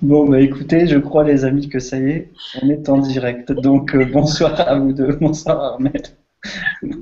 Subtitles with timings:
[0.00, 3.50] Bon, bah écoutez, je crois les amis que ça y est, on est en direct.
[3.50, 6.02] Donc euh, bonsoir à vous deux, bonsoir Armel.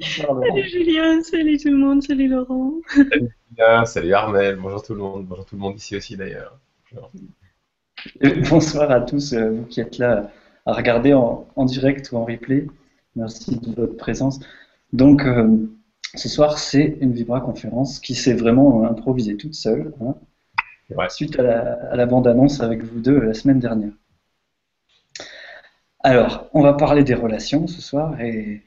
[0.00, 2.72] salut Julien, salut tout le monde, salut Laurent.
[2.94, 6.58] Salut Julien, salut Armel, bonjour tout le monde, bonjour tout le monde ici aussi d'ailleurs.
[8.48, 10.30] Bonsoir à tous, euh, vous qui êtes là
[10.64, 12.66] à regarder en, direct ou en replay.
[13.14, 14.40] Merci de votre présence.
[14.92, 15.68] Donc euh,
[16.14, 19.92] ce soir, c'est une Vibra conférence qui s'est vraiment improvisée toute seule.
[20.00, 20.14] Hein
[21.08, 23.92] suite à la, bande-annonce avec vous deux la semaine dernière.
[26.00, 28.62] Alors, on va parler des relations ce soir et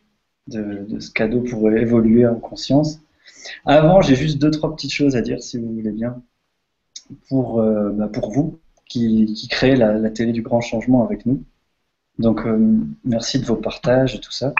[0.48, 3.00] de, ce cadeau pour évoluer en conscience.
[3.66, 6.22] Avant, j'ai juste deux, trois petites choses à dire, si vous voulez bien,
[7.30, 11.44] pour, euh, bah, pour vous qui, créez la, télé du grand changement avec nous.
[12.17, 14.54] Donc, euh, merci de vos partages et tout ça.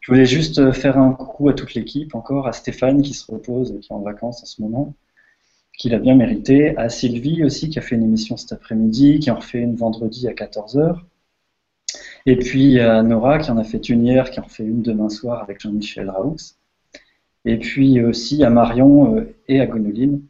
[0.00, 3.78] Je voulais juste faire un coucou à toute l'équipe, encore à Stéphane qui se repose,
[3.80, 4.94] qui est en vacances en ce moment,
[5.76, 9.30] qu'il a bien mérité, à Sylvie aussi qui a fait une émission cet après-midi, qui
[9.30, 11.00] en refait une vendredi à 14h,
[12.26, 15.08] et puis à Nora qui en a fait une hier, qui en fait une demain
[15.08, 16.36] soir avec Jean-Michel Raoux,
[17.44, 20.22] et puis aussi à Marion euh, et à Gonoline.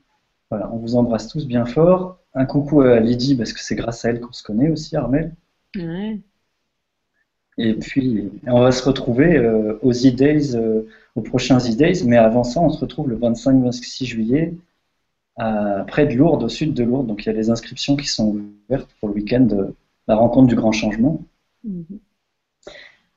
[0.50, 2.18] Voilà, on vous embrasse tous bien fort.
[2.34, 5.34] Un coucou à Lydie parce que c'est grâce à elle qu'on se connaît aussi, Armel.
[5.76, 6.20] Ouais.
[7.58, 12.44] Et puis, on va se retrouver euh, aux E-Days, euh, aux prochains E-Days, mais avant
[12.44, 14.54] ça, on se retrouve le 25-26 juillet
[15.36, 17.06] près de Lourdes, au sud de Lourdes.
[17.06, 18.36] Donc il y a les inscriptions qui sont
[18.68, 19.74] ouvertes pour le week-end de
[20.08, 21.22] la rencontre du grand changement.
[21.64, 21.84] Mhm.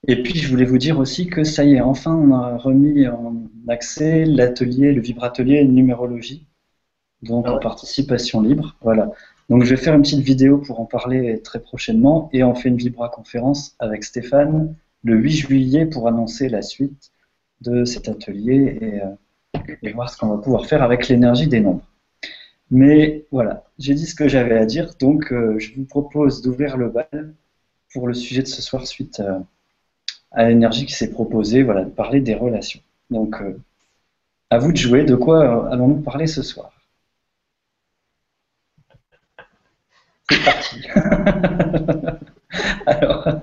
[0.07, 3.07] Et puis je voulais vous dire aussi que ça y est, enfin on a remis
[3.07, 3.35] en
[3.67, 6.45] accès l'atelier, le vibratelier numérologie,
[7.21, 8.77] donc en participation libre.
[8.81, 9.11] Voilà.
[9.49, 12.69] Donc je vais faire une petite vidéo pour en parler très prochainement et on fait
[12.69, 17.11] une vibra conférence avec Stéphane le 8 juillet pour annoncer la suite
[17.61, 21.59] de cet atelier et, euh, et voir ce qu'on va pouvoir faire avec l'énergie des
[21.59, 21.83] nombres.
[22.71, 26.77] Mais voilà, j'ai dit ce que j'avais à dire, donc euh, je vous propose d'ouvrir
[26.77, 27.33] le bal
[27.93, 29.39] pour le sujet de ce soir suite euh,
[30.31, 32.81] à l'énergie qui s'est proposée, voilà, de parler des relations.
[33.09, 33.57] Donc, euh,
[34.51, 35.03] à vous de jouer.
[35.03, 36.71] De quoi allons-nous parler ce soir?
[40.29, 40.87] C'est parti.
[42.85, 43.27] Alors,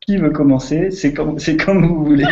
[0.00, 0.90] qui veut commencer?
[0.90, 2.26] C'est comme, comme vous voulez.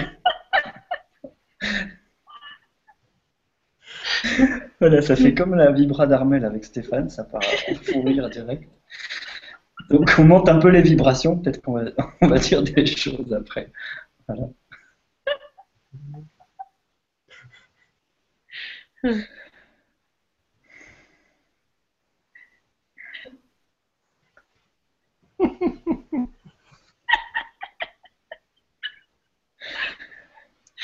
[4.81, 8.69] Voilà, ça fait comme la vibra d'Armel avec Stéphane, ça part à rire direct.
[9.91, 11.85] Donc on monte un peu les vibrations, peut-être qu'on va,
[12.23, 13.71] on va dire des choses après.
[14.29, 14.49] Voilà.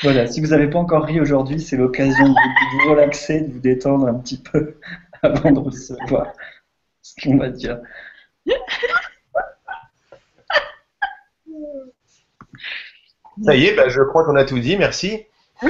[0.03, 3.59] Voilà, si vous n'avez pas encore ri aujourd'hui, c'est l'occasion de vous relaxer, de vous
[3.59, 4.75] détendre un petit peu
[5.23, 6.33] avant de recevoir
[7.01, 7.79] ce qu'on va dire.
[13.43, 15.25] Ça y est, bah, je crois qu'on a tout dit, merci.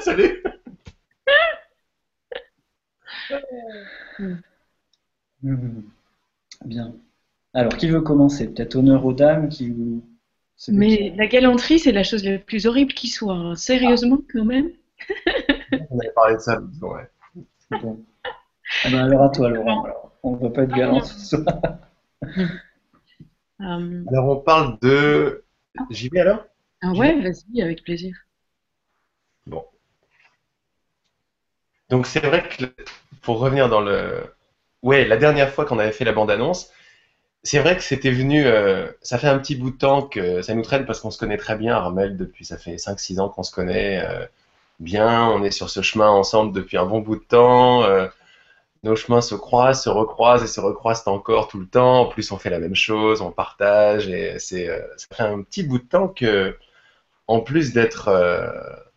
[0.00, 0.42] Salut.
[6.64, 6.94] Bien.
[7.54, 8.48] Alors, qui veut commencer?
[8.48, 9.74] Peut-être honneur aux dames qui
[10.68, 13.34] mais la galanterie, c'est la chose la plus horrible qui soit.
[13.34, 13.54] Hein.
[13.54, 14.70] Sérieusement, quand même.
[15.90, 17.08] On avait parlé de ça, ouais.
[17.82, 18.02] Bon.
[18.84, 19.86] Ah ben alors à toi, Laurent.
[20.22, 21.44] on ne va pas être galant ce soir.
[22.22, 22.46] Euh.
[24.08, 25.44] Alors on parle de.
[25.90, 26.44] J'y vais alors?
[26.82, 28.16] Ah ouais, vas-y, avec plaisir.
[29.46, 29.64] Bon.
[31.90, 32.64] Donc c'est vrai que
[33.22, 34.24] pour revenir dans le.
[34.82, 36.70] Ouais, la dernière fois qu'on avait fait la bande-annonce,
[37.48, 40.54] c'est vrai que c'était venu, euh, ça fait un petit bout de temps que ça
[40.54, 43.42] nous traîne parce qu'on se connaît très bien, Armel, depuis ça fait 5-6 ans qu'on
[43.42, 44.26] se connaît euh,
[44.80, 48.06] bien, on est sur ce chemin ensemble depuis un bon bout de temps, euh,
[48.82, 52.32] nos chemins se croisent, se recroisent et se recroisent encore tout le temps, en plus
[52.32, 54.66] on fait la même chose, on partage, et c'est,
[54.98, 56.54] ça fait un petit bout de temps que,
[57.28, 58.08] en plus d'être,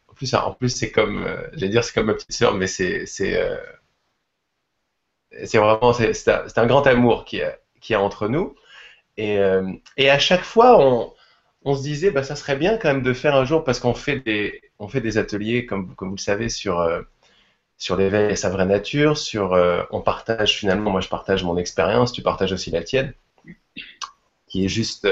[0.10, 3.06] en plus, en plus c'est comme, j'allais dire c'est comme ma petite sœur, mais c'est,
[3.06, 3.40] c'est,
[5.46, 8.56] c'est vraiment, c'est, c'est un, un, grand amour qui est qu'il y a entre nous.
[9.18, 11.14] Et, euh, et, à chaque fois, on,
[11.66, 13.94] on se disait, bah, ça serait bien quand même de faire un jour, parce qu'on
[13.94, 17.02] fait des, on fait des ateliers, comme, comme vous le savez, sur, euh,
[17.78, 21.58] sur l'éveil et sa vraie nature, sur, euh, on partage finalement, moi je partage mon
[21.58, 23.14] expérience, tu partages aussi la tienne,
[24.48, 25.08] qui est juste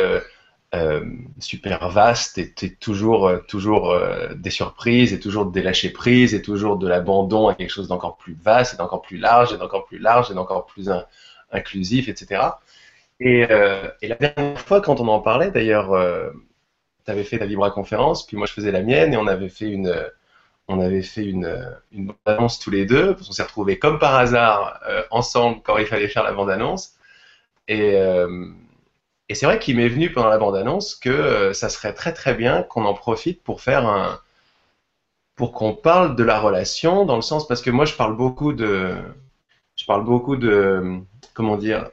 [1.39, 3.95] super vaste et, toujours, toujours
[4.35, 8.17] des surprises et toujours des lâcher prise et toujours de l'abandon à quelque chose d'encore
[8.17, 10.89] plus vaste et d'encore plus large et d'encore plus large et d'encore plus
[11.51, 12.41] inclusif, etc.
[13.21, 16.29] Euh, et, la dernière fois, quand on en parlait, d'ailleurs, euh,
[17.05, 19.49] tu avais fait ta Libra conférence, puis moi je faisais la mienne, et on avait
[19.49, 19.93] fait une,
[20.69, 23.15] on avait fait une, une bande-annonce tous les deux.
[23.27, 26.93] On s'est retrouvés comme par hasard euh, ensemble quand il fallait faire la bande-annonce.
[27.67, 28.47] Et, euh,
[29.29, 32.35] et c'est vrai qu'il m'est venu pendant la bande-annonce que euh, ça serait très très
[32.35, 34.19] bien qu'on en profite pour faire un.
[35.35, 37.47] pour qu'on parle de la relation, dans le sens.
[37.47, 38.95] Parce que moi, je parle beaucoup de.
[39.75, 40.99] Je parle beaucoup de.
[41.39, 41.91] Comment dire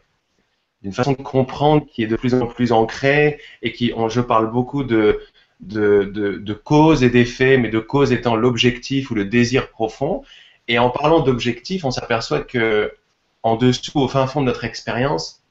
[0.83, 4.51] d'une façon de comprendre qui est de plus en plus ancrée et qui, je parle
[4.51, 5.21] beaucoup de,
[5.61, 10.25] de, de, de cause et d'effet, mais de cause étant l'objectif ou le désir profond.
[10.67, 12.93] Et en parlant d'objectif, on s'aperçoit que
[13.45, 15.45] en dessous, au fin fond de notre expérience,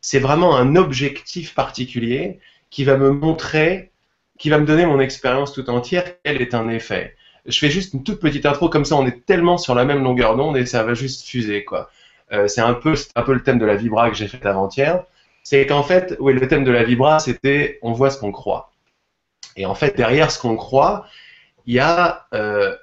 [0.00, 2.38] c'est vraiment un objectif particulier
[2.70, 3.90] qui va me montrer,
[4.38, 7.16] qui va me donner mon expérience tout entière, quel est un effet.
[7.44, 10.04] Je fais juste une toute petite intro, comme ça on est tellement sur la même
[10.04, 11.90] longueur d'onde et ça va juste fuser, quoi.
[12.32, 15.04] Euh, c'est un peu, un peu le thème de la vibra que j'ai fait avant-hier.
[15.42, 18.72] C'est qu'en fait, oui, le thème de la vibra, c'était on voit ce qu'on croit.
[19.56, 21.06] Et en fait, derrière ce qu'on croit,
[21.66, 22.76] il y, a, euh,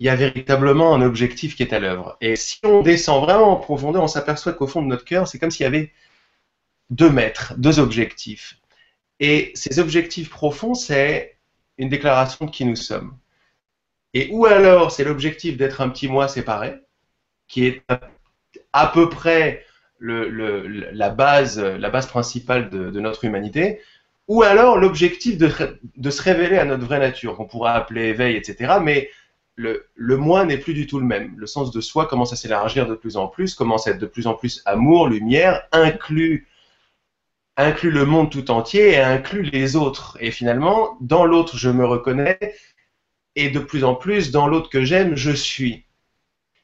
[0.00, 2.16] y a véritablement un objectif qui est à l'œuvre.
[2.20, 5.38] Et si on descend vraiment en profondeur, on s'aperçoit qu'au fond de notre cœur, c'est
[5.38, 5.92] comme s'il y avait
[6.90, 8.58] deux maîtres, deux objectifs.
[9.20, 11.36] Et ces objectifs profonds, c'est
[11.78, 13.16] une déclaration de qui nous sommes.
[14.14, 16.76] Et ou alors, c'est l'objectif d'être un petit moi séparé,
[17.46, 17.82] qui est
[18.72, 19.64] à peu près
[20.00, 23.80] la, base, la base principale de, notre humanité,
[24.28, 28.74] ou alors l'objectif de, se révéler à notre vraie nature, qu'on pourrait appeler éveil, etc.
[28.82, 29.10] Mais
[29.56, 31.34] le, le moi n'est plus du tout le même.
[31.36, 34.06] Le sens de soi commence à s'élargir de plus en plus, commence à être de
[34.06, 36.46] plus en plus amour, lumière, inclut,
[37.56, 40.16] inclut le monde tout entier et inclut les autres.
[40.20, 42.38] Et finalement, dans l'autre, je me reconnais,
[43.34, 45.84] et de plus en plus, dans l'autre que j'aime, je suis.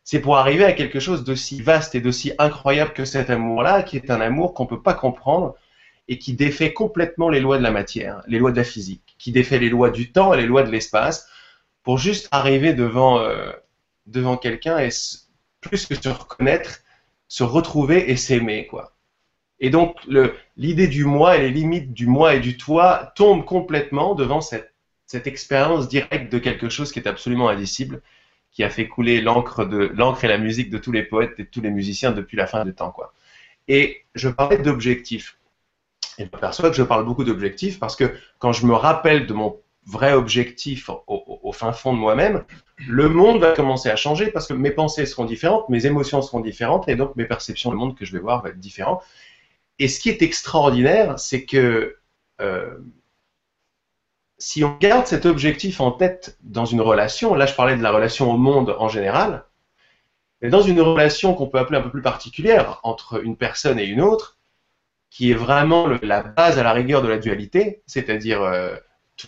[0.05, 3.97] C'est pour arriver à quelque chose d'aussi vaste et d'aussi incroyable que cet amour-là, qui
[3.97, 5.55] est un amour qu'on ne peut pas comprendre,
[6.09, 9.33] et qui défait complètement les lois de la matière, les lois de la physique, qui
[9.33, 11.27] défait les lois du temps et les lois de l'espace,
[11.83, 13.51] pour juste arriver devant, euh,
[14.07, 14.91] devant quelqu'un et
[15.63, 16.81] plus que se reconnaître,
[17.29, 18.95] se retrouver et s'aimer, quoi.
[19.61, 19.97] Et donc,
[20.57, 24.75] l'idée du moi et les limites du moi et du toi tombent complètement devant cette,
[25.07, 28.03] cette expérience directe de quelque chose qui est absolument indicible,
[28.55, 31.43] qui a fait couler l'encre de l'encre et la musique de tous les poètes et
[31.43, 33.13] de tous les musiciens depuis la fin du temps, quoi.
[33.69, 35.39] Et je parlais d'objectifs.
[36.19, 39.35] Et je m'aperçois que je parle beaucoup d'objectifs parce que quand je me rappelle de
[39.35, 42.45] mon vrai objectif au, fin fond de moi-même,
[42.79, 46.41] le monde va commencer à changer parce que mes pensées seront différentes, mes émotions seront
[46.41, 49.03] différentes et donc mes perceptions du monde que je vais voir vont être différentes.
[49.79, 51.97] Et ce qui est extraordinaire, c'est que
[52.41, 52.79] euh,
[54.39, 57.93] si on garde cet objectif en tête dans une relation, là je parlais de la
[57.93, 59.45] relation au monde en général,
[60.43, 63.85] mais dans une relation qu'on peut appeler un peu plus particulière entre une personne et
[63.85, 64.39] une autre,
[65.11, 68.77] qui est vraiment la base à la rigueur de la dualité, c'est-à-dire euh,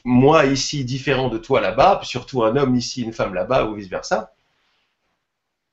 [0.05, 3.75] moi ici différent de toi là-bas, puis surtout un homme ici, une femme là-bas, ou
[3.75, 4.35] vice-versa,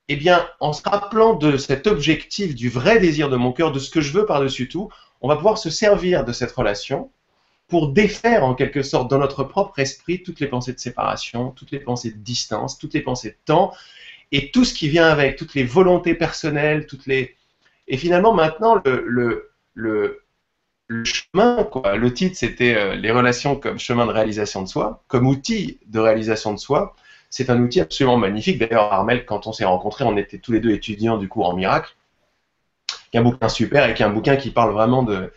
[0.10, 3.80] eh bien, en se rappelant de cet objectif, du vrai désir de mon cœur, de
[3.80, 4.90] ce que je veux par-dessus tout,
[5.22, 7.10] on va pouvoir se servir de cette relation
[7.74, 11.72] pour défaire en quelque sorte dans notre propre esprit toutes les pensées de séparation, toutes
[11.72, 13.74] les pensées de distance, toutes les pensées de temps,
[14.31, 17.36] et tout ce qui vient avec, toutes les volontés personnelles, toutes les...
[17.88, 20.22] Et finalement, maintenant, le le,
[21.04, 21.96] chemin, quoi.
[21.96, 26.00] Le titre, c'était euh, les relations comme chemin de réalisation de soi, comme outil de
[26.00, 26.96] réalisation de soi.
[27.31, 28.60] C'est un outil absolument magnifique.
[28.60, 31.56] D'ailleurs, Armel, quand on s'est rencontrés, on était tous les deux étudiants du cours en
[31.56, 31.96] miracle.
[33.10, 35.32] Qui est un bouquin super et qui est un bouquin qui parle vraiment de,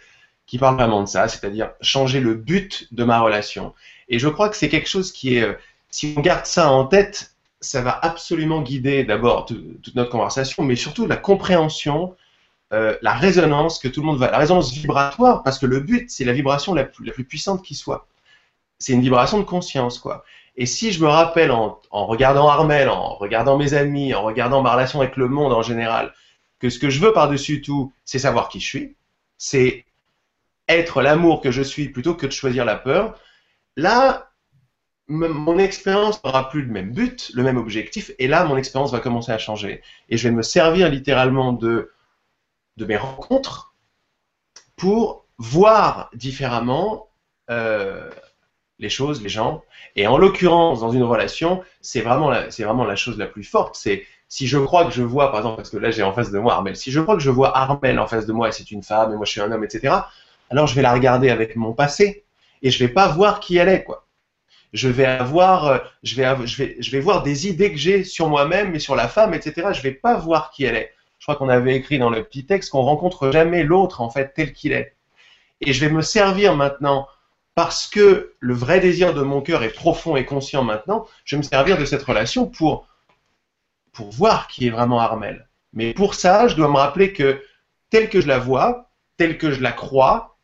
[0.47, 3.75] qui parle vraiment de ça, c'est-à-dire changer le but de ma relation.
[4.09, 5.55] Et je crois que c'est quelque chose qui est, euh,
[5.91, 10.77] si on garde ça en tête, ça va absolument guider d'abord toute notre conversation, mais
[10.77, 12.15] surtout la compréhension
[12.73, 16.11] euh, la résonance que tout le monde va, la résonance vibratoire, parce que le but,
[16.11, 18.09] c'est la vibration la plus, la plus puissante qui soit.
[18.79, 20.25] C'est une vibration de conscience, quoi.
[20.57, 24.63] Et si je me rappelle en, en, regardant Armel, en regardant mes amis, en regardant
[24.63, 26.13] ma relation avec le monde en général,
[26.59, 28.97] que ce que je veux par-dessus tout, c'est savoir qui je suis,
[29.39, 29.86] c'est
[30.69, 33.19] être l'amour que je suis plutôt que de choisir la peur,
[33.77, 34.31] là,
[35.09, 38.99] mon expérience n'aura plus le même but, le même objectif, et là, mon expérience va
[39.01, 39.83] commencer à changer.
[40.09, 41.93] Et je vais me servir littéralement de
[42.79, 43.75] mes rencontres
[44.77, 47.09] pour voir différemment
[47.51, 48.11] euh,
[48.79, 49.63] les choses, les gens.
[49.95, 53.77] Et en l'occurrence, dans une relation, c'est vraiment, c'est vraiment la chose la plus forte.
[53.77, 56.31] C'est si je crois que je vois, par exemple, parce que là j'ai en face
[56.31, 58.53] de moi Armel, si je crois que je vois Armel en face de moi et
[58.53, 59.95] c'est une femme et moi je suis un homme, etc.,
[60.51, 62.25] alors je vais la regarder avec mon passé
[62.63, 64.07] et je vais pas voir qui elle est, quoi.
[64.73, 68.05] Je vais avoir, euh, je vais, je vais, je vais voir des idées que j'ai
[68.05, 69.69] sur moi-même et sur la femme, etc.
[69.73, 72.47] Je vais pas voir qui elle est je crois qu'on avait écrit dans le petit
[72.47, 74.95] texte qu'on rencontre jamais l'autre en fait tel qu'il est.
[75.61, 77.09] Et je vais me servir maintenant
[77.55, 81.39] parce que le vrai désir de mon cœur est profond et conscient maintenant, je vais
[81.39, 82.87] me servir de cette relation pour,
[83.93, 85.49] pour voir qui est vraiment Armel.
[85.73, 87.43] Mais pour ça, je dois me rappeler que
[87.89, 90.36] telle que je la vois, telle que je la crois,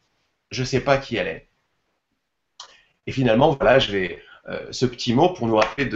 [0.52, 1.49] je ne sais pas qui elle est.
[3.06, 5.88] Et finalement, voilà, je vais euh, ce petit mot pour nous rappeler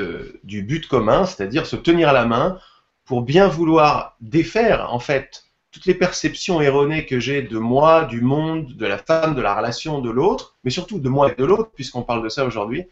[0.43, 2.59] du but commun, c'est-à-dire se tenir à la main
[3.05, 8.21] pour bien vouloir défaire en fait toutes les perceptions erronées que j'ai de moi, du
[8.23, 11.45] monde, de la femme, de la relation de l'autre, mais surtout de moi et de
[11.45, 12.87] l'autre, puisqu'on parle de ça aujourd'hui,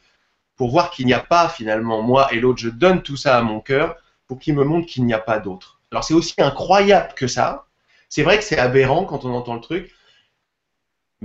[0.56, 2.59] pour voir qu'il n'y a pas finalement moi et l'autre.
[2.59, 5.38] Je donne tout ça à mon cœur pour qu'il me montre qu'il n'y a pas
[5.38, 5.80] d'autre.
[5.90, 7.66] Alors c'est aussi incroyable que ça.
[8.09, 9.92] C'est vrai que c'est aberrant quand on entend le truc,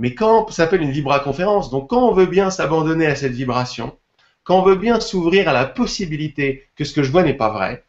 [0.00, 3.96] mais quand ça s'appelle une vibra-conférence, donc quand on veut bien s'abandonner à cette vibration,
[4.42, 7.50] quand on veut bien s'ouvrir à la possibilité que ce que je vois n'est pas
[7.50, 7.84] vrai,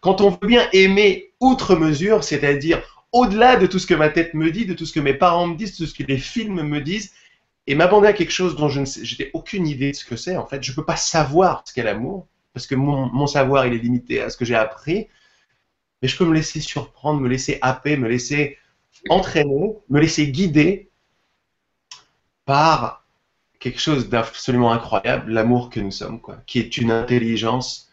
[0.00, 4.34] quand on veut bien aimer outre mesure, c'est-à-dire au-delà de tout ce que ma tête
[4.34, 6.18] me dit, de tout ce que mes parents me disent, de tout ce que les
[6.18, 7.12] films me disent,
[7.68, 10.46] et m'abandonner à quelque chose dont je n'ai aucune idée de ce que c'est, en
[10.46, 13.78] fait, je ne peux pas savoir ce qu'est l'amour, parce que mon, savoir, il est
[13.78, 15.06] limité à ce que j'ai appris,
[16.02, 18.58] mais je peux me laisser surprendre, me laisser happer, me laisser
[19.08, 20.90] entraîner, me laisser guider
[22.52, 23.02] par
[23.60, 27.90] quelque chose d'absolument incroyable, l'amour que nous sommes, quoi, qui est une intelligence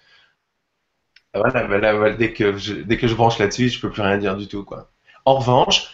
[1.33, 4.35] voilà, ben dès, que je, dès que je branche là-dessus, je peux plus rien dire
[4.35, 4.65] du tout.
[4.65, 4.89] Quoi.
[5.23, 5.93] En revanche,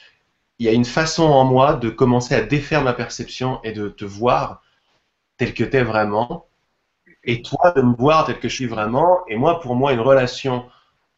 [0.58, 3.88] il y a une façon en moi de commencer à défaire ma perception et de
[3.88, 4.64] te voir
[5.38, 6.48] tel que tu es vraiment,
[7.24, 9.20] et toi de me voir tel que je suis vraiment.
[9.28, 10.66] Et moi, pour moi, une relation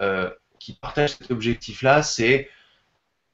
[0.02, 2.50] euh, qui partage cet objectif-là, c'est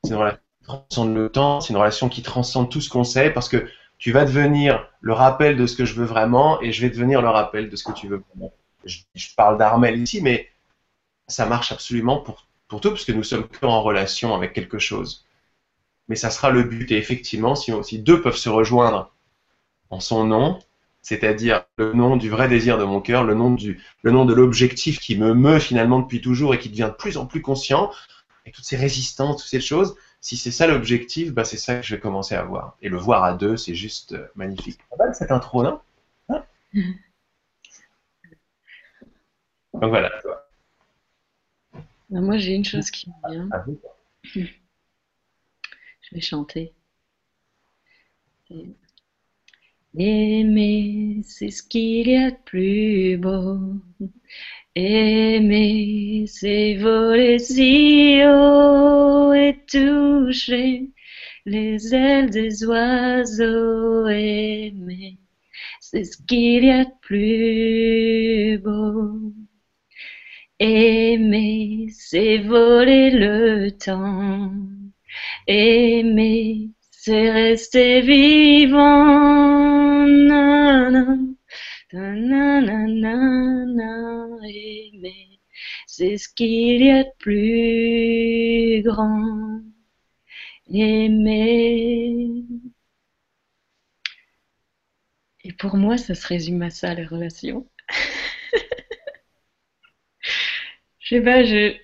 [0.07, 3.31] une relation qui transcende le temps, c'est une relation qui transcende tout ce qu'on sait,
[3.31, 3.67] parce que
[4.03, 7.21] tu vas devenir le rappel de ce que je veux vraiment, et je vais devenir
[7.21, 8.51] le rappel de ce que tu veux vraiment.
[8.83, 8.99] Je,
[9.37, 10.49] parle d'Armel ici, mais
[11.29, 15.25] ça marche absolument pour, pour tout, puisque nous sommes en relation avec quelque chose.
[16.09, 16.91] Mais ça sera le but.
[16.91, 19.09] Et effectivement, si, si deux peuvent se rejoindre
[19.89, 20.59] en son nom,
[21.01, 23.55] c'est-à-dire le nom du vrai désir de mon cœur, le nom,
[24.01, 27.15] le nom de l'objectif qui me meut finalement depuis toujours et qui devient de plus
[27.15, 27.89] en plus conscient,
[28.45, 31.81] et toutes ces résistances, toutes ces choses, si c'est ça l'objectif, bah c'est ça que
[31.85, 32.77] je vais commencer à voir.
[32.81, 34.79] Et le voir à deux, c'est juste euh, magnifique.
[34.89, 35.81] Pas mal cette intro, non?
[36.29, 36.45] Hein?
[39.73, 40.09] Donc voilà.
[42.09, 43.49] Moi, j'ai une chose qui me vient.
[44.23, 46.73] Je vais chanter.
[49.97, 53.81] Aimer, c'est ce qu'il y a de plus beau.
[54.75, 60.89] Aimer, c'est voler si haut et toucher
[61.45, 64.07] les ailes des oiseaux.
[64.07, 65.19] Aimer,
[65.79, 69.31] c'est ce qu'il y a de plus beau.
[70.59, 74.51] Aimer, c'est voler le temps.
[75.47, 79.73] Aimer, c'est rester vivant.
[85.87, 89.61] C'est ce qu'il y a de plus grand.
[90.73, 92.43] Aimer.
[95.43, 97.69] Et pour moi, ça se résume à ça, les relations.
[100.99, 101.77] Je sais pas, je...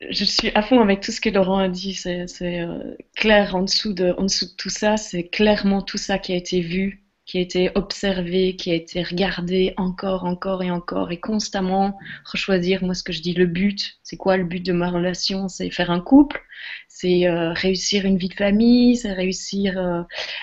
[0.00, 1.94] je suis à fond avec tout ce que Laurent a dit.
[1.94, 4.14] C'est euh, clair en dessous, de,
[4.56, 4.96] tout ça.
[4.96, 9.02] C'est clairement tout ça qui a été vu, qui a été observé, qui a été
[9.02, 12.84] regardé encore, encore et encore et constamment rechoisir.
[12.84, 15.48] Moi, ce que je dis, le but, c'est quoi le but de ma relation?
[15.48, 16.42] C'est faire un couple,
[16.88, 20.02] c'est euh, réussir une vie de famille, c'est réussir euh,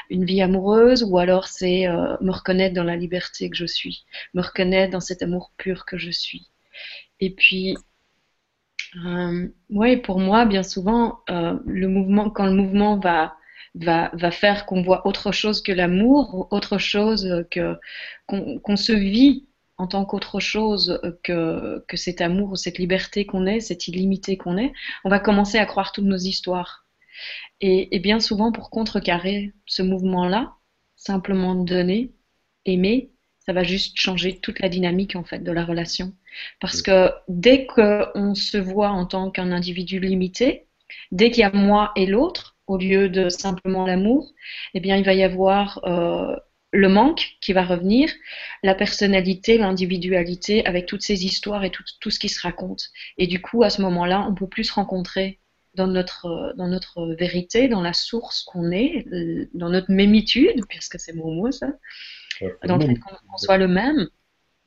[0.09, 4.41] une vie amoureuse, ou alors c'est me reconnaître dans la liberté que je suis, me
[4.41, 6.47] reconnaître dans cet amour pur que je suis.
[7.19, 7.75] Et puis,
[9.69, 15.61] ouais, pour moi, bien souvent, mouvement, quand le mouvement va faire qu'on voit autre chose
[15.61, 17.77] que l'amour, autre chose que
[18.27, 19.47] qu'on se vit
[19.77, 24.37] en tant qu'autre chose que, que cet amour ou cette liberté qu'on est, cette illimité
[24.37, 24.71] qu'on est,
[25.03, 26.83] on va commencer à croire toutes nos histoires.
[27.61, 30.53] Et, bien souvent, pour contrecarrer ce mouvement-là,
[30.95, 32.11] simplement donner,
[32.65, 36.13] aimer, ça va juste changer toute la dynamique en fait de la relation.
[36.59, 40.67] Parce que dès qu'on se voit en tant qu'un individu limité,
[41.11, 44.31] dès qu'il y a moi et l'autre, au lieu de simplement l'amour,
[44.73, 46.35] eh bien il va y avoir euh,
[46.71, 48.09] le manque qui va revenir,
[48.63, 52.89] la personnalité, l'individualité, avec toutes ces histoires et tout, tout, ce qui se raconte.
[53.17, 55.39] Et du coup, à ce moment-là, on peut plus se rencontrer
[55.75, 59.05] dans notre, dans notre vérité, dans la source qu'on est,
[59.53, 61.73] dans notre mémitude, puisque c'est mon mot ça,
[62.65, 64.07] dans le fait qu'on soit le même.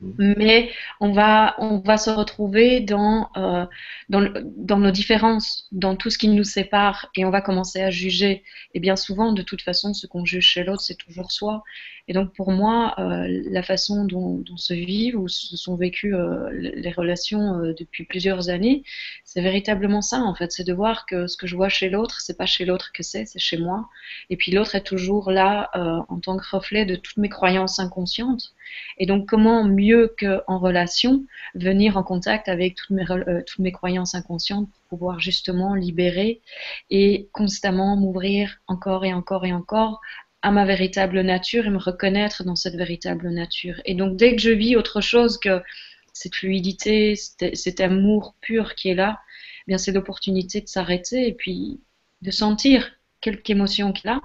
[0.01, 1.55] Mais on va,
[1.97, 3.65] se retrouver dans, euh,
[4.09, 8.45] dans, nos différences, dans tout ce qui nous sépare, et on va commencer à juger.
[8.75, 11.63] Et bien souvent, de toute façon, ce qu'on juge chez l'autre, c'est toujours soi.
[12.09, 16.51] Et donc pour moi, euh, la façon dont, se vivent ou se sont vécues euh,
[16.53, 18.85] les relations euh, depuis plusieurs années,
[19.25, 22.21] c'est véritablement ça en fait, c'est de voir que ce que je vois chez l'autre,
[22.21, 23.89] c'est pas chez l'autre que c'est, c'est chez moi.
[24.31, 25.71] Et puis l'autre est toujours là
[26.09, 28.53] en tant que reflet de toutes mes croyances inconscientes.
[28.99, 34.15] Et donc comment mieux qu'en relation venir en contact avec toutes mes, toutes mes croyances
[34.15, 36.41] inconscientes pour pouvoir justement libérer
[36.91, 40.01] et constamment m'ouvrir encore et encore et encore
[40.43, 43.81] à ma véritable nature et me reconnaître dans cette véritable nature.
[43.85, 45.63] Et donc dès que je vis autre chose que
[46.13, 49.21] cette fluidité, cet, amour pur qui est là,
[49.67, 51.81] eh bien c'est l'opportunité de s'arrêter et puis
[52.23, 54.21] de sentir quelque émotion qu'il a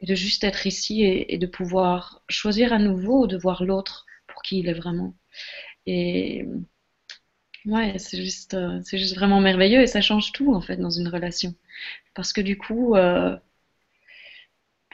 [0.00, 4.42] et de juste être ici et, de pouvoir choisir à nouveau de voir l'autre pour
[4.42, 5.14] qui il est vraiment.
[5.86, 6.44] Et
[7.66, 11.08] ouais, c'est juste, c'est juste vraiment merveilleux et ça change tout en fait dans une
[11.08, 11.54] relation.
[12.14, 13.36] Parce que du coup, euh,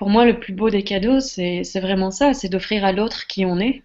[0.02, 3.47] pour moi, le plus beau des cadeaux, c'est vraiment ça, c'est d'offrir à l'autre qui
[3.47, 3.85] on est.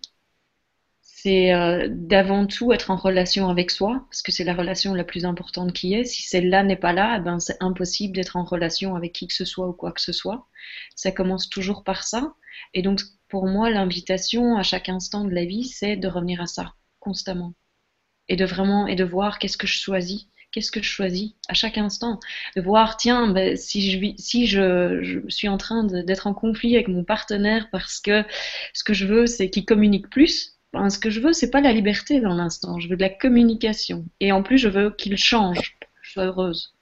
[1.03, 5.03] C'est euh, d'avant tout être en relation avec soi, parce que c'est la relation la
[5.03, 6.05] plus importante qui est.
[6.05, 9.33] Si celle-là n'est pas là, eh ben, c'est impossible d'être en relation avec qui que
[9.35, 10.47] ce soit ou quoi que ce soit.
[10.95, 12.33] Ça commence toujours par ça.
[12.73, 16.47] Et donc, pour moi, l'invitation à chaque instant de la vie, c'est de revenir à
[16.47, 17.53] ça, constamment.
[18.27, 21.53] Et de vraiment, et de voir qu'est-ce que je choisis qu'est-ce que je choisis à
[21.53, 22.19] chaque instant
[22.55, 23.91] De voir, tiens, ben, si,
[24.47, 28.23] je, suis en train d'être en conflit avec mon partenaire parce que
[28.73, 31.61] ce que je veux, c'est qu'il communique plus, ben, ce que je veux, c'est pas
[31.61, 34.05] la liberté dans l'instant, je veux de la communication.
[34.19, 36.73] Et en plus, je veux qu'il change, je sois heureuse.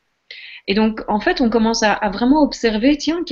[0.68, 3.24] Et donc, en fait, on commence à, vraiment observer, tiens,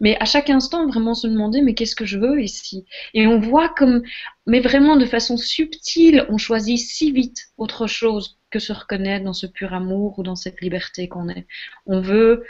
[0.00, 2.86] mais à chaque instant, vraiment se demander, mais qu'est-ce que je veux ici?
[3.12, 4.02] Et on voit comme,
[4.46, 9.32] mais vraiment de façon subtile, on choisit si vite autre chose que se reconnaître dans
[9.32, 11.46] ce pur amour ou dans cette liberté qu'on est.
[11.86, 12.44] On veut,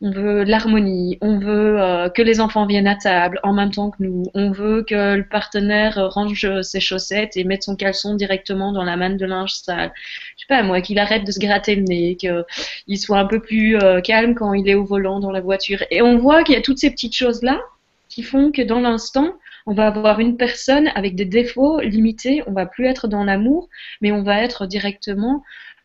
[0.00, 3.90] on veut l'harmonie, on veut euh, que les enfants viennent à table en même temps
[3.90, 8.72] que nous, on veut que le partenaire range ses chaussettes et mette son caleçon directement
[8.72, 9.92] dans la manne de linge sale.
[10.36, 13.40] Je sais pas moi, qu'il arrête de se gratter le nez, qu'il soit un peu
[13.40, 15.82] plus euh, calme quand il est au volant dans la voiture.
[15.90, 17.60] Et on voit qu'il y a toutes ces petites choses là
[18.08, 19.34] qui font que dans l'instant,
[19.66, 23.68] on va avoir une personne avec des défauts limités, on va plus être dans l'amour,
[24.00, 25.42] mais on va être directement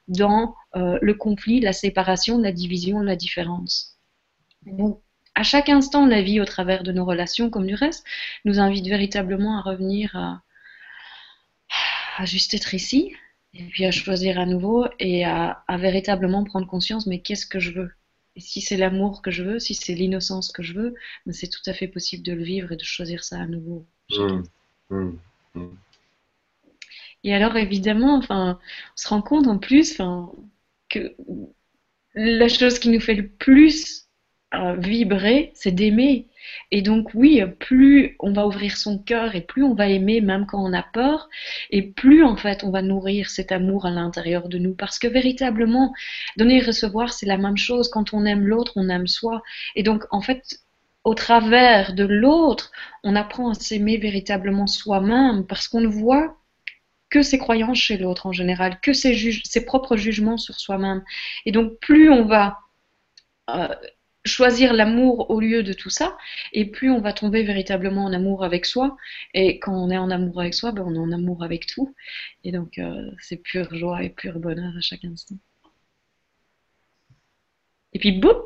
[0.08, 3.98] dans euh, le conflit, la séparation, la division, la différence.
[5.34, 8.06] À chaque instant, la vie, au travers de nos relations, comme du reste,
[8.46, 10.44] nous invite véritablement à revenir à,
[12.26, 13.16] juste être ici,
[13.54, 17.72] et puis à choisir à nouveau et à véritablement prendre conscience, mais qu'est-ce que je
[17.72, 17.92] veux?
[18.36, 20.94] Et si c'est l'amour que je veux, si c'est l'innocence que je veux,
[21.26, 23.86] ben, c'est tout à fait possible de le vivre et de choisir ça à nouveau.
[24.12, 24.44] Mmh.
[24.90, 25.12] Mmh.
[25.56, 25.68] Mmh.
[27.24, 29.98] Et alors évidemment, enfin, on se rend compte en plus
[30.90, 31.16] que
[32.16, 34.08] la chose qui nous fait le plus
[34.54, 36.28] vibrer, c'est d'aimer.
[36.72, 40.46] Et donc oui, plus on va ouvrir son cœur et plus on va aimer même
[40.46, 41.30] quand on a peur,
[41.70, 44.74] et plus en fait on va nourrir cet amour à l'intérieur de nous.
[44.74, 45.94] Parce que véritablement,
[46.38, 47.90] donner et recevoir, c'est la même chose.
[47.90, 49.42] Quand on aime l'autre, on aime soi.
[49.76, 50.60] Et donc en fait,
[51.04, 52.72] au travers de l'autre,
[53.04, 56.38] on apprend à s'aimer véritablement soi-même parce qu'on ne voit
[57.10, 61.04] que ses croyances chez l'autre en général, que ses, ses propres jugements sur soi-même.
[61.46, 62.60] Et donc plus on va
[63.50, 63.68] euh,
[64.26, 66.18] choisir l'amour au lieu de tout ça,
[66.54, 68.98] et plus on va tomber véritablement en amour avec soi.
[69.34, 71.96] Et quand on est en amour avec soi, ben on est en amour avec tout.
[72.44, 75.36] Et donc euh, c'est pure joie et pur bonheur à chaque instant.
[77.94, 78.38] Et puis, boum,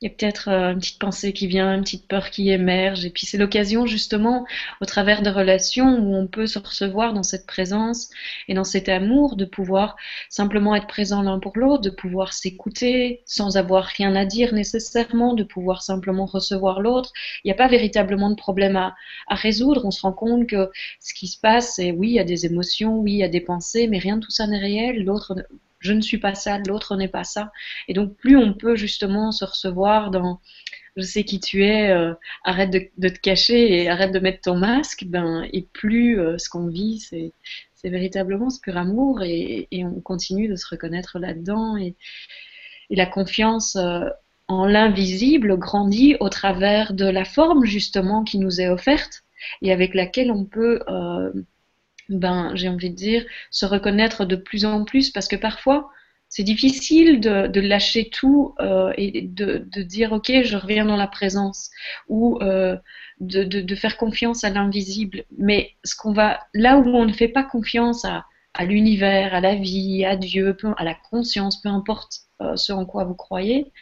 [0.00, 3.04] il y a peut-être euh, une petite pensée qui vient, une petite peur qui émerge.
[3.04, 4.46] Et puis, c'est l'occasion, justement,
[4.80, 8.08] au travers de relations où on peut se recevoir dans cette présence
[8.48, 9.96] et dans cet amour, de pouvoir
[10.30, 15.34] simplement être présent l'un pour l'autre, de pouvoir s'écouter sans avoir rien à dire nécessairement,
[15.34, 17.12] de pouvoir simplement recevoir l'autre.
[17.44, 18.94] Il n'y a pas véritablement de problème à,
[19.28, 19.84] à résoudre.
[19.84, 22.46] On se rend compte que ce qui se passe, c'est oui, il y a des
[22.46, 25.04] émotions, oui, il y a des pensées, mais rien de tout ça n'est réel.
[25.04, 25.34] L'autre
[25.84, 27.52] je ne suis pas ça, l'autre n'est pas ça.
[27.88, 30.40] Et donc plus on peut justement se recevoir dans
[30.96, 34.56] je sais qui tu es, euh, arrête de, te cacher et arrête de mettre ton
[34.56, 37.32] masque, ben, et plus euh, ce qu'on vit, c'est,
[37.86, 41.94] véritablement ce pur amour et, on continue de se reconnaître là-dedans et,
[42.88, 44.08] la confiance euh,
[44.48, 49.24] en l'invisible grandit au travers de la forme justement qui nous est offerte
[49.60, 50.80] et avec laquelle on peut
[52.08, 55.90] ben, j'ai envie de dire, se reconnaître de plus en plus, parce que parfois,
[56.28, 61.70] c'est difficile de, lâcher tout euh, et de, dire ok, je reviens dans la présence
[62.08, 62.76] ou euh,
[63.20, 65.24] de, faire confiance à l'invisible.
[65.38, 68.24] Mais ce qu'on va là où on ne fait pas confiance à,
[68.64, 73.04] l'univers, à la vie, à Dieu, à la conscience, peu importe euh, ce en quoi
[73.04, 73.72] vous croyez,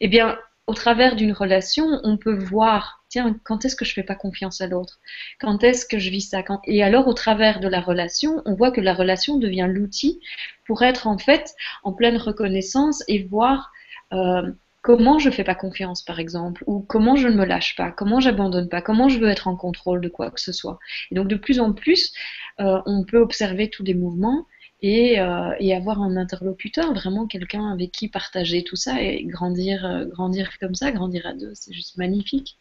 [0.00, 4.02] eh bien, au travers d'une relation, on peut voir tiens, quand est-ce que je fais
[4.02, 4.98] pas confiance à l'autre?
[5.38, 6.42] Quand est-ce que je vis ça?
[6.64, 10.20] Et alors, au travers de la relation, on voit que la relation devient l'outil
[10.66, 13.70] pour être en fait en pleine reconnaissance et voir
[14.14, 17.90] euh, comment je fais pas confiance, par exemple, ou comment je ne me lâche pas,
[17.92, 20.78] comment j'abandonne pas, comment je veux être en contrôle de quoi que ce soit.
[21.10, 22.14] Et donc, de plus en plus,
[22.60, 24.46] euh, on peut observer tous les mouvements
[24.80, 30.06] et, euh, et, avoir un interlocuteur, vraiment quelqu'un avec qui partager tout ça et grandir,
[30.10, 32.58] grandir comme ça, grandir à deux, c'est juste magnifique.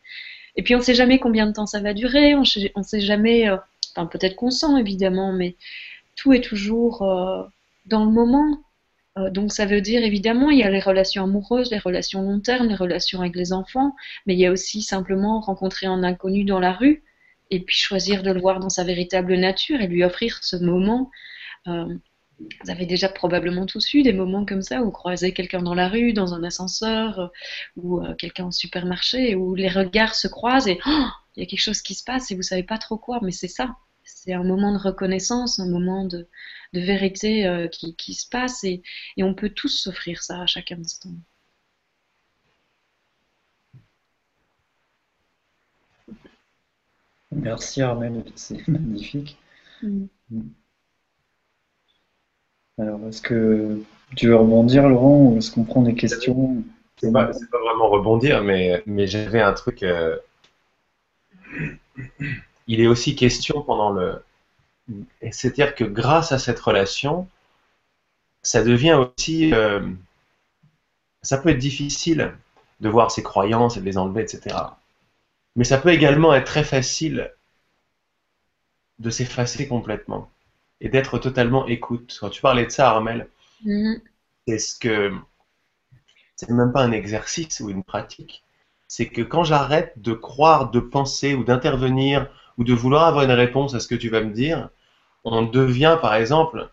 [0.56, 3.02] Et puis on ne sait jamais combien de temps ça va durer, on ne sait
[3.02, 3.58] jamais, euh,
[3.96, 5.56] enfin peut-être qu'on sent évidemment, mais
[6.16, 7.44] tout est toujours euh,
[7.86, 8.60] dans le moment.
[9.18, 12.40] Euh, donc ça veut dire évidemment il y a les relations amoureuses, les relations long
[12.40, 16.44] terme, les relations avec les enfants, mais il y a aussi simplement rencontrer un inconnu
[16.46, 17.04] dans la rue
[17.50, 21.12] et puis choisir de le voir dans sa véritable nature et lui offrir ce moment.
[22.63, 25.73] Vous avez déjà probablement tous eu des moments comme ça où vous croisez quelqu'un dans
[25.73, 27.32] la rue, dans un ascenseur,
[27.75, 31.45] ou euh, quelqu'un au supermarché, où les regards se croisent et oh, il y a
[31.45, 33.75] quelque chose qui se passe et vous savez pas trop quoi, mais c'est ça.
[34.04, 36.27] C'est un moment de reconnaissance, un moment de,
[36.73, 38.82] vérité euh, qui, se passe et,
[39.17, 41.12] on peut tous s'offrir ça à chaque instant.
[47.32, 49.38] Merci Armel, c'est magnifique.
[49.82, 50.08] Mm.
[52.82, 53.80] Alors, est-ce que
[54.15, 56.63] tu veux rebondir, Laurent, ou est-ce qu'on prend des questions?
[56.98, 59.84] C'est pas, pas vraiment rebondir, mais, mais j'avais un truc.
[59.84, 60.17] Euh,
[62.67, 64.24] il est aussi question pendant le.
[65.32, 67.28] C'est-à-dire que grâce à cette relation,
[68.41, 69.54] ça devient aussi.
[69.54, 69.82] Euh,
[71.22, 72.34] ça peut être difficile
[72.80, 74.56] de voir ses croyances et de les enlever, etc.
[75.56, 77.32] Mais ça peut également être très facile
[78.98, 80.32] de s'effacer complètement
[80.82, 82.17] et d'être totalement écoute.
[82.20, 83.30] Quand tu parlais de ça, Armel,
[83.65, 84.02] mm-hmm.
[84.48, 85.13] c'est ce que
[86.36, 88.44] c'est même pas un exercice ou une pratique?
[88.88, 93.32] C'est que quand j'arrête de croire, de penser ou d'intervenir ou de vouloir avoir une
[93.32, 94.70] réponse à ce que tu vas me dire,
[95.24, 96.70] on devient, par exemple,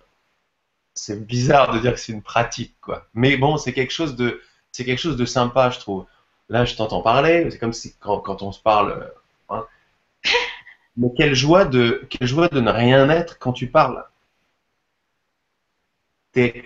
[0.95, 3.07] c'est bizarre de dire que c'est une pratique, quoi.
[3.15, 4.41] Mais bon, c'est quelque chose de,
[4.73, 6.07] c'est quelque chose de sympa, je trouve.
[6.49, 9.67] Là, je t'entends parler, c'est comme si quand, quand, on se parle, euh, hein,
[10.99, 14.05] mais quelle joie de, quelle joie de ne rien être quand tu parles.
[16.35, 16.65] Es,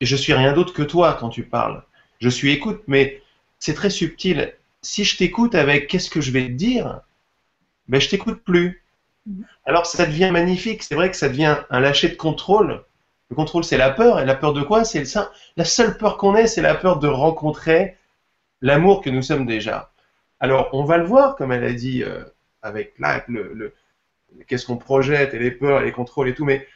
[0.00, 1.82] je suis rien d'autre que toi quand tu parles.
[2.20, 3.20] Je suis écoute, mais
[3.58, 4.54] c'est très subtil.
[4.80, 7.00] Si je t'écoute avec qu'est-ce que je vais te dire,
[7.88, 8.82] ben je t'écoute plus.
[9.28, 9.44] Mm-hmm.
[9.66, 10.84] Alors ça devient magnifique.
[10.84, 12.84] C'est vrai que ça devient un lâcher de contrôle.
[13.28, 14.20] Le contrôle, c'est la peur.
[14.20, 14.84] Et la peur de quoi?
[14.84, 15.22] C'est le
[15.56, 17.96] La seule peur qu'on ait, c'est la peur de rencontrer
[18.60, 19.90] l'amour que nous sommes déjà.
[20.38, 22.24] Alors, on va le voir, comme elle a dit euh,
[22.62, 23.74] avec là, le,
[24.46, 26.66] qu'est-ce qu'on projette et les peurs et les contrôles et tout, mais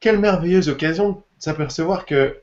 [0.00, 2.38] quelle merveilleuse occasion de s'apercevoir que,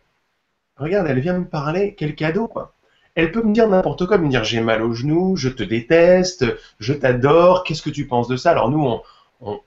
[0.78, 2.74] regarde, elle vient me parler, quel cadeau, quoi.
[3.14, 6.46] Elle peut me dire n'importe quoi, me dire j'ai mal au genou, je te déteste,
[6.80, 8.52] je t'adore, qu'est-ce que tu penses de ça?
[8.52, 9.00] Alors nous,
[9.42, 9.62] on,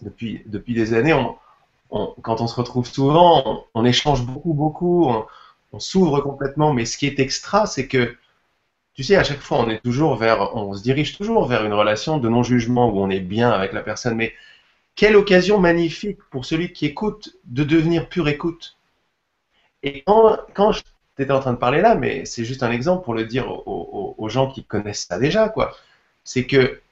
[0.00, 1.36] depuis, depuis des années, on,
[2.22, 5.12] quand on se retrouve souvent, on, échange beaucoup, beaucoup,
[5.72, 8.16] on s'ouvre complètement, mais ce qui est extra, c'est que
[9.00, 11.72] tu sais, à chaque fois, on est toujours vers, on se dirige toujours vers une
[11.72, 14.14] relation de non-jugement où on est bien avec la personne.
[14.14, 14.34] Mais
[14.94, 18.76] quelle occasion magnifique pour celui qui écoute de devenir pure écoute.
[19.82, 20.82] Et quand, quand tu
[21.22, 24.28] étais en train de parler là, mais c'est juste un exemple pour le dire aux,
[24.28, 25.74] gens qui connaissent ça déjà, quoi.
[26.22, 26.82] C'est que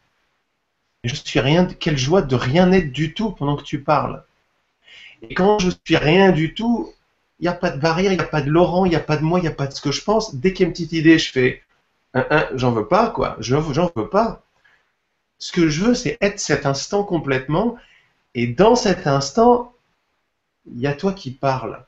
[1.05, 4.25] je suis rien, quelle joie de rien être du tout pendant que tu parles.
[5.21, 6.91] Et quand je suis rien du tout,
[7.39, 9.01] il n'y a pas de barrière, il n'y a pas de Laurent, il n'y a
[9.01, 10.35] pas de moi, il n'y a pas de ce que je pense.
[10.35, 11.63] Dès qu'il y a une petite idée, je fais
[12.55, 13.37] j'en veux pas, quoi.
[13.41, 14.43] J'en veux pas.
[15.39, 17.77] Ce que je veux, c'est être cet instant complètement.
[18.35, 19.73] Et dans cet instant,
[20.67, 21.85] il y a toi qui parles.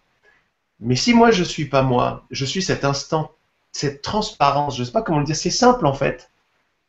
[0.81, 3.33] Mais si moi, je suis pas moi, je suis cet instant,
[3.73, 6.31] cette transparence, je sais pas comment le dire, c'est simple en fait.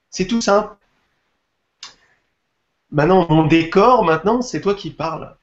[0.09, 0.75] C'est tout simple.
[2.91, 5.35] Maintenant, mon décor, maintenant, c'est toi qui parles.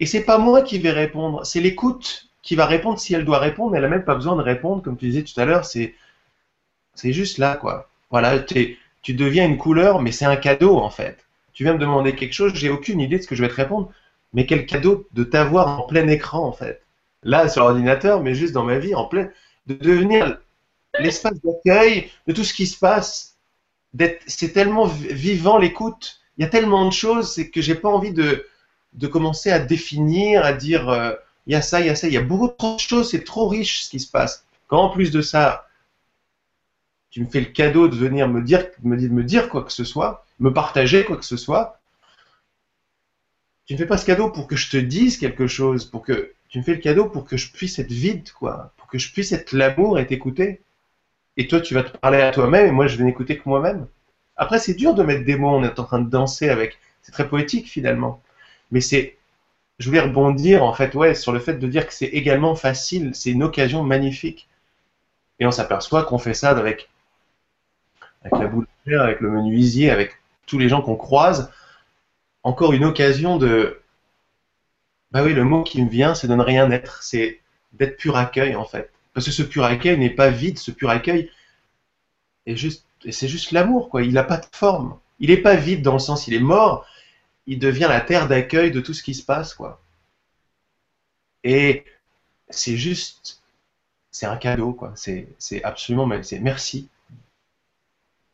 [0.00, 3.38] Et c'est pas moi qui vais répondre, c'est l'écoute qui va répondre si elle doit
[3.38, 3.76] répondre.
[3.76, 5.64] Elle n'a même pas besoin de répondre, comme tu disais tout à l'heure.
[5.64, 5.94] C'est
[6.94, 7.88] c'est juste là, quoi.
[8.10, 8.78] Voilà, tu
[9.14, 11.24] deviens une couleur, mais c'est un cadeau, en fait.
[11.52, 13.54] Tu viens me demander quelque chose, j'ai aucune idée de ce que je vais te
[13.54, 13.90] répondre,
[14.32, 16.82] mais quel cadeau de t'avoir en plein écran, en fait.
[17.22, 19.28] Là, sur l'ordinateur, mais juste dans ma vie, en plein.
[19.66, 20.38] de devenir
[21.00, 23.36] l'espace d'accueil de tout ce qui se passe.
[24.26, 26.20] C'est tellement vivant l'écoute.
[26.38, 28.46] Il y a tellement de choses, que j'ai pas envie de,
[28.94, 30.88] de commencer à définir, à dire.
[30.88, 31.12] Euh,
[31.46, 33.10] il y a ça, il y a ça, il y a beaucoup trop de choses,
[33.10, 34.46] c'est trop riche ce qui se passe.
[34.68, 35.66] Quand en plus de ça,
[37.12, 39.84] tu me fais le cadeau de venir me dire, me dire, me quoi que ce
[39.84, 41.78] soit, me partager quoi que ce soit,
[43.66, 46.32] tu ne fais pas ce cadeau pour que je te dise quelque chose, pour que
[46.48, 49.12] tu me fais le cadeau pour que je puisse être vide, quoi, pour que je
[49.12, 50.62] puisse être l'amour et t'écouter.
[51.36, 53.86] Et toi, tu vas te parler à toi-même, et moi, je vais n'écouter que moi-même.
[54.36, 56.78] Après, c'est dur de mettre des mots, on est en train de danser avec.
[57.02, 58.22] C'est très poétique finalement.
[58.70, 59.18] Mais c'est.
[59.78, 63.10] Je voulais rebondir en fait, ouais, sur le fait de dire que c'est également facile,
[63.14, 64.48] c'est une occasion magnifique.
[65.40, 66.88] Et on s'aperçoit qu'on fait ça avec,
[68.24, 71.50] avec la boulangère, avec le menuisier, avec tous les gens qu'on croise.
[72.42, 73.80] Encore une occasion de.
[75.10, 77.40] Bah oui, le mot qui me vient, c'est de ne rien être, c'est
[77.72, 78.90] d'être pur accueil en fait.
[79.14, 81.30] Parce que ce pur accueil n'est pas vide, ce pur accueil
[82.46, 84.02] est juste c'est juste l'amour, quoi.
[84.02, 84.98] Il n'a pas de forme.
[85.18, 86.86] Il n'est pas vide dans le sens, il est mort.
[87.46, 89.82] Il devient la terre d'accueil de tout ce qui se passe, quoi.
[91.44, 91.84] Et
[92.50, 93.42] c'est juste,
[94.10, 94.92] c'est un cadeau, quoi.
[94.94, 96.88] C'est, c'est absolument, c'est merci.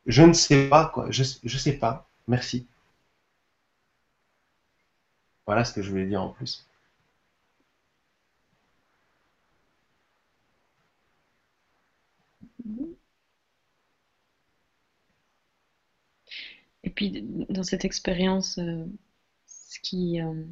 [0.08, 1.10] Je ne sais pas, quoi.
[1.12, 2.08] Je, je sais pas.
[2.26, 2.66] Merci.
[5.46, 6.66] Voilà ce que je voulais dire en plus.
[16.84, 18.84] Et puis, dans cette expérience, euh,
[19.46, 20.44] ce, qui, euh,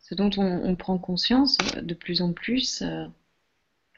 [0.00, 3.10] ce dont on, prend conscience euh, de plus en plus par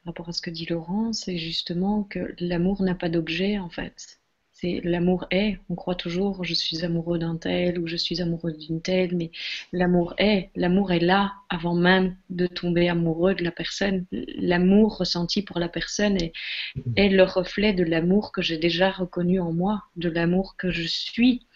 [0.07, 4.21] rapport à ce que dit Laurent, c'est justement que l'amour n'a pas d'objet en fait
[4.63, 5.59] l'amour est.
[5.69, 9.31] On croit toujours je suis amoureux d'un tel ou je suis amoureuse d'une telle, mais
[9.73, 10.51] l'amour est.
[10.57, 14.07] L'amour est là avant même de tomber amoureux de la personne.
[14.13, 16.33] L'amour ressenti pour la personne est,
[16.97, 20.87] est le reflet de l'amour que j'ai déjà reconnu en moi, de l'amour que je
[20.87, 21.47] suis.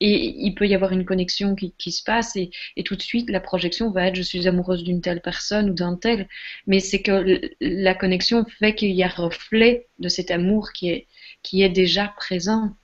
[0.00, 2.50] Et il peut y avoir une connexion qui, se passe et,
[2.84, 5.96] tout de suite la projection va être je suis amoureuse d'une telle personne ou d'un
[5.96, 6.28] tel.
[6.66, 11.68] Mais c'est que la connexion fait qu'il y a reflet de cet amour qui est,
[11.70, 12.76] déjà présent.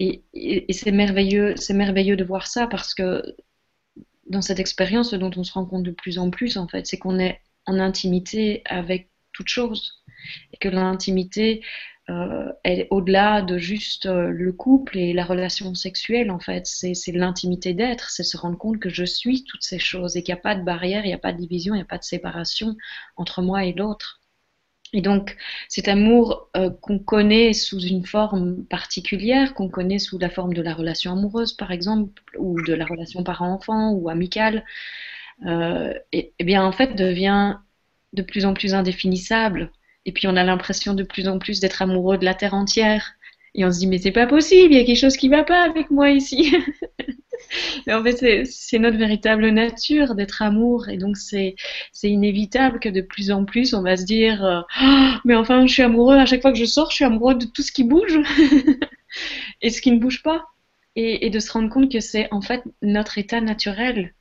[0.00, 0.22] Et,
[0.70, 3.22] c'est merveilleux, merveilleux de voir ça parce que
[4.26, 6.86] dans cette expérience, ce dont on se rend compte de plus en plus, en fait,
[6.86, 10.02] c'est qu'on est en intimité avec toute chose
[10.52, 11.62] et que l'intimité
[12.10, 12.52] euh,
[12.90, 16.66] au-delà de juste euh, le couple et la relation sexuelle, en fait.
[16.66, 20.34] C'est l'intimité d'être, c'est se rendre compte que je suis toutes ces choses et qu'il
[20.34, 21.98] n'y a pas de barrière, il n'y a pas de division, il n'y a pas
[21.98, 22.76] de séparation
[23.16, 24.20] entre moi et l'autre.
[24.94, 25.36] Et donc,
[25.68, 30.62] cet amour euh, qu'on connaît sous une forme particulière, qu'on connaît sous la forme de
[30.62, 34.64] la relation amoureuse, par exemple, ou de la relation parent-enfant ou amicale,
[35.46, 37.56] euh, et, bien en fait devient
[38.12, 39.72] de plus en plus indéfinissable.
[40.06, 43.14] Et puis on a l'impression de plus en plus d'être amoureux de la terre entière.
[43.54, 45.44] Et on se dit mais c'est pas possible, il y a quelque chose qui va
[45.44, 46.54] pas avec moi ici.
[47.86, 50.88] Mais en fait, c'est notre véritable nature d'être amour.
[50.88, 51.54] Et donc, c'est
[52.02, 55.72] inévitable que de plus en plus, on va se dire euh, ah, Mais enfin, je
[55.72, 57.84] suis amoureux, à chaque fois que je sors, je suis amoureux de tout ce qui
[57.84, 58.18] bouge
[59.62, 60.44] et ce qui ne bouge pas.
[60.96, 64.14] Et, de se rendre compte que c'est en fait notre état naturel.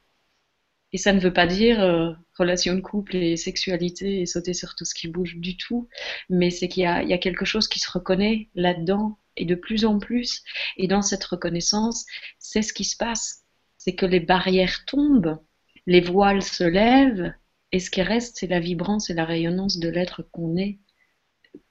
[0.93, 4.75] Et ça ne veut pas dire euh, relation de couple et sexualité et sauter sur
[4.75, 5.89] tout ce qui bouge du tout,
[6.29, 9.85] mais c'est qu'il y, y a, quelque chose qui se reconnaît là-dedans et de plus
[9.85, 10.43] en plus.
[10.77, 12.05] Et dans cette reconnaissance,
[12.37, 13.43] c'est ce qui se passe.
[13.77, 15.39] C'est que les barrières tombent,
[15.87, 17.33] les voiles se lèvent,
[17.71, 20.77] et ce qui reste, c'est la vibrance et la rayonnance de l'être qu'on est,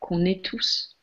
[0.01, 0.99] qu'on est tous.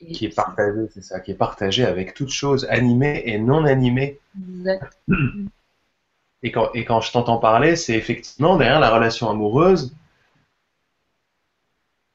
[0.00, 4.18] qui est partagé, c'est ça, qui est partagé avec toutes choses animées et non animées.
[6.44, 9.96] Et quand, et quand je t'entends parler, c'est effectivement derrière la relation amoureuse,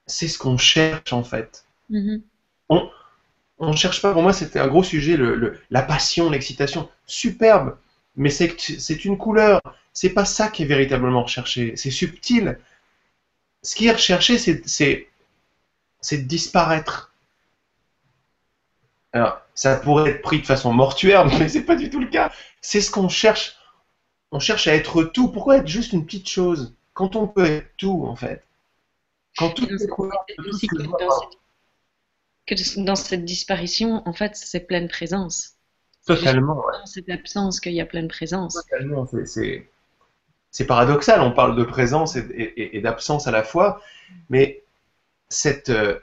[0.05, 1.65] c'est ce qu'on cherche en fait.
[1.89, 2.21] Mm-hmm.
[2.69, 2.89] On,
[3.57, 7.75] on ne cherche pas, pour moi c'était un gros sujet, le, la passion, l'excitation, superbe,
[8.15, 9.61] mais c'est une couleur,
[9.93, 12.59] c'est pas ça qui est véritablement recherché, c'est subtil.
[13.63, 15.07] Ce qui est recherché, c'est
[16.11, 17.13] de disparaître.
[19.11, 22.31] Alors, ça pourrait être pris de façon mortuaire, mais c'est pas du tout le cas.
[22.61, 23.58] C'est ce qu'on cherche.
[24.31, 25.29] On cherche à être tout.
[25.29, 28.43] Pourquoi être juste une petite chose Quand on peut être tout, en fait?
[29.37, 30.25] Quand tout est couleurs,
[32.45, 35.55] que dans cette disparition, en fait, c'est pleine présence.
[36.05, 36.55] Totalement.
[36.55, 38.55] Dans cette absence qu'il y a pleine présence.
[38.55, 39.07] Totalement.
[40.51, 41.21] C'est paradoxal.
[41.21, 43.81] On parle de présence et, d'absence à la fois,
[44.29, 44.63] mais
[45.29, 45.99] cette, euh,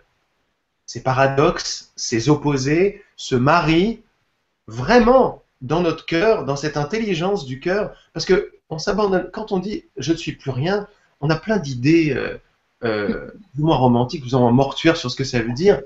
[0.86, 4.02] ces paradoxes, ces opposés se marient
[4.68, 9.30] vraiment dans notre cœur, dans cette intelligence du cœur, parce que on s'abandonne.
[9.32, 10.86] Quand on dit je ne suis plus rien,
[11.20, 12.38] on a plein d'idées, euh,
[12.84, 15.82] euh, du moins romantiques, ou en mortuaire sur ce que ça veut dire.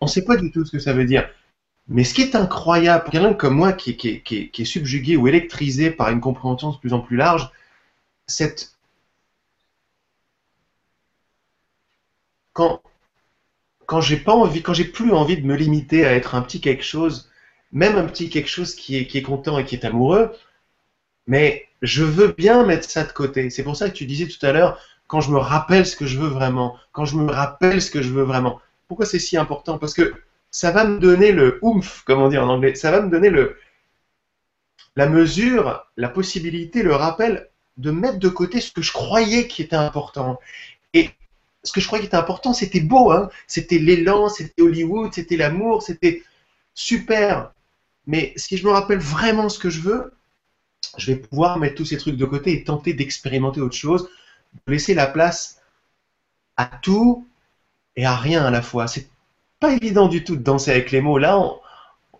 [0.00, 1.28] On ne sait pas du tout ce que ça veut dire.
[1.88, 6.10] Mais ce qui est incroyable pour quelqu'un comme moi qui, est subjugué ou électrisé par
[6.10, 7.50] une compréhension de plus en plus large,
[8.26, 8.76] cette.
[12.52, 12.80] Quand,
[13.86, 16.60] quand j'ai pas envie, quand j'ai plus envie de me limiter à être un petit
[16.60, 17.30] quelque chose,
[17.74, 20.32] même un petit quelque chose qui est, qui est content et qui est amoureux,
[21.26, 23.50] mais je veux bien mettre ça de côté.
[23.50, 26.06] C'est pour ça que tu disais tout à l'heure, quand je me rappelle ce que
[26.06, 28.60] je veux vraiment, quand je me rappelle ce que je veux vraiment.
[28.88, 29.78] Pourquoi c'est si important?
[29.78, 30.14] Parce que
[30.50, 33.28] ça va me donner le oomph, comme on dit en anglais, ça va me donner
[33.28, 33.56] le,
[34.96, 39.62] la mesure, la possibilité, le rappel de mettre de côté ce que je croyais qui
[39.62, 40.38] était important.
[40.92, 41.10] Et
[41.64, 45.36] ce que je croyais qui était important, c'était beau, hein c'était l'élan, c'était Hollywood, c'était
[45.36, 46.22] l'amour, c'était
[46.74, 47.52] super.
[48.06, 50.12] Mais si je me rappelle vraiment ce que je veux,
[50.98, 54.08] je vais pouvoir mettre tous ces trucs de côté et tenter d'expérimenter autre chose,
[54.66, 55.62] de laisser la place
[56.56, 57.26] à tout
[57.96, 58.86] et à rien à la fois.
[58.86, 59.08] C'est
[59.60, 61.18] pas évident du tout de danser avec les mots.
[61.18, 61.38] Là,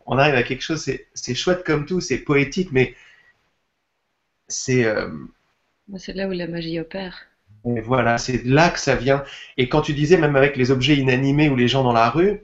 [0.07, 2.95] on, arrive à quelque chose, c'est chouette comme tout, c'est poétique, mais
[4.49, 4.85] c'est.
[4.85, 5.11] Euh,
[5.97, 7.27] c'est là où la magie opère.
[7.67, 9.25] Et voilà, c'est là que ça vient.
[9.57, 12.43] Et quand tu disais, même avec les objets inanimés ou les gens dans la rue,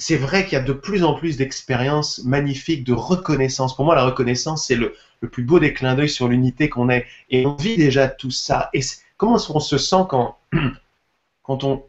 [0.00, 3.76] c'est vrai qu'il y a de plus en plus d'expériences magnifiques de reconnaissance.
[3.76, 4.94] Pour moi, la reconnaissance, c'est le,
[5.30, 7.06] plus beau des clins d'œil sur l'unité qu'on est.
[7.28, 8.70] Et on vit déjà tout ça.
[8.72, 8.80] Et
[9.18, 10.38] comment on se sent quand,
[11.42, 11.84] quand, on,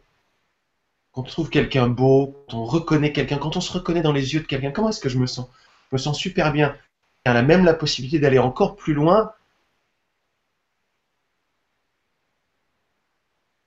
[1.14, 4.40] on trouve quelqu'un beau, quand on reconnaît quelqu'un, quand on se reconnaît dans les yeux
[4.40, 4.72] de quelqu'un?
[4.72, 5.46] Comment est-ce que je me sens?
[5.90, 6.76] Je me sens super bien.
[7.24, 9.32] Il y a même la possibilité d'aller encore plus loin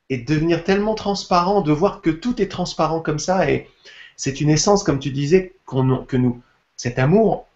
[0.09, 3.49] et de devenir tellement transparent, de voir que tout est transparent comme ça.
[3.49, 3.67] Et
[4.17, 6.41] c'est une essence, comme tu disais, que nous,
[6.75, 7.47] cet amour,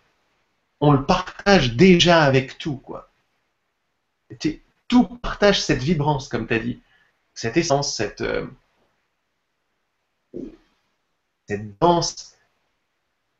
[0.82, 3.10] on le partage déjà avec tout, quoi.
[4.88, 6.82] Tout partage cette vibrance, comme tu as dit,
[7.34, 8.48] cette essence, cette, euh,
[11.48, 12.36] cette danse,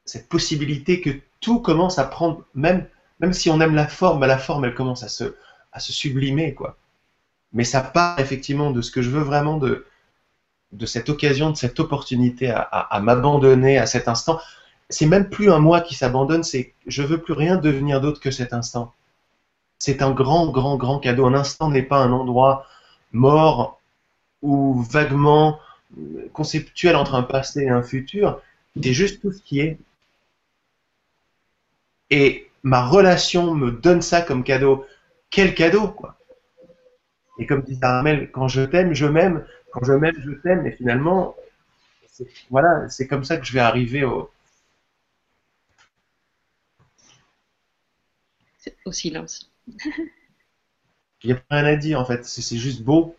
[0.06, 2.88] cette possibilité que tout commence à prendre, même,
[3.20, 5.36] même si on aime la forme, la forme, elle commence à se,
[5.72, 6.78] à se sublimer, quoi.
[7.52, 9.86] Mais ça part effectivement de ce que je veux vraiment de,
[10.72, 14.40] de cette occasion, de cette opportunité à, m'abandonner à cet instant.
[14.90, 18.32] C'est même plus un moi qui s'abandonne, c'est je veux plus rien devenir d'autre que
[18.32, 18.94] cet instant.
[19.78, 21.26] C'est un grand, grand, grand cadeau.
[21.26, 22.66] Un instant n'est pas un endroit
[23.12, 23.80] mort
[24.42, 25.60] ou vaguement
[26.34, 28.42] conceptuel entre un passé et un futur.
[28.82, 29.78] C'est juste tout ce qui est.
[32.10, 34.86] Et ma relation me donne ça comme cadeau.
[35.30, 36.16] Quel cadeau, quoi.
[37.40, 40.72] Et comme dit Armel, quand je t'aime, je m'aime quand je m'aime, je t'aime, et
[40.72, 41.36] finalement,
[42.50, 44.30] voilà, c'est comme ça que je vais arriver au.
[48.86, 49.52] Au silence.
[51.24, 53.16] Il n'y a rien à dire en fait, c'est juste beau.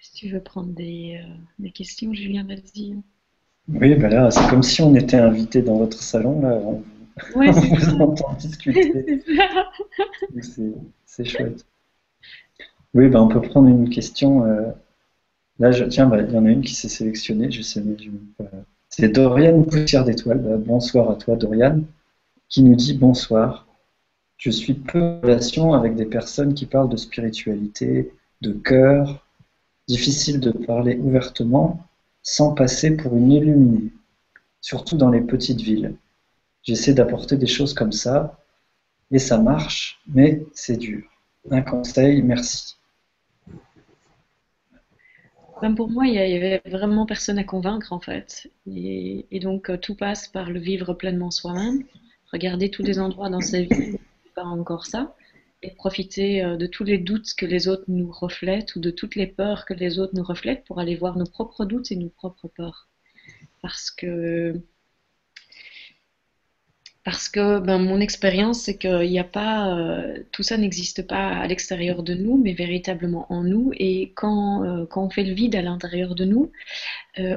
[0.00, 1.20] Si tu veux prendre des,
[1.62, 2.94] euh, questions, Julien, vas-y.
[3.68, 6.58] Oui, ben là, c'est comme si on était invité dans votre salon, là.
[6.64, 6.82] On,
[7.34, 9.22] vous entend discuter.
[11.06, 11.66] c'est chouette.
[12.94, 14.44] Oui, ben on peut prendre une question.
[14.44, 14.70] Euh,
[15.58, 17.50] là, je, tiens, bah, il y en a une qui s'est sélectionnée.
[17.50, 17.82] Je sais,
[18.88, 20.62] c'est Dorian Poussière d'étoile.
[20.64, 21.80] Bonsoir à toi, Dorian,
[22.48, 23.65] qui nous dit bonsoir.
[24.36, 29.26] Je suis peu en relation avec des personnes qui parlent de spiritualité, de cœur.
[29.88, 31.86] Difficile de parler ouvertement
[32.22, 33.92] sans passer pour une illuminée,
[34.60, 35.94] surtout dans les petites villes.
[36.64, 38.36] J'essaie d'apporter des choses comme ça,
[39.12, 41.04] et ça marche, mais c'est dur.
[41.52, 42.74] Un conseil, merci.
[45.76, 48.50] pour moi, il y avait vraiment personne à convaincre en fait.
[48.66, 51.84] Et, et donc tout passe par le vivre pleinement soi-même,
[52.32, 53.98] regarder tous les endroits dans sa vie
[54.36, 55.16] pas encore ça,
[55.62, 59.16] et profiter euh, de tous les doutes que les autres nous reflètent ou de toutes
[59.16, 62.10] les peurs que les autres nous reflètent pour aller voir nos propres doutes et nos
[62.10, 62.88] propres peurs.
[63.62, 64.60] Parce que,
[67.04, 71.28] parce que ben, mon expérience, c'est qu'il n'y a pas, euh, tout ça n'existe pas
[71.28, 73.72] à l'extérieur de nous, mais véritablement en nous.
[73.78, 76.52] Et quand, euh, quand on fait le vide à l'intérieur de nous,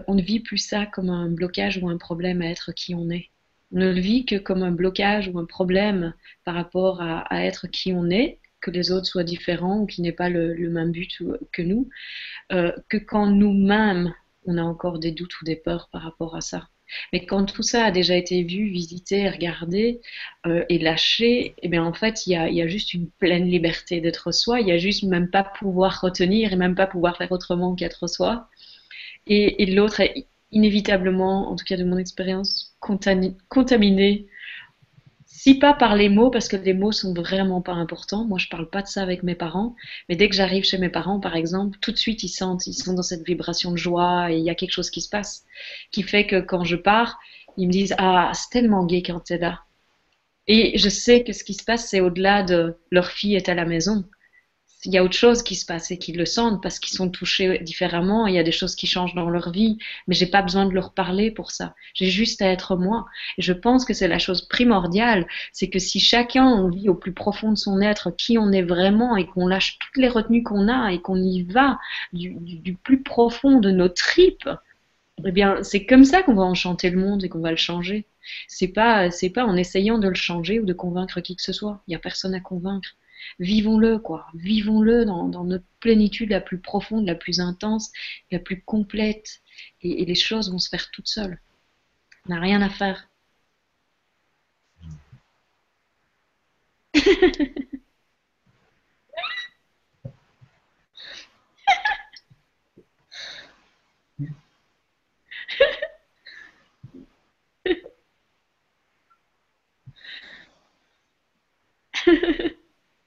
[0.07, 3.09] on ne vit plus ça comme un blocage ou un problème à être qui on
[3.09, 3.29] est
[3.71, 6.13] ne le vit que comme un blocage ou un problème
[6.43, 10.11] par rapport à, être qui on est, que les autres soient différents ou qu'ils n'aient
[10.11, 11.89] pas le, même but que nous,
[12.51, 14.13] euh, que quand nous-mêmes,
[14.45, 16.67] on a encore des doutes ou des peurs par rapport à ça.
[17.13, 20.01] Mais quand tout ça a déjà été vu, visité, regardé
[20.47, 24.31] euh, et lâché, eh bien en fait, il y a, juste une pleine liberté d'être
[24.31, 24.59] soi.
[24.61, 28.07] Il y a juste même pas pouvoir retenir et même pas pouvoir faire autrement qu'être
[28.07, 28.49] soi.
[29.27, 30.01] Et, et l'autre
[30.51, 34.27] inévitablement, en tout cas de mon expérience, contaminé
[35.41, 38.25] si pas par les mots, parce que les mots sont vraiment pas importants.
[38.25, 39.73] Moi, je parle pas de ça avec mes parents,
[40.09, 42.73] mais dès que j'arrive chez mes parents, par exemple, tout de suite, ils sentent, ils
[42.73, 45.45] sont dans cette vibration de joie et il y a quelque chose qui se passe,
[45.91, 47.19] qui fait que quand je pars,
[47.55, 49.61] ils me disent ah c'est tellement gai quand t'es là.
[50.47, 53.55] Et je sais que ce qui se passe, c'est au-delà de leur fille est à
[53.55, 54.03] la maison
[54.85, 57.09] il y a autre chose qui se passe et qu'ils le sentent parce qu'ils sont
[57.09, 58.27] touchés différemment.
[58.27, 59.77] Il y a des choses qui changent dans leur vie,
[60.07, 61.75] mais j'ai pas besoin de leur parler pour ça.
[61.93, 63.05] J'ai juste à être moi.
[63.37, 67.11] Et je pense que c'est la chose primordiale, c'est que si chacun vit au plus
[67.11, 70.69] profond de son être qui on est vraiment et qu'on lâche toutes les retenues qu'on
[70.69, 71.77] a et qu'on y va
[72.13, 74.49] du, du, plus profond de nos tripes,
[75.25, 78.05] eh bien, c'est comme ça qu'on va enchanter le monde et qu'on va le changer.
[78.47, 81.51] C'est pas, c'est pas en essayant de le changer ou de convaincre qui que ce
[81.51, 81.81] soit.
[81.87, 82.95] Il y a personne à convaincre
[83.39, 84.27] vivons-le, quoi.
[84.35, 87.91] Vivons-le dans, notre plénitude la plus profonde, la plus intense,
[88.31, 89.41] la plus complète.
[89.81, 91.39] Et, les choses vont se faire toutes seules.
[92.27, 93.09] On n'a rien à faire.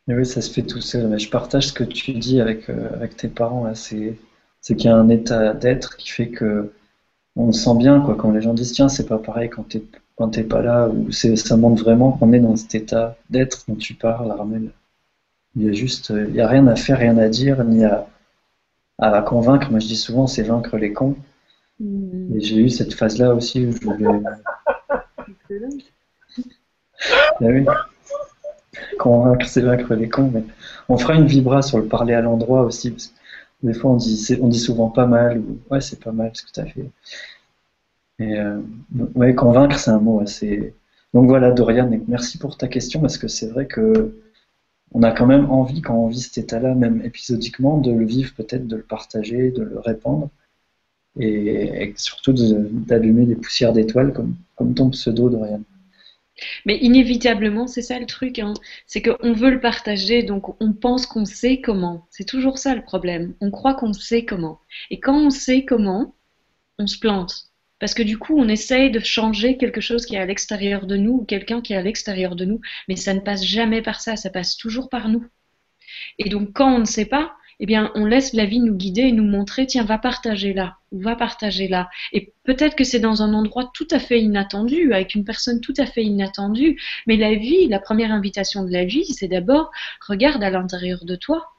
[0.09, 1.09] oui, ça se fait tout seul.
[1.09, 3.73] Mais je partage ce que tu dis avec, euh, avec tes parents.
[3.75, 4.19] C'est,
[4.61, 6.73] c'est qu'il y a un état d'être qui fait que
[7.37, 9.83] on sent bien quoi, quand les gens disent tiens, c'est pas pareil quand t'es,
[10.17, 13.65] quand t'es pas là, ou c'est, ça montre vraiment qu'on est dans cet état d'être
[13.69, 14.71] dont tu parles, Armel.
[15.57, 18.07] Il y a juste, il y a rien à faire, rien à dire, ni à,
[18.99, 19.71] à convaincre.
[19.71, 21.17] Moi, je dis souvent, c'est vaincre les cons.
[21.81, 22.37] Mm.
[22.37, 24.07] Et j'ai eu cette phase-là aussi où je voulais.
[27.41, 27.67] Ah oui
[28.99, 30.45] convaincre, c'est vaincre les cons, mais
[30.89, 33.15] on fera une vibra sur le parler à l'endroit aussi, parce que
[33.67, 36.43] des fois on dit, on dit souvent pas mal, ou ouais, c'est pas mal ce
[36.43, 36.91] que tu as fait.
[38.19, 38.61] Et euh,
[39.15, 40.75] ouais, convaincre, c'est un mot assez.
[41.15, 44.15] Donc voilà, Dorian, merci pour ta question, parce que c'est vrai que
[44.95, 48.33] on a quand même envie, quand on vit cet état-là, même épisodiquement, de le vivre,
[48.35, 50.29] peut-être de le partager, de le répandre,
[51.19, 55.61] et, surtout d'allumer des poussières d'étoiles, comme, comme ton pseudo, Dorian.
[56.67, 58.55] Mais inévitablement, c'est ça le truc, hein.
[58.87, 62.07] c'est qu'on veut le partager, donc on pense qu'on sait comment.
[62.11, 63.35] C'est toujours ça le problème.
[63.41, 64.61] On croit qu'on sait comment.
[64.91, 66.15] Et quand on sait comment,
[66.79, 67.53] on se plante.
[67.79, 70.97] Parce que du coup, on essaye de changer quelque chose qui est à l'extérieur de
[70.97, 74.01] nous ou quelqu'un qui est à l'extérieur de nous, mais ça ne passe jamais par
[74.01, 75.27] ça, ça passe toujours par nous.
[76.19, 79.03] Et donc, quand on ne sait pas, eh bien, on laisse la vie nous guider
[79.03, 81.89] et nous montrer, tiens, va partager là, ou va partager là.
[82.13, 85.75] Et peut-être que c'est dans un endroit tout à fait inattendu, avec une personne tout
[85.79, 89.71] à fait inattendue, mais la vie, la première invitation de la vie, c'est d'abord,
[90.09, 91.51] regarde à l'intérieur de toi.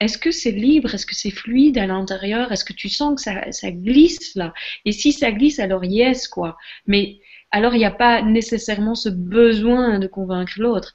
[0.00, 0.94] Est-ce que c'est libre?
[0.94, 2.50] Est-ce que c'est fluide à l'intérieur?
[2.52, 4.54] Est-ce que tu sens que ça, glisse là?
[4.86, 6.56] Et si ça glisse, alors yes, quoi.
[6.86, 7.18] Mais
[7.50, 10.94] alors il n'y a pas nécessairement ce besoin de convaincre l'autre.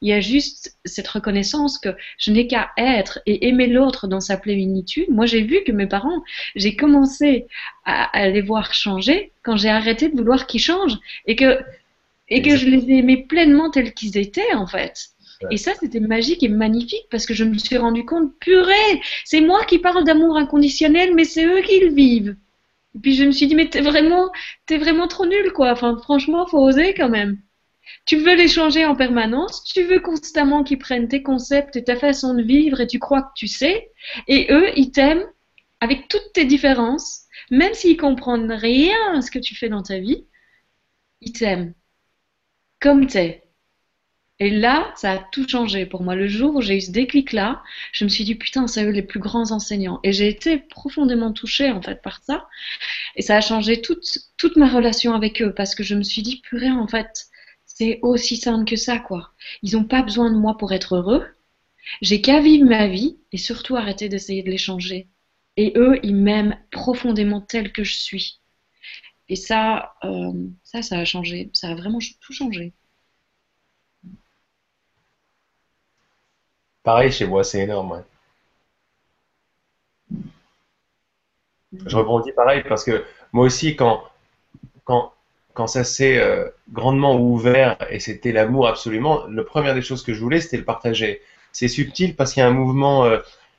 [0.00, 4.20] Il y a juste cette reconnaissance que je n'ai qu'à être et aimer l'autre dans
[4.20, 5.08] sa plénitude.
[5.10, 6.22] Moi, j'ai vu que mes parents,
[6.56, 7.46] j'ai commencé
[7.84, 11.58] à, les voir changer quand j'ai arrêté de vouloir qu'ils changent et que,
[12.28, 15.10] et que je les aimais pleinement tels qu'ils étaient, en fait.
[15.50, 19.40] Et ça, c'était magique et magnifique parce que je me suis rendu compte, purée, c'est
[19.40, 22.36] moi qui parle d'amour inconditionnel, mais c'est eux qui le vivent.
[22.94, 24.30] Et puis je me suis dit, mais t'es vraiment,
[24.66, 25.72] t'es vraiment trop nul, quoi.
[25.72, 27.38] Enfin, franchement, faut oser quand même.
[28.06, 31.96] Tu veux les changer en permanence, tu veux constamment qu'ils prennent tes concepts et ta
[31.96, 33.90] façon de vivre et tu crois que tu sais,
[34.28, 35.26] et eux, ils t'aiment
[35.80, 39.98] avec toutes tes différences, même s'ils comprennent rien à ce que tu fais dans ta
[39.98, 40.26] vie,
[41.20, 41.74] ils t'aiment
[42.80, 43.44] comme t'es.
[44.40, 46.14] Et là, ça a tout changé pour moi.
[46.14, 47.62] Le jour où j'ai eu ce déclic-là,
[47.92, 50.00] je me suis dit, putain, c'est eux les plus grands enseignants.
[50.02, 52.48] Et j'ai été profondément touchée, en fait, par ça.
[53.16, 54.04] Et ça a changé toute,
[54.36, 57.28] toute ma relation avec eux, parce que je me suis dit, purée, en fait,
[57.74, 59.32] c'est aussi simple que ça, quoi.
[59.62, 61.26] Ils n'ont pas besoin de moi pour être heureux.
[62.00, 65.08] J'ai qu'à vivre ma vie et surtout arrêter d'essayer de les changer.
[65.56, 68.40] Et eux, ils m'aiment profondément tel que je suis.
[69.28, 71.50] Et ça, euh, ça, ça a changé.
[71.52, 72.72] Ça a vraiment tout changé.
[76.84, 78.04] Pareil chez moi, c'est énorme.
[81.86, 84.04] Je rebondis pareil parce que moi aussi, quand,
[84.84, 85.12] quand
[85.54, 90.12] quand ça s'est euh, grandement ouvert et c'était l'amour absolument, la première des choses que
[90.12, 91.22] je voulais, c'était le partager.
[91.52, 93.18] C'est subtil parce qu'il y a un mouvement, euh,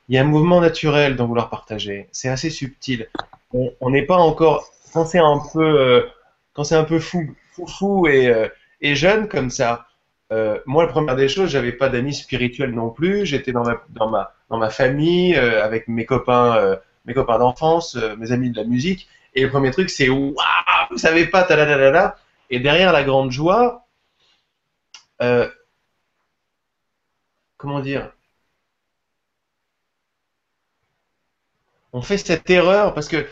[0.09, 2.07] il y a un mouvement naturel dans vouloir partager.
[2.11, 3.07] C'est assez subtil.
[3.53, 6.01] On n'est pas encore quand c'est un peu, euh,
[6.53, 7.33] quand c'est un peu fou,
[7.65, 9.87] fou, et jeune comme ça.
[10.65, 13.25] moi, la première des choses, j'avais pas d'amis spirituels non plus.
[13.25, 18.33] J'étais dans ma, dans ma, dans ma famille avec mes copains, mes copains d'enfance, mes
[18.33, 20.33] amis de la musique Et le premier truc, c'est waouh,
[20.89, 22.17] vous savez pas, ta
[22.49, 23.85] Et derrière la grande joie,
[25.21, 25.49] euh,
[27.57, 28.11] comment dire?
[31.93, 33.25] On fait cette erreur parce que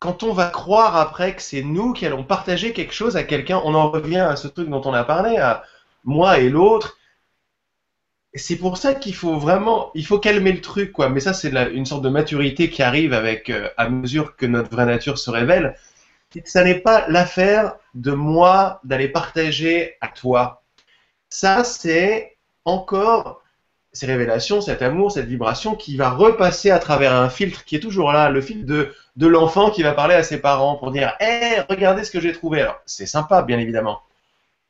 [0.00, 3.60] quand on va croire après que c'est nous qui allons partager quelque chose à quelqu'un,
[3.64, 5.64] on en revient à ce truc dont on a parlé, à
[6.04, 6.98] moi et l'autre.
[8.36, 11.08] C'est pour ça qu'il faut vraiment, il faut calmer le truc, quoi.
[11.08, 14.70] Mais ça, c'est une sorte de maturité qui arrive avec, euh, à mesure que notre
[14.70, 15.76] vraie nature se révèle.
[16.44, 20.64] Ça n'est pas l'affaire de moi d'aller partager à toi.
[21.30, 23.42] Ça, c'est encore
[23.92, 27.80] ces révélations, cet amour, cette vibration qui va repasser à travers un filtre qui est
[27.80, 31.14] toujours là, le filtre de, de l'enfant qui va parler à ses parents pour dire
[31.20, 32.62] Hé, regardez ce que j'ai trouvé.
[32.62, 34.00] Alors, c'est sympa, bien évidemment.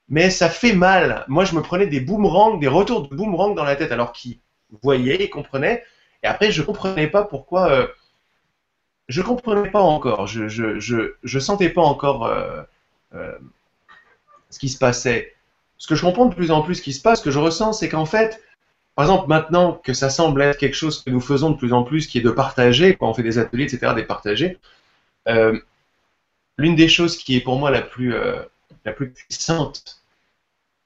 [0.09, 1.25] Mais ça fait mal.
[1.29, 4.39] Moi, je me prenais des boomerangs, des retours de boomerangs dans la tête, alors qu'ils
[4.83, 5.83] voyaient et comprenaient.
[6.23, 7.71] Et après, je comprenais pas pourquoi.
[7.71, 7.87] Euh,
[9.09, 10.27] je comprenais pas encore.
[10.27, 12.63] Je, je, je, je sentais pas encore euh,
[13.15, 13.33] euh,
[14.51, 15.35] ce qui se passait.
[15.79, 17.39] Ce que je comprends de plus en plus, ce qui se passe, ce que je
[17.39, 18.43] ressens, c'est qu'en fait,
[18.95, 21.83] par exemple, maintenant que ça semble être quelque chose que nous faisons de plus en
[21.83, 24.59] plus, qui est de partager, quand on fait des ateliers, etc., des partager,
[25.29, 25.59] euh,
[26.57, 28.15] l'une des choses qui est pour moi la plus,
[28.85, 30.03] la plus puissante,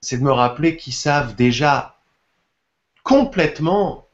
[0.01, 1.96] c'est de me rappeler qu'ils savent déjà
[3.03, 4.07] complètement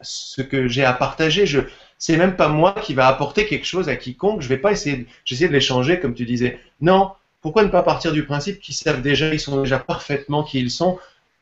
[0.00, 1.46] ce que j'ai à partager.
[1.46, 1.60] Je,
[1.98, 4.42] c'est même pas moi qui va apporter quelque chose à quiconque.
[4.42, 6.60] Je vais pas essayer, j'essaie de l'échanger comme tu disais.
[6.80, 7.12] Non.
[7.42, 10.70] Pourquoi ne pas partir du principe qu'ils savent déjà, ils sont déjà parfaitement qui ils
[10.70, 10.98] sont?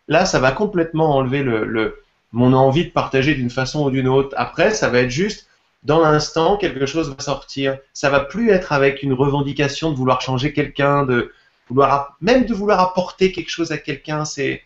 [0.06, 4.34] Là, ça va complètement enlever le, mon envie de partager d'une façon ou d'une autre.
[4.36, 5.48] Après, ça va être juste
[5.84, 7.78] dans l'instant, quelque chose va sortir.
[7.92, 11.32] Ça va plus être avec une revendication de vouloir changer quelqu'un, de
[11.68, 14.24] vouloir même de vouloir apporter quelque chose à quelqu'un.
[14.24, 14.62] C'est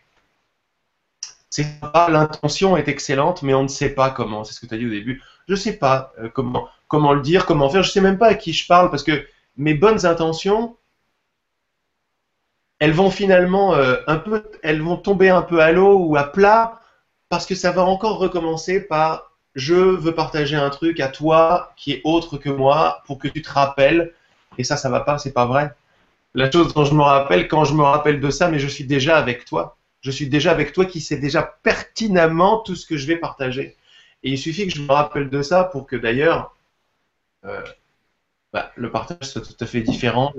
[1.50, 4.44] c'est pas l'intention est excellente, mais on ne sait pas comment.
[4.44, 5.22] C'est ce que tu as dit au début.
[5.48, 7.82] Je sais pas euh, comment comment le dire, comment faire.
[7.82, 10.76] Je sais même pas à qui je parle parce que mes bonnes intentions,
[12.78, 16.24] elles vont finalement euh, un peu, elles vont tomber un peu à l'eau ou à
[16.24, 16.80] plat
[17.28, 19.27] parce que ça va encore recommencer par
[19.58, 23.42] je veux partager un truc à toi qui est autre que moi pour que tu
[23.42, 24.12] te rappelles
[24.56, 25.74] et ça ça va pas c'est pas vrai
[26.34, 28.84] la chose dont je me rappelle quand je me rappelle de ça mais je suis
[28.84, 32.96] déjà avec toi je suis déjà avec toi qui sais déjà pertinemment tout ce que
[32.96, 33.76] je vais partager
[34.22, 36.56] et il suffit que je me rappelle de ça pour que d'ailleurs
[37.44, 37.62] euh,
[38.52, 40.32] bah, le partage soit tout à fait différent,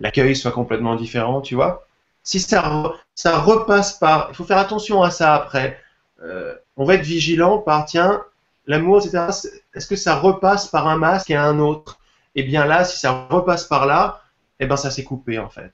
[0.00, 1.86] l'accueil soit complètement différent, tu vois.
[2.24, 4.28] Si ça, ça repasse par...
[4.30, 5.80] Il faut faire attention à ça après.
[6.22, 8.24] Euh, on va être vigilant par, tiens,
[8.66, 9.26] l'amour, etc.
[9.74, 11.98] Est-ce que ça repasse par un masque et un autre?
[12.34, 14.22] Eh bien là, si ça repasse par là,
[14.60, 15.72] eh ben ça s'est coupé en fait.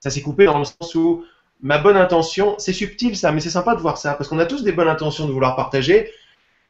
[0.00, 1.24] Ça s'est coupé dans le sens où
[1.60, 4.46] ma bonne intention, c'est subtil ça, mais c'est sympa de voir ça, parce qu'on a
[4.46, 6.12] tous des bonnes intentions de vouloir partager,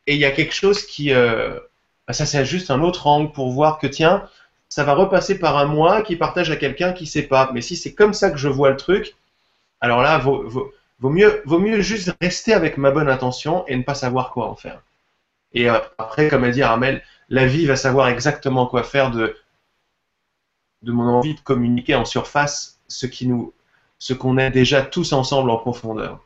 [0.06, 1.12] et il y a quelque chose qui...
[1.12, 1.58] Euh,
[2.06, 4.28] bah, ça c'est juste un autre angle pour voir que tiens,
[4.68, 7.50] ça va repasser par un moi qui partage à quelqu'un qui sait pas.
[7.52, 9.14] Mais si c'est comme ça que je vois le truc,
[9.80, 10.72] alors là, vaut,
[11.02, 14.48] vaut, mieux, vaut mieux juste rester avec ma bonne intention et ne pas savoir quoi
[14.48, 14.80] en faire.
[15.52, 19.36] Et euh, après, comme a dit Armel, la vie va savoir exactement quoi faire de,
[20.82, 23.52] de mon envie de communiquer en surface ce qui nous,
[23.98, 26.20] ce qu'on est déjà tous ensemble en profondeur.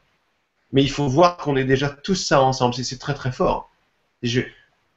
[0.72, 2.74] Mais il faut voir qu'on est déjà tous ça ensemble.
[2.74, 3.70] C'est très très fort.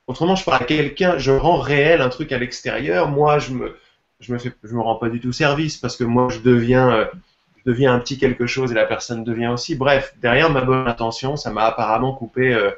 [0.08, 3.10] Autrement, je parle à quelqu'un, je rends réel un truc à l'extérieur.
[3.10, 3.78] Moi, je me,
[4.20, 7.06] je me me rends pas du tout service parce que moi, je deviens, euh,
[7.64, 9.76] je deviens un petit quelque chose et la personne devient aussi.
[9.76, 12.72] Bref, derrière ma bonne intention, ça m'a apparemment coupé euh,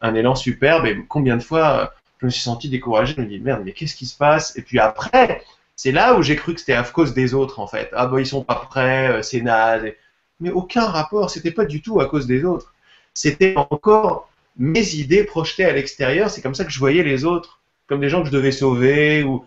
[0.00, 0.86] un élan superbe.
[0.86, 1.86] Et combien de fois euh,
[2.20, 4.56] je me suis senti découragé, je me dis merde, mais qu'est-ce qui se passe?
[4.56, 5.42] Et puis après,
[5.76, 7.90] c'est là où j'ai cru que c'était à cause des autres en fait.
[7.94, 9.92] Ah bah ils sont pas prêts, c'est naze.
[10.40, 12.74] Mais aucun rapport, c'était pas du tout à cause des autres.
[13.14, 17.60] C'était encore mes idées projetées à l'extérieur, c'est comme ça que je voyais les autres,
[17.86, 19.44] comme des gens que je devais sauver ou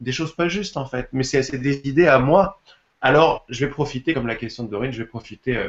[0.00, 1.08] des choses pas justes en fait.
[1.12, 2.60] Mais c'est des idées à moi.
[3.04, 5.68] Alors, je vais profiter, comme la question de Dorine, je vais profiter euh,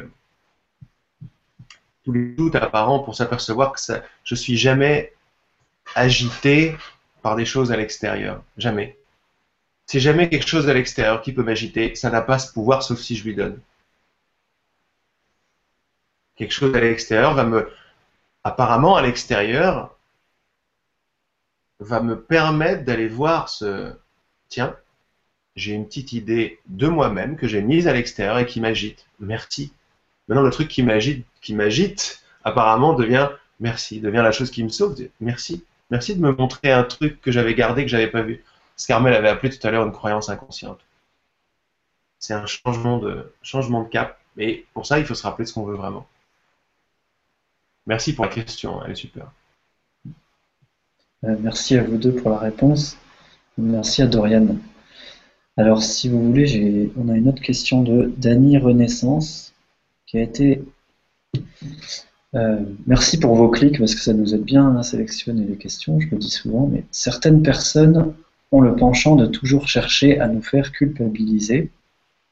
[2.02, 5.12] tous les doutes apparents pour s'apercevoir que ça, je suis jamais
[5.94, 6.74] agité
[7.20, 8.42] par des choses à l'extérieur.
[8.56, 8.96] Jamais.
[9.84, 11.94] C'est jamais quelque chose à l'extérieur qui peut m'agiter.
[11.94, 13.60] Ça n'a pas ce pouvoir sauf si je lui donne.
[16.36, 17.70] Quelque chose à l'extérieur va me,
[18.44, 19.94] apparemment à l'extérieur
[21.80, 23.92] va me permettre d'aller voir ce
[24.48, 24.74] tiens,
[25.56, 29.06] j'ai une petite idée de moi-même que j'ai mise à l'extérieur et qui m'agite.
[29.18, 29.72] Merci.
[30.28, 34.68] Maintenant, le truc qui m'agite, qui m'agite, apparemment devient merci, devient la chose qui me
[34.68, 34.96] sauve.
[35.20, 35.64] Merci.
[35.90, 38.44] Merci de me montrer un truc que j'avais gardé, que j'avais pas vu.
[38.76, 40.80] Ce qu'Armel avait appelé tout à l'heure une croyance inconsciente.
[42.18, 44.18] C'est un changement de, changement de cap.
[44.36, 46.06] Et pour ça, il faut se rappeler ce qu'on veut vraiment.
[47.86, 49.30] Merci pour la question, elle est super.
[51.24, 52.98] Euh, merci à vous deux pour la réponse.
[53.56, 54.56] Merci à Dorian.
[55.58, 59.54] Alors, si vous voulez, on a une autre question de Dany Renaissance
[60.06, 60.62] qui a été.
[62.34, 65.98] Euh, merci pour vos clics parce que ça nous aide bien à sélectionner les questions,
[65.98, 68.14] je le dis souvent, mais certaines personnes
[68.52, 71.70] ont le penchant de toujours chercher à nous faire culpabiliser,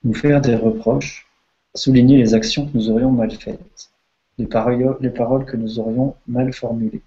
[0.02, 1.26] nous faire des reproches,
[1.74, 3.90] souligner les actions que nous aurions mal faites,
[4.36, 7.02] les paroles, les paroles que nous aurions mal formulées.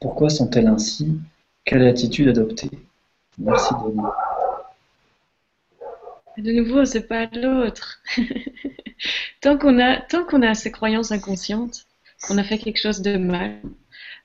[0.00, 1.16] Pourquoi sont-elles ainsi?
[1.64, 2.70] Quelle attitude adopter?
[3.38, 4.02] Merci Denis.
[6.40, 8.00] De nouveau, c'est pas l'autre.
[9.40, 11.86] tant qu'on a, tant qu'on a ces croyances inconscientes,
[12.22, 13.60] qu'on a fait quelque chose de mal,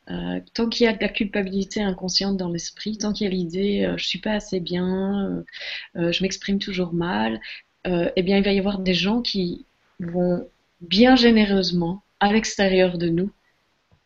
[0.09, 3.33] euh, tant qu'il y a de la culpabilité inconsciente dans l'esprit, tant qu'il y a
[3.33, 5.43] l'idée euh, je suis pas assez bien,
[5.95, 7.41] euh, je m'exprime toujours mal,
[7.85, 9.65] eh bien il va y avoir des gens qui
[9.99, 10.47] vont
[10.81, 13.31] bien généreusement à l'extérieur de nous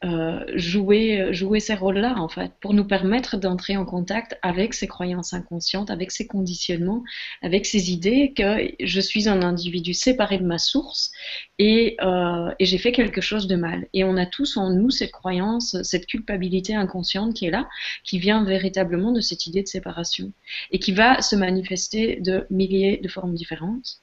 [0.06, 4.88] euh, jouer, jouer ces rôles-là, en fait, pour nous permettre d'entrer en contact avec ces
[4.88, 7.04] croyances inconscientes, avec ces conditionnements,
[7.41, 11.12] avec ces idées que je suis un individu séparé de ma source
[11.58, 13.88] et, euh, et j'ai fait quelque chose de mal.
[13.93, 17.68] Et on a tous en nous cette croyance, cette culpabilité inconsciente qui est là,
[18.06, 20.32] qui vient véritablement de cette idée de séparation
[20.72, 24.00] et qui va se manifester de milliers de formes différentes.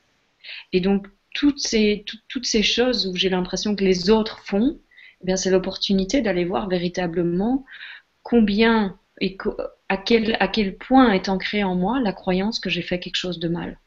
[0.75, 4.79] Et donc, toutes ces, toutes ces choses où j'ai l'impression que les autres font,
[5.29, 7.65] eh c'est l'opportunité d'aller voir véritablement
[8.23, 9.37] combien et
[9.89, 13.49] à quel, point est ancrée en moi la croyance que j'ai fait quelque chose de
[13.49, 13.79] mal.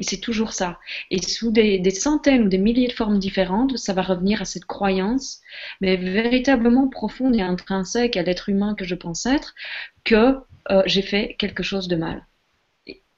[0.00, 0.80] Et c'est toujours ça.
[1.10, 4.64] Et sous des, centaines ou des milliers de formes différentes, ça va revenir à cette
[4.64, 5.40] croyance,
[5.80, 9.54] mais véritablement profonde et intrinsèque à l'être humain que je pense être,
[10.02, 10.38] que
[10.70, 12.26] euh, j'ai fait quelque chose de mal.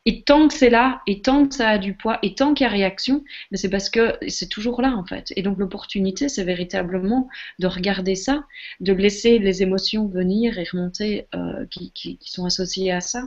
[0.06, 2.64] Et tant que c'est là, et tant que ça a du poids, et tant qu'il
[2.64, 5.32] y a réaction, c'est parce que c'est toujours là en fait.
[5.34, 7.28] Et donc l'opportunité, c'est véritablement
[7.58, 8.44] de regarder ça,
[8.78, 13.24] de laisser les émotions venir et remonter euh, qui, qui, sont associées à ça,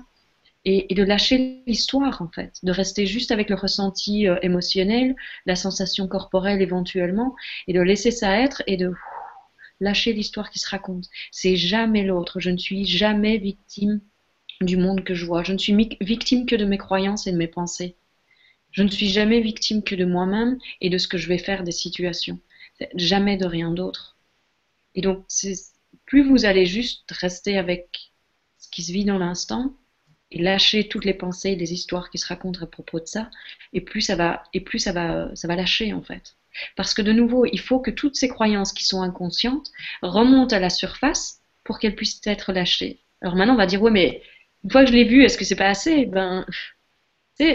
[0.63, 5.15] et, de lâcher l'histoire en fait, de rester juste avec le ressenti euh, émotionnel,
[5.45, 7.35] la sensation corporelle éventuellement,
[7.67, 8.93] et de laisser ça être et de
[9.81, 11.05] lâcher l'histoire qui se raconte.
[11.31, 12.39] C'est jamais l'autre.
[12.39, 14.01] Je ne suis jamais victime
[14.61, 15.43] du monde que je vois.
[15.43, 17.95] Je ne suis victime que de mes croyances et de mes pensées.
[18.71, 21.63] Je ne suis jamais victime que de moi-même et de ce que je vais faire
[21.63, 22.39] des situations.
[22.95, 24.17] Jamais de rien d'autre.
[24.95, 25.25] Et donc,
[26.05, 28.11] plus vous allez juste rester avec
[28.57, 29.73] ce qui se vit dans l'instant
[30.31, 33.31] et lâcher toutes les pensées, les histoires qui se racontent à propos de ça,
[33.73, 36.35] et plus ça va, et plus ça va, ça va lâcher en fait.
[36.75, 40.59] Parce que de nouveau, il faut que toutes ces croyances qui sont inconscientes remontent à
[40.59, 42.99] la surface pour qu'elles puissent être lâchées.
[43.21, 44.21] Alors maintenant, on va dire, ouais, mais
[44.63, 46.05] une fois que je l'ai vu, est-ce que c'est pas assez?
[46.05, 46.45] Ben,
[47.39, 47.45] tu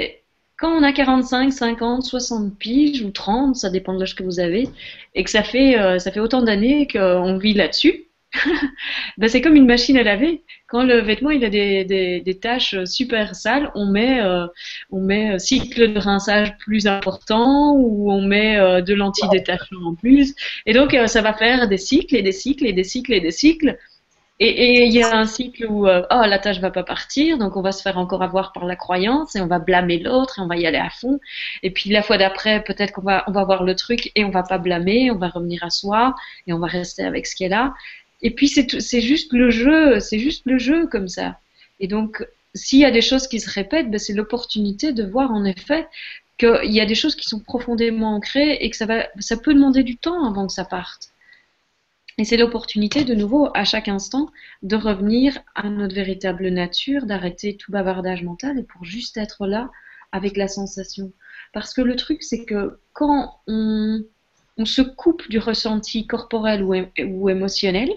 [0.57, 4.41] quand on a 45, 50, 60 piges ou 30, ça dépend de l'âge que vous
[4.41, 4.69] avez,
[5.15, 8.05] et que ça fait, euh, ça fait autant d'années qu'on vit là-dessus,
[9.19, 10.43] ben c'est comme une machine à laver.
[10.67, 14.47] Quand le vêtement il a des, des, taches super sales, on met, euh,
[14.91, 20.35] on met cycle de rinçage plus important ou on met euh, de l'anti-détachement en plus.
[20.67, 23.31] Et donc ça va faire des cycles et des cycles et des cycles et des
[23.31, 23.79] cycles.
[24.41, 27.57] Et il y a un cycle où euh, oh, la tâche va pas partir, donc
[27.57, 30.43] on va se faire encore avoir par la croyance et on va blâmer l'autre et
[30.43, 31.20] on va y aller à fond.
[31.62, 34.30] Et puis la fois d'après, peut-être qu'on va on va voir le truc et on
[34.30, 36.16] va pas blâmer, on va revenir à soi
[36.49, 37.74] et on va rester avec ce qui est là.
[38.22, 41.39] Et puis c'est juste le jeu, c'est juste le jeu comme ça.
[41.78, 45.30] Et donc s'il y a des choses qui se répètent, ben, c'est l'opportunité de voir
[45.30, 45.87] en effet
[46.39, 49.55] qu'il y a des choses qui sont profondément ancrées et que ça va ça peut
[49.55, 51.14] demander du temps avant que ça parte.
[52.17, 54.29] Et c'est l'opportunité de nouveau à chaque instant
[54.62, 59.71] de revenir à notre véritable nature, d'arrêter tout bavardage mental et pour juste être là
[60.12, 61.12] avec la sensation.
[61.53, 64.05] Parce que le truc, c'est que quand on,
[64.65, 67.91] se coupe du ressenti corporel ou, émotionnel,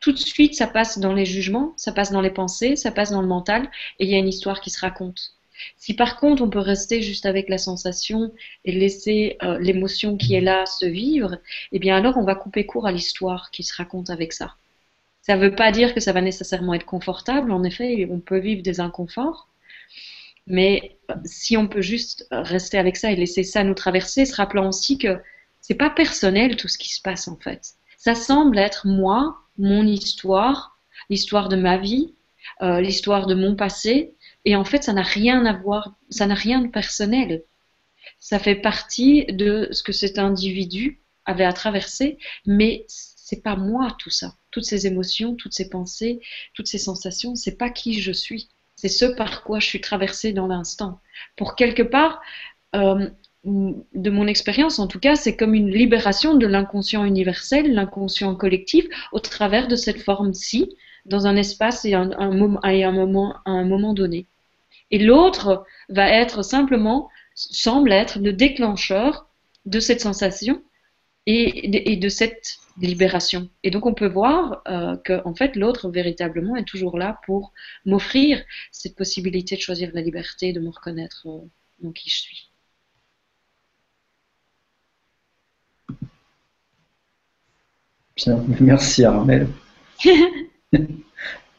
[0.00, 3.10] tout de suite, ça passe dans les jugements, ça passe dans les pensées, ça passe
[3.10, 5.34] dans le mental, et il y a une histoire qui se raconte.
[5.76, 8.32] Si par contre on peut rester juste avec la sensation
[8.64, 11.38] et laisser euh, l'émotion qui est là se vivre,
[11.72, 14.54] eh bien alors on va couper court à l'histoire qui se raconte avec ça.
[15.22, 18.38] Ça ne veut pas dire que ça va nécessairement être confortable, en effet, on peut
[18.38, 19.48] vivre des inconforts,
[20.46, 24.36] mais euh, si on peut juste rester avec ça et laisser ça nous traverser, se
[24.36, 25.18] rappelant aussi que
[25.60, 27.74] c'est pas personnel tout ce qui se passe en fait.
[27.96, 32.12] Ça semble être moi, mon histoire, l'histoire de ma vie,
[32.62, 34.14] euh, l'histoire de mon passé,
[34.44, 37.44] et en fait, ça n'a rien à voir, ça n'a rien de personnel.
[38.18, 43.96] Ça fait partie de ce que cet individu avait à traverser, mais c'est pas moi
[43.98, 44.34] tout ça.
[44.50, 46.20] Toutes ces émotions, toutes ces pensées,
[46.52, 48.48] toutes ces sensations, c'est pas qui je suis.
[48.76, 51.00] C'est ce par quoi je suis traversée dans l'instant.
[51.36, 52.20] Pour quelque part,
[52.74, 53.08] euh,
[53.44, 58.86] de mon expérience en tout cas, c'est comme une libération de l'inconscient universel, l'inconscient collectif,
[59.12, 60.74] au travers de cette forme-ci
[61.06, 62.30] dans un espace et et un
[62.92, 64.26] moment, à un moment donné.
[64.90, 69.28] Et l'autre va être simplement, semble être le déclencheur
[69.66, 70.62] de cette sensation
[71.26, 73.48] et, et de cette libération.
[73.62, 77.52] Et donc on peut voir euh, que en fait l'autre véritablement est toujours là pour
[77.84, 81.48] m'offrir cette possibilité de choisir la liberté, de me reconnaître euh,
[81.80, 82.50] dans qui je suis.
[88.16, 89.48] Bien, merci Armel.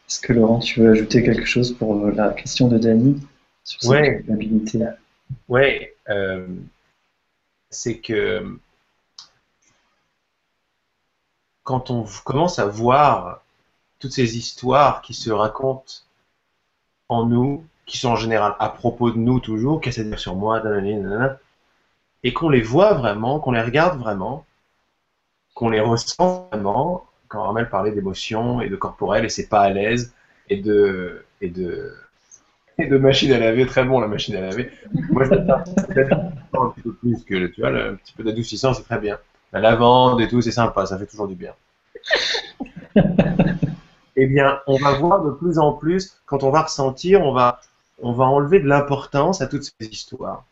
[0.08, 3.22] Est-ce que Laurent, tu veux ajouter quelque chose pour la question de Dany
[3.64, 4.18] sur cette Ouais.
[4.18, 4.86] culpabilité
[5.50, 6.48] Ouais, euh,
[7.72, 8.58] c'est que
[11.64, 13.42] quand on commence à voir
[14.00, 15.94] toutes ces histoires qui se racontent
[17.10, 20.36] en nous, qui sont en général à propos de nous toujours, qu'est-ce à dire sur
[20.36, 20.64] moi,
[22.24, 24.46] et qu'on les voit vraiment, qu'on les regarde vraiment,
[25.56, 29.70] qu'on les ressent vraiment, quand Armel parlait d'émotions et de corporel et c'est pas à
[29.70, 30.14] l'aise,
[30.50, 31.94] et de, et de,
[32.80, 34.72] et de machine à laver, très bon la machine à laver.
[35.12, 35.32] Moi, je
[36.58, 39.18] un petit peu plus que, tu vois, le- un petit peu d'adoucissant, c'est très bien.
[39.54, 41.54] La lavande et tout, c'est sympa, ça fait toujours du bien.
[44.16, 47.62] eh bien, on va voir de plus en plus, quand on va ressentir, on va,
[48.02, 50.44] on va enlever de l'importance à toutes ces histoires.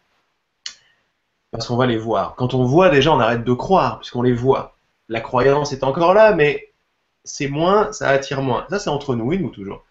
[1.51, 2.36] Parce qu'on va les voir.
[2.36, 4.72] Quand on voit déjà, on arrête de croire, puisqu'on les voit.
[5.14, 6.72] La croyance est encore là, mais
[7.24, 8.66] c'est moins, ça attire moins.
[8.72, 9.86] Ça, c'est entre nous et nous toujours.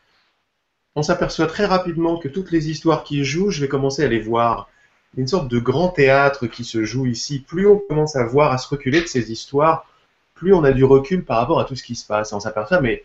[0.97, 4.19] On s'aperçoit très rapidement que toutes les histoires qui jouent, je vais commencer à les
[4.19, 4.69] voir.
[5.17, 7.39] Une sorte de grand théâtre qui se joue ici.
[7.39, 9.87] Plus on commence à voir, à se reculer de ces histoires,
[10.35, 12.33] plus on a du recul par rapport à tout ce qui se passe.
[12.33, 13.05] On s'aperçoit, mais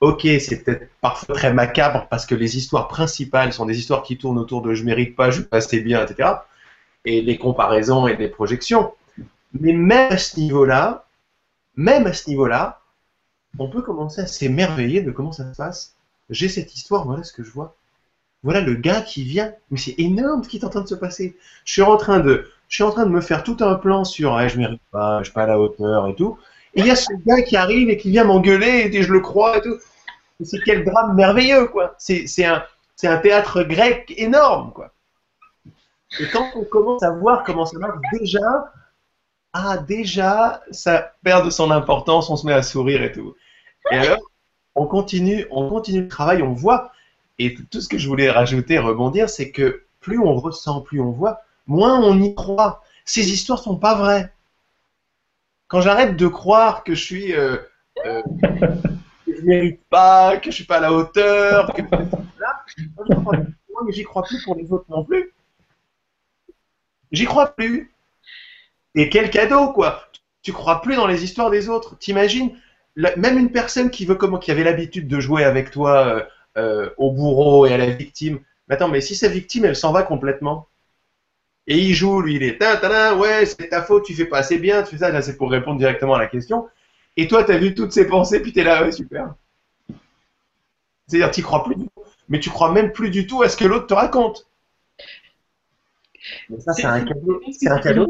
[0.00, 4.16] ok, c'est peut-être parfois très macabre parce que les histoires principales sont des histoires qui
[4.16, 6.30] tournent autour de je mérite pas, je passe bien, etc.
[7.04, 8.94] Et les comparaisons et les projections.
[9.60, 11.05] Mais même à ce niveau-là,
[11.76, 12.80] même à ce niveau-là,
[13.58, 15.94] on peut commencer à s'émerveiller de comment ça se passe.
[16.30, 17.76] J'ai cette histoire, voilà ce que je vois.
[18.42, 19.52] Voilà le gars qui vient.
[19.70, 21.36] Mais c'est énorme ce qui est en train de se passer.
[21.64, 24.04] Je suis en train de, je suis en train de me faire tout un plan
[24.04, 26.38] sur, ouais, je mérite pas, je suis pas à la hauteur et tout.
[26.74, 29.20] Et il y a ce gars qui arrive et qui vient m'engueuler et je le
[29.20, 29.76] crois et tout.
[30.44, 31.94] C'est quel drame merveilleux, quoi.
[31.98, 32.62] C'est, un,
[33.04, 34.92] un théâtre grec énorme, quoi.
[36.20, 38.72] Et quand on commence à voir comment ça marche, déjà,
[39.58, 43.34] ah, déjà, ça perd de son importance, on se met à sourire et tout.
[43.90, 44.20] Et alors,
[44.74, 46.92] on continue, on continue le travail, on voit.
[47.38, 51.10] Et tout ce que je voulais rajouter, rebondir, c'est que plus on ressent, plus on
[51.10, 52.82] voit, moins on y croit.
[53.06, 54.30] Ces histoires sont pas vraies.
[55.68, 57.56] Quand j'arrête de croire que je suis, euh,
[58.04, 63.32] euh, que je mérite pas, que je suis pas à la hauteur, que crois
[63.88, 65.32] j'y crois plus pour les autres non plus.
[67.10, 67.90] J'y crois plus.
[68.96, 70.08] Et quel cadeau, quoi.
[70.42, 71.96] Tu crois plus dans les histoires des autres.
[71.98, 72.50] T'imagines,
[72.96, 76.24] même une personne qui veut comment, qui avait l'habitude de jouer avec toi euh,
[76.56, 78.40] euh, au bourreau et à la victime.
[78.68, 80.66] Mais attends, mais si sa victime, elle s'en va complètement?
[81.66, 84.24] Et il joue, lui, il est ta ta ta, ouais, c'est ta faute, tu fais
[84.24, 86.68] pas assez bien, tu fais ça, là c'est pour répondre directement à la question.
[87.16, 89.34] Et toi, t'as vu toutes ses pensées, puis t'es là, ouais, super.
[91.08, 92.02] C'est-à-dire, t'y crois plus du tout.
[92.28, 94.46] Mais tu crois même plus du tout à ce que l'autre te raconte.
[96.48, 98.08] Mais ça, c'est un cadeau, c'est un cadeau.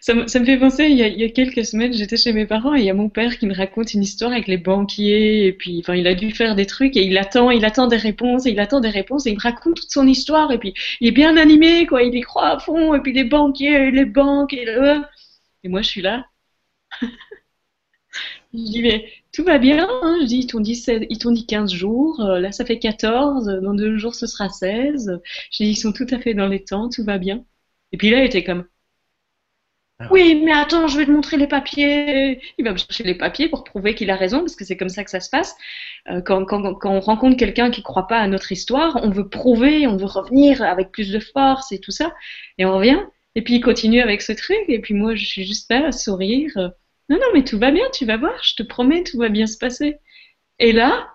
[0.00, 2.84] Ça, me- fait penser, il y a, quelques semaines, j'étais chez mes parents et il
[2.84, 5.94] y a mon père qui me raconte une histoire avec les banquiers et puis, enfin,
[5.94, 8.60] il a dû faire des trucs et il attend, il attend des réponses et il
[8.60, 11.36] attend des réponses et il me raconte toute son histoire et puis il est bien
[11.36, 14.64] animé, quoi, il y croit à fond et puis les banquiers, et les banques et
[14.64, 15.02] le...
[15.64, 16.26] Et moi, je suis là.
[18.54, 20.18] Je dis, mais tout va bien, hein.
[20.22, 22.78] Je dis, ils t'ont dit, 16 ils t'ont dit 15 jours, euh, là ça fait
[22.78, 25.20] 14, euh, dans deux jours ce sera 16.
[25.50, 27.44] Je dis, ils sont tout à fait dans les temps, tout va bien.
[27.92, 28.66] Et puis là, il était comme,
[30.10, 32.40] oui, mais attends, je vais te montrer les papiers.
[32.58, 34.88] Il va me chercher les papiers pour prouver qu'il a raison, parce que c'est comme
[34.88, 35.56] ça que ça se passe.
[36.08, 39.10] Euh, quand, quand, quand on rencontre quelqu'un qui ne croit pas à notre histoire, on
[39.10, 42.12] veut prouver, on veut revenir avec plus de force et tout ça.
[42.58, 43.00] Et on revient,
[43.34, 45.92] et puis il continue avec ce truc, et puis moi je suis juste là à
[45.92, 46.52] sourire.
[47.08, 49.46] Non, non, mais tout va bien, tu vas voir, je te promets, tout va bien
[49.46, 49.98] se passer.
[50.58, 51.08] Et là,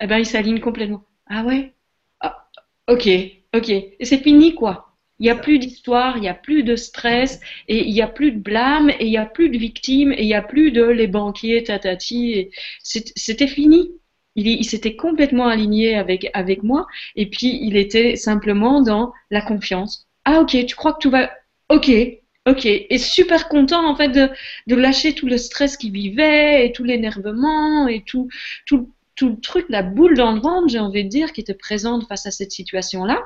[0.00, 1.04] eh ben, il s'aligne complètement.
[1.26, 1.74] Ah ouais?
[2.20, 2.48] Ah,
[2.88, 3.08] ok,
[3.54, 3.68] ok.
[3.68, 4.93] Et c'est fini, quoi.
[5.24, 8.06] Il n'y a plus d'histoire, il n'y a plus de stress, et il n'y a
[8.06, 10.70] plus de blâme, et il n'y a plus de victimes, et il n'y a plus
[10.70, 12.50] de les banquiers, tatati.
[12.82, 13.90] C'était fini.
[14.36, 20.06] Il, s'était complètement aligné avec, avec moi, et puis il était simplement dans la confiance.
[20.26, 21.30] Ah ok, tu crois que tout va...
[21.70, 21.90] Ok,
[22.46, 22.66] ok.
[22.66, 24.28] Et super content en fait de,
[24.66, 28.28] de lâcher tout le stress qu'il vivait, et tout l'énervement, et tout,
[28.66, 31.54] tout, tout le truc, la boule dans le ventre, j'ai envie de dire, qui était
[31.54, 33.22] présente face à cette situation-là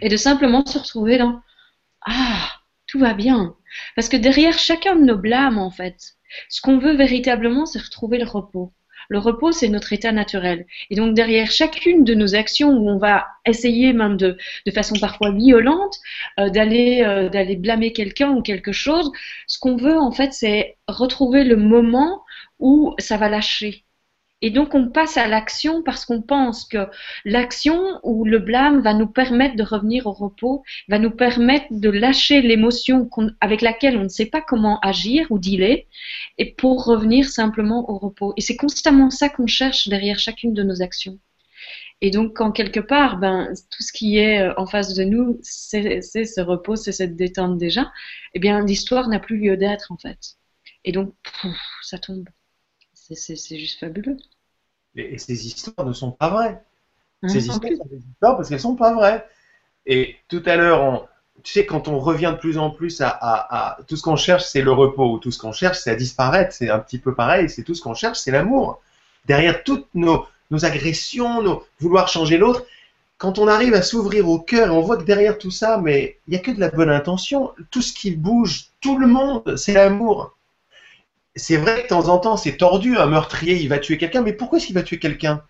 [0.00, 1.40] et de simplement se retrouver dans
[2.02, 2.52] Ah,
[2.86, 3.56] tout va bien.
[3.94, 6.16] Parce que derrière chacun de nos blâmes, en fait,
[6.48, 8.72] ce qu'on veut véritablement, c'est retrouver le repos.
[9.08, 10.66] Le repos, c'est notre état naturel.
[10.90, 14.36] Et donc derrière chacune de nos actions où on va essayer même de,
[14.66, 15.96] de façon parfois violente
[16.40, 19.12] euh, d'aller euh, d'aller blâmer quelqu'un ou quelque chose,
[19.46, 22.24] ce qu'on veut en fait, c'est retrouver le moment
[22.58, 23.85] où ça va lâcher.
[24.42, 26.88] Et donc on passe à l'action parce qu'on pense que
[27.24, 31.88] l'action ou le blâme va nous permettre de revenir au repos, va nous permettre de
[31.88, 33.08] lâcher l'émotion
[33.40, 35.86] avec laquelle on ne sait pas comment agir ou dealer,
[36.38, 38.34] et pour revenir simplement au repos.
[38.36, 41.18] Et c'est constamment ça qu'on cherche derrière chacune de nos actions.
[42.02, 45.38] Et donc, quand quelque part, ben, tout ce qui est euh, en face de nous,
[45.42, 47.90] c'est ce repos, c'est cette détente déjà,
[48.34, 50.36] eh bien, l'histoire n'a plus lieu d'être, en fait.
[50.84, 51.14] Et donc,
[51.82, 52.28] ça tombe.
[53.14, 54.16] C'est juste fabuleux.
[54.96, 56.62] Et, ces histoires ne sont pas vraies.
[57.22, 59.26] Hein, ces histoires sont des histoires parce qu'elles sont pas vraies.
[59.86, 61.08] Et tout à l'heure,
[61.42, 64.44] tu sais, quand on revient de plus en plus à, à, tout ce qu'on cherche,
[64.44, 67.14] c'est le repos, ou tout ce qu'on cherche, c'est à disparaître, c'est un petit peu
[67.14, 68.80] pareil, c'est tout ce qu'on cherche, c'est l'amour.
[69.26, 72.64] Derrière toutes nos, nos agressions, nos vouloir changer l'autre,
[73.18, 76.32] quand on arrive à s'ouvrir au cœur, on voit que derrière tout ça, mais il
[76.32, 77.52] n'y a que de la bonne intention.
[77.70, 80.35] Tout ce qui bouge, tout le monde, c'est l'amour
[81.36, 84.22] c'est vrai que de temps en temps, c'est tordu, un meurtrier, il va tuer quelqu'un,
[84.22, 85.44] mais pourquoi est-ce qu'il va tuer quelqu'un?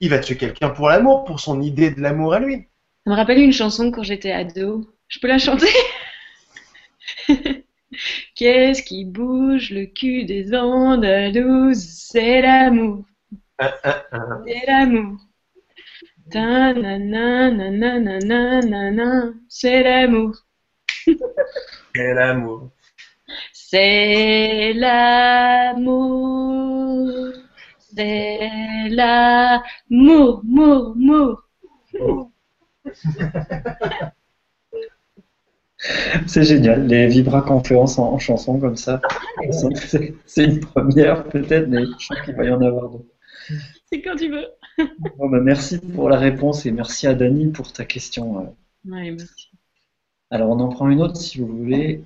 [0.00, 2.68] Il va tuer quelqu'un pour l'amour, pour son idée de l'amour à lui.
[3.04, 4.86] Ça me rappelle une chanson quand j'étais ado.
[5.08, 5.68] Je peux la chanter?
[8.34, 11.78] Qu'est-ce qui bouge le cul des Andalouses?
[11.78, 13.04] C'est l'amour.
[13.58, 15.18] C'est l'amour.
[19.48, 20.36] C'est l'amour.
[21.94, 22.70] C'est l'amour.
[23.68, 25.72] C'est l'amour,
[27.96, 31.42] c'est l'amour, mour, mour.
[36.28, 39.00] C'est génial, les vibra-conférences en, chanson comme ça.
[39.50, 43.16] C'est une première peut-être, mais je crois qu'il va y en avoir d'autres.
[43.90, 44.46] C'est quand tu veux.
[45.18, 48.38] Bon, bah, merci pour la réponse et merci à Dani pour ta question.
[48.38, 48.44] Euh.
[48.84, 49.50] Oui, merci.
[50.30, 52.04] Alors on en prend une autre si vous voulez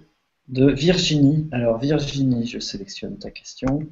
[0.51, 1.48] de Virginie.
[1.53, 3.86] Alors Virginie, je sélectionne ta question.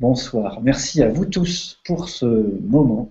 [0.00, 0.62] Bonsoir.
[0.62, 2.26] Merci à vous tous pour ce
[2.62, 3.10] moment.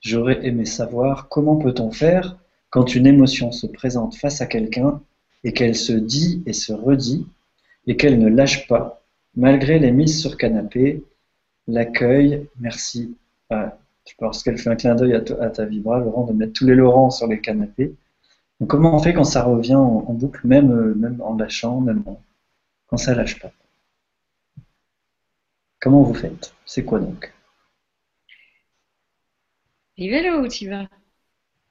[0.00, 2.36] J'aurais aimé savoir comment peut-on faire
[2.68, 5.00] quand une émotion se présente face à quelqu'un
[5.44, 7.26] et qu'elle se dit et se redit
[7.86, 9.02] et qu'elle ne lâche pas,
[9.36, 11.04] malgré les mises sur canapé,
[11.68, 13.14] l'accueil, merci.
[13.50, 16.74] Je pense qu'elle fait un clin d'œil à, ta vibra, Laurent, de mettre tous les
[16.74, 17.94] Laurents sur les canapés
[18.66, 22.04] comment on fait quand ça revient en, boucle, même, euh, même en lâchant, même
[22.86, 23.52] quand ça lâche pas?
[25.80, 26.54] Comment vous faites?
[26.66, 27.32] C'est quoi donc?
[29.96, 30.86] Il va là où tu vas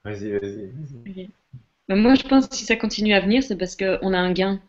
[0.04, 1.30] Vas-y, vas-y.
[1.88, 4.32] Ben, moi, je pense que si ça continue à venir, c'est parce qu'on a un
[4.32, 4.60] gain.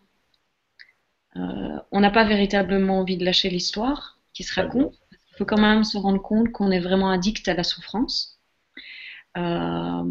[1.36, 4.96] Euh, on n'a pas véritablement envie de lâcher l'histoire qui se raconte.
[5.12, 8.31] Il faut quand même se rendre compte qu'on est vraiment addict à la souffrance.
[9.38, 10.04] Euh,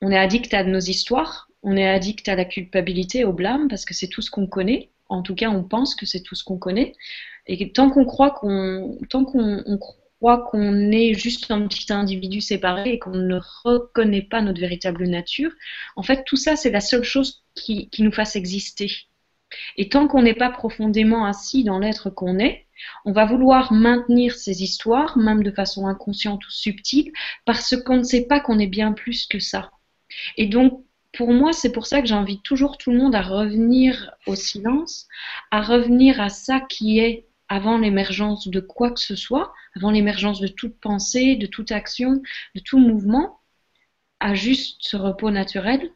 [0.00, 3.84] on est addict à nos histoires, on est addict à la culpabilité, au blâme, parce
[3.84, 4.90] que c'est tout ce qu'on connaît.
[5.08, 6.94] En tout cas, on pense que c'est tout ce qu'on connaît.
[7.46, 12.92] Et tant qu'on croit qu'on, tant qu'on croit qu'on est juste un petit individu séparé
[12.92, 15.50] et qu'on ne reconnaît pas notre véritable nature,
[15.96, 18.90] en fait, tout ça, c'est la seule chose qui, qui nous fasse exister.
[19.76, 22.66] Et tant qu'on n'est pas profondément assis dans l'être qu'on est,
[23.04, 27.12] on va vouloir maintenir ces histoires, même de façon inconsciente ou subtile,
[27.44, 29.70] parce qu'on ne sait pas qu'on est bien plus que ça.
[30.36, 34.12] Et donc, pour moi, c'est pour ça que j'invite toujours tout le monde à revenir
[34.26, 35.06] au silence,
[35.50, 40.40] à revenir à ça qui est avant l'émergence de quoi que ce soit, avant l'émergence
[40.40, 42.22] de toute pensée, de toute action,
[42.54, 43.40] de tout mouvement,
[44.20, 45.90] à juste ce repos naturel,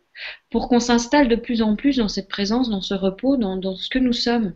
[0.51, 3.77] pour qu'on s'installe de plus en plus dans cette présence, dans ce repos, dans, dans
[3.77, 4.55] ce que nous sommes.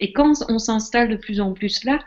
[0.00, 2.00] Et quand on s'installe de plus en plus là,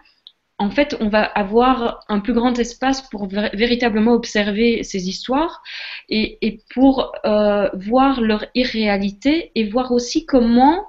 [0.59, 5.64] en fait, on va avoir un plus grand espace pour véritablement observer ces histoires
[6.09, 10.86] et, pour euh, voir leur irréalité et voir aussi comment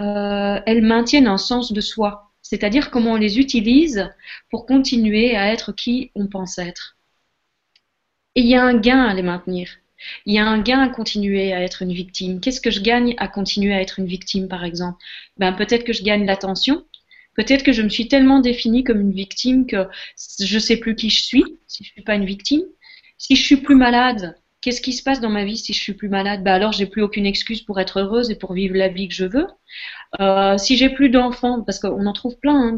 [0.00, 4.10] euh, elles maintiennent un sens de soi, c'est-à-dire comment on les utilise
[4.50, 6.96] pour continuer à être qui on pense être.
[8.34, 9.68] Et il y a un gain à les maintenir.
[10.26, 12.40] Il y a un gain à continuer à être une victime.
[12.40, 14.98] Qu'est-ce que je gagne à continuer à être une victime, par exemple?
[15.36, 16.84] Ben, Peut-être que je gagne l'attention.
[17.36, 19.86] Peut-être que je me suis tellement définie comme une victime que
[20.40, 22.62] je ne sais plus qui je suis si je ne suis pas une victime.
[23.18, 25.94] Si je suis plus malade, qu'est-ce qui se passe dans ma vie si je suis
[25.94, 26.42] plus malade?
[26.42, 29.14] Ben alors j'ai plus aucune excuse pour être heureuse et pour vivre la vie que
[29.14, 29.46] je veux.
[30.20, 32.76] Euh, si j'ai plus d'enfants, parce qu'on en trouve plein, hein,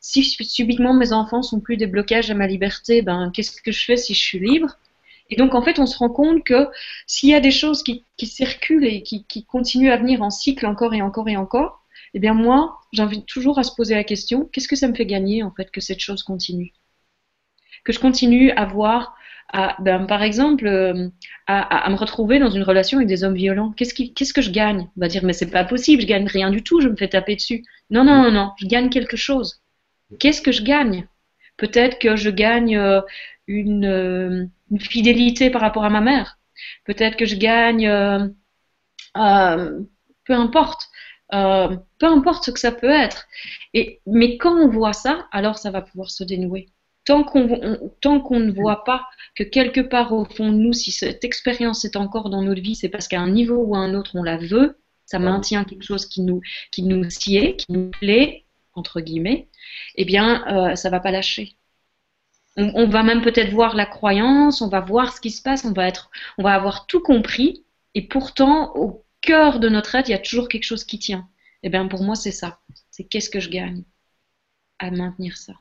[0.00, 3.84] si subitement mes enfants sont plus des blocages à ma liberté, ben qu'est-ce que je
[3.84, 4.78] fais si je suis libre?
[5.30, 6.68] Et donc, en fait, on se rend compte que
[7.06, 10.94] s'il y a des choses qui, circulent et qui, continuent à venir en cycle encore
[10.94, 14.68] et encore et encore, eh bien, moi, j'invite toujours à se poser la question qu'est-ce
[14.68, 16.72] que ça me fait gagner, en fait, que cette chose continue?
[17.84, 19.16] Que je continue à voir,
[19.80, 21.08] ben, par exemple, euh,
[21.46, 23.72] à, me retrouver dans une relation avec des hommes violents.
[23.76, 24.88] Qu'est-ce que je gagne?
[24.96, 27.08] On va dire, mais c'est pas possible, je gagne rien du tout, je me fais
[27.08, 27.64] taper dessus.
[27.90, 29.62] Non, non, non, non, je gagne quelque chose.
[30.18, 31.06] Qu'est-ce que je gagne?
[31.56, 33.00] Peut-être que je gagne euh,
[33.46, 36.38] une, euh, une, fidélité par rapport à ma mère.
[36.84, 38.28] Peut-être que je gagne, euh,
[40.24, 40.88] peu importe,
[41.30, 43.26] peu importe ce que ça peut être.
[43.72, 46.68] Et, mais quand on voit ça, alors ça va pouvoir se dénouer.
[47.04, 50.90] Tant qu'on tant qu'on ne voit pas que quelque part au fond de nous, si
[50.90, 53.94] cette expérience est encore dans notre vie, c'est parce qu'à un niveau ou à un
[53.94, 56.40] autre on la veut, ça maintient quelque chose qui nous
[56.72, 59.48] qui nous sied, qui nous plaît entre guillemets,
[59.96, 61.56] eh bien euh, ça va pas lâcher.
[62.56, 65.64] On, on va même peut-être voir la croyance, on va voir ce qui se passe,
[65.64, 70.08] on va être, on va avoir tout compris, et pourtant au cœur de notre être,
[70.08, 71.28] il y a toujours quelque chose qui tient.
[71.62, 73.84] Eh bien pour moi c'est ça, c'est qu'est-ce que je gagne
[74.78, 75.54] à maintenir ça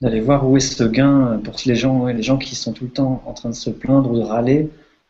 [0.00, 2.90] d'aller voir où est ce gain pour les gens, les gens qui sont tout le
[2.90, 4.68] temps en train de se plaindre ou de râler,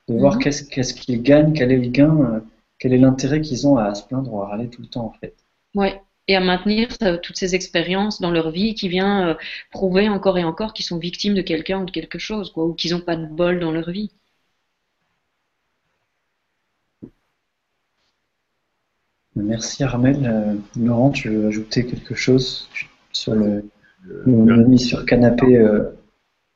[0.09, 0.43] de voir mhm.
[0.43, 2.41] qu'est-ce qu'ils gagnent, quel est le gain, euh,
[2.79, 5.13] quel est l'intérêt qu'ils ont à se plaindre ou à râler tout le temps en
[5.19, 5.35] fait.
[5.75, 6.01] Ouais.
[6.29, 9.35] Et à maintenir euh, toutes ces expériences dans leur vie qui vient euh,
[9.71, 12.75] prouver encore et encore qu'ils sont victimes de quelqu'un ou de quelque chose, quoi, ou
[12.75, 14.11] qu'ils n'ont pas de bol dans leur vie.
[19.37, 20.61] Merci Armel.
[20.77, 22.71] Laurent, tu veux ajouter quelque chose?
[23.13, 23.65] Sur le,
[24.27, 25.91] on l'a mis sur canapé, euh,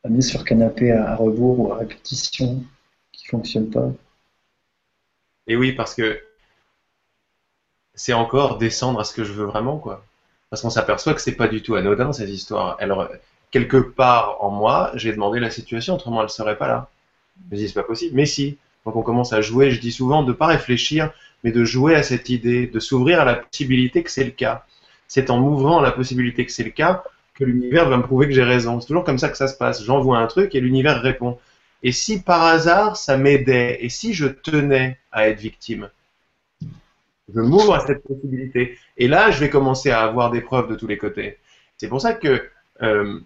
[0.09, 2.63] mis sur canapé à, rebours ou à répétition
[3.13, 3.93] qui fonctionne pas?
[5.47, 6.21] Et oui, parce que
[7.99, 10.05] c'est encore descendre à ce que je veux vraiment, quoi.
[10.51, 12.77] Parce qu'on s'aperçoit que c'est pas du tout anodin cette histoire.
[12.79, 13.09] Alors,
[13.51, 16.89] quelque part en moi, j'ai demandé la situation, autrement elle serait pas là.
[17.51, 18.57] Je dis c'est pas possible, mais si.
[18.85, 21.11] Donc on commence à jouer, je dis souvent de pas réfléchir,
[21.43, 24.65] mais de jouer à cette idée, de s'ouvrir à la possibilité que c'est le cas.
[25.09, 27.03] C'est en m'ouvrant à la possibilité que c'est le cas
[27.35, 28.81] que l'univers va me prouver que j'ai raison.
[28.81, 29.85] C'est toujours comme ça que ça se passe.
[29.85, 31.39] J'envoie un truc et l'univers répond.
[31.83, 35.91] Et si par hasard ça m'aidait, et si je tenais à être victime,
[37.35, 38.79] je m'ouvre à cette possibilité.
[38.97, 41.39] Et là, je vais commencer à avoir des preuves de tous les côtés.
[41.77, 42.49] C'est pour ça que
[42.83, 43.21] euh,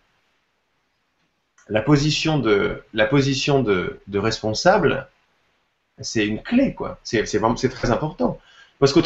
[1.68, 5.08] la position de, la position de, responsable,
[6.00, 6.98] c'est une clé, quoi.
[7.04, 7.24] C'est
[7.70, 8.38] très important.
[8.78, 9.00] Parce que,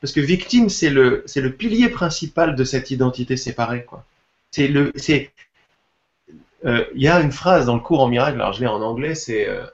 [0.00, 4.04] parce que victime, c'est le, le pilier principal de cette identité séparée, quoi.
[6.66, 8.82] Euh, il y a une phrase dans le cours en miracle, alors je l'ai en
[8.82, 9.64] anglais, c'est euh,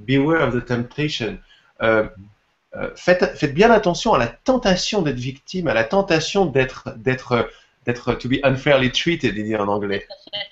[0.00, 1.38] Beware of the temptation.
[2.76, 7.48] Euh, faites, faites, bien attention à la tentation d'être victime, à la tentation d'être, d'être,
[7.86, 10.06] d'être to be unfairly treated, il dit en anglais.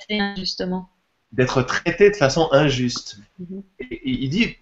[0.08, 0.88] Injustement.
[1.32, 3.18] D'être traité de façon injuste.
[3.40, 3.62] Mm-hmm.
[3.80, 4.56] et, il dit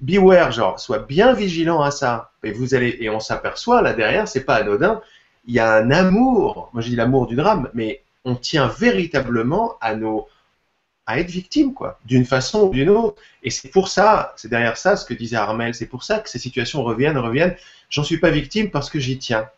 [0.00, 2.32] beware, genre, sois bien vigilant à ça.
[2.44, 5.00] Et vous allez, et on s'aperçoit là derrière, c'est pas anodin.
[5.46, 6.68] Il y a un amour.
[6.74, 10.28] Moi, je dis l'amour du drame, mais on tient véritablement à nos
[11.18, 13.20] être victime, quoi, d'une façon ou d'une autre.
[13.42, 16.28] Et c'est pour ça, c'est derrière ça ce que disait Armel, c'est pour ça que
[16.28, 17.56] ces situations reviennent, reviennent.
[17.88, 19.48] J'en suis pas victime parce que j'y tiens.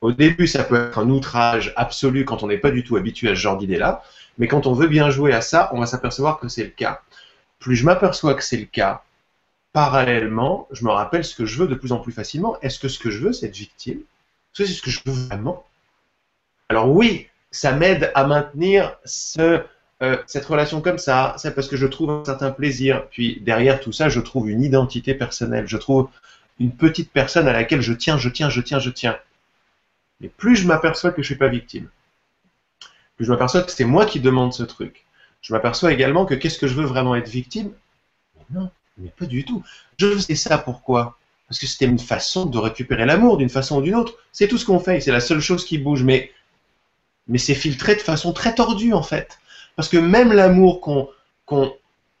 [0.00, 3.30] Au début, ça peut être un outrage absolu quand on n'est pas du tout habitué
[3.30, 4.02] à ce genre d'idée-là,
[4.38, 7.00] mais quand on veut bien jouer à ça, on va s'apercevoir que c'est le cas.
[7.58, 9.02] Plus je m'aperçois que c'est le cas,
[9.72, 12.60] parallèlement, je me rappelle ce que je veux de plus en plus facilement.
[12.60, 13.98] Est-ce que ce que je veux, c'est être victime?
[13.98, 15.64] Est-ce que c'est ce que je veux vraiment?
[16.68, 19.62] Alors oui, ça m'aide à maintenir ce,
[20.02, 21.34] euh, cette relation comme ça.
[21.38, 23.06] C'est parce que je trouve un certain plaisir.
[23.10, 25.66] Puis derrière tout ça, je trouve une identité personnelle.
[25.66, 26.08] Je trouve
[26.60, 29.18] une petite personne à laquelle je tiens, je tiens, je tiens, je tiens.
[30.20, 31.88] Mais plus je m'aperçois que je ne suis pas victime,
[33.16, 35.04] plus je m'aperçois que c'est moi qui demande ce truc.
[35.42, 37.72] Je m'aperçois également que qu'est-ce que je veux vraiment être victime?
[38.50, 39.62] Non, mais pas du tout.
[39.98, 41.18] Je faisais ça pourquoi?
[41.48, 44.14] Parce que c'était une façon de récupérer l'amour d'une façon ou d'une autre.
[44.32, 45.00] C'est tout ce qu'on fait.
[45.00, 46.02] C'est la seule chose qui bouge.
[46.02, 46.32] Mais
[47.26, 49.38] mais c'est filtré de façon très tordue en fait.
[49.76, 51.08] Parce que même l'amour qu'on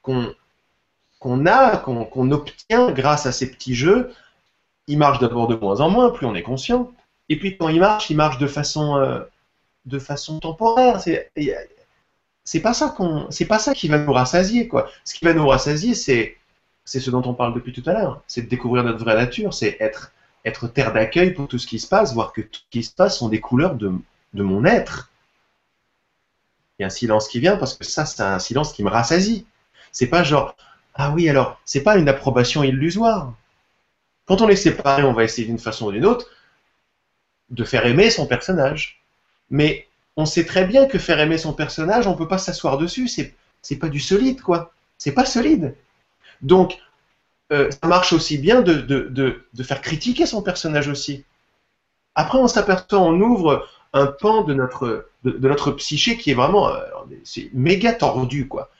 [0.04, 4.12] qu'on a, qu'on obtient grâce à ces petits jeux,
[4.86, 6.92] il marche d'abord de moins en moins, plus on est conscient.
[7.28, 9.20] Et puis quand il marche, il marche de façon, euh,
[9.86, 11.00] de façon temporaire.
[12.44, 14.90] C'est pas ça qu'on, c'est pas ça qui va nous rassasier quoi.
[15.04, 16.36] Ce qui va nous rassasier, c'est
[16.84, 18.22] c'est ce dont on parle depuis tout à l'heure.
[18.26, 20.12] C'est de découvrir notre vraie nature, c'est être
[20.44, 22.94] être terre d'accueil pour tout ce qui se passe, voir que tout ce qui se
[22.94, 23.92] passe sont des couleurs de,
[24.34, 25.10] de mon être.
[26.78, 28.90] Il y a un silence qui vient parce que ça, c'est un silence qui me
[28.90, 29.46] rassasie.
[29.92, 30.56] C'est pas genre,
[30.94, 33.32] ah oui, alors, c'est pas une approbation illusoire.
[34.26, 36.28] Quand on est séparé, on va essayer d'une façon ou d'une autre
[37.50, 39.02] de faire aimer son personnage.
[39.50, 43.08] Mais on sait très bien que faire aimer son personnage, on peut pas s'asseoir dessus.
[43.08, 43.34] C'est,
[43.76, 44.72] pas du solide, quoi.
[44.98, 45.76] C'est pas solide.
[46.42, 46.78] Donc,
[47.52, 51.24] euh, ça marche aussi bien de, de faire critiquer son personnage aussi.
[52.14, 56.68] Après, on s'aperçoit, on ouvre un pan de notre, de, notre psyché qui est vraiment
[56.68, 56.80] euh,
[57.22, 58.70] c'est méga tordu, quoi.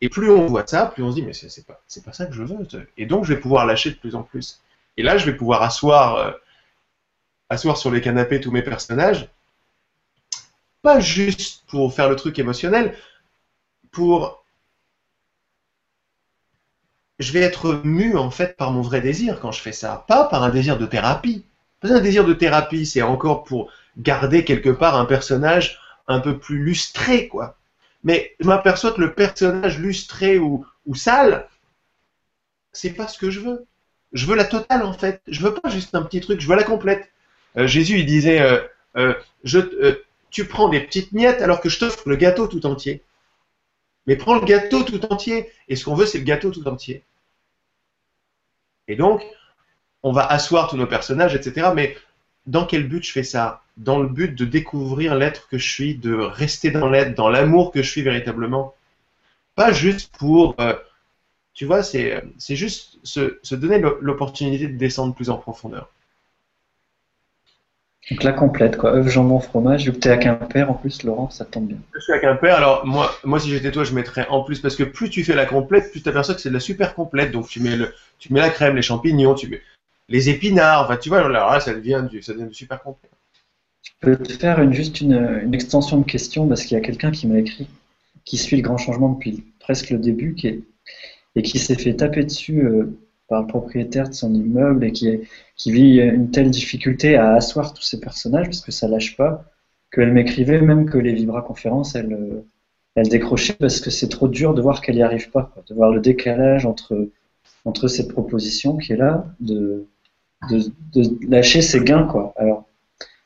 [0.00, 2.32] Et plus on voit ça, plus on se dit, mais c'est pas, pas ça que
[2.32, 2.66] je veux.
[2.96, 4.60] Et donc, je vais pouvoir lâcher de plus en plus.
[4.96, 6.32] Et là, je vais pouvoir asseoir, euh,
[7.48, 9.28] asseoir sur les canapés tous mes personnages,
[10.82, 12.96] pas juste pour faire le truc émotionnel,
[13.92, 14.44] pour
[17.20, 20.24] je vais être mu en fait par mon vrai désir quand je fais ça, pas
[20.24, 21.44] par un désir de thérapie.
[21.80, 26.38] Parce un désir de thérapie, c'est encore pour garder quelque part un personnage un peu
[26.38, 27.56] plus lustré, quoi.
[28.02, 31.48] Mais je m'aperçois que le personnage lustré ou, ou sale,
[32.72, 33.66] c'est pas ce que je veux.
[34.12, 35.22] Je veux la totale en fait.
[35.26, 37.10] Je veux pas juste un petit truc, je veux la complète.
[37.56, 38.60] Euh, Jésus il disait, euh,
[38.96, 39.94] euh,
[40.30, 43.02] tu prends des petites miettes alors que je t'offre le gâteau tout entier.
[44.06, 45.50] Mais prends le gâteau tout entier.
[45.68, 47.02] Et ce qu'on veut, c'est le gâteau tout entier.
[48.86, 49.24] Et donc,
[50.02, 51.70] on va asseoir tous nos personnages, etc.
[51.74, 51.96] Mais
[52.46, 53.63] dans quel but je fais ça?
[53.76, 57.72] Dans le but de découvrir l'être que je suis, de rester dans l'être, dans l'amour
[57.72, 58.74] que je suis véritablement.
[59.54, 60.54] Pas juste pour...
[60.60, 60.74] Euh,
[61.54, 65.88] tu vois, c'est juste se donner l'opportunité de descendre plus en profondeur.
[68.10, 68.94] Donc la complète, quoi.
[68.94, 69.86] œuf, jambon, fromage.
[69.86, 71.78] Vu que tu es à Quimper, en plus, Laurent, ça tombe bien.
[71.94, 74.76] Je suis à Quimper, alors moi, moi si j'étais toi, je mettrais en plus, parce
[74.76, 77.30] que plus tu fais la complète, plus tu aperçois que c'est de la super complète.
[77.30, 79.62] Donc tu mets, le, tu mets la crème, les champignons, tu mets
[80.10, 83.08] les épinards, enfin tu vois, alors là, ça devient du, ça devient du super complet.
[83.84, 87.10] Je peux te faire une, juste une, extension de question, parce qu'il y a quelqu'un
[87.10, 87.68] qui m'a écrit,
[88.24, 90.62] qui suit le grand changement depuis presque le début, qui est,
[91.36, 92.96] et qui s'est fait taper dessus euh,
[93.28, 95.18] par le propriétaire de son immeuble et qui,
[95.66, 99.44] vit une telle difficulté à asseoir tous ces personnages parce que ça lâche pas,
[99.90, 104.54] qu'elle m'écrivait même que les Vibra conférences, elle, euh, décrochait parce que c'est trop dur
[104.54, 107.08] de voir qu'elle n'y arrive pas, de voir le décalage entre,
[107.64, 109.86] entre cette proposition qui est là, de,
[110.50, 112.04] de, lâcher ses gains.
[112.04, 112.32] Quoi.
[112.36, 112.68] Alors,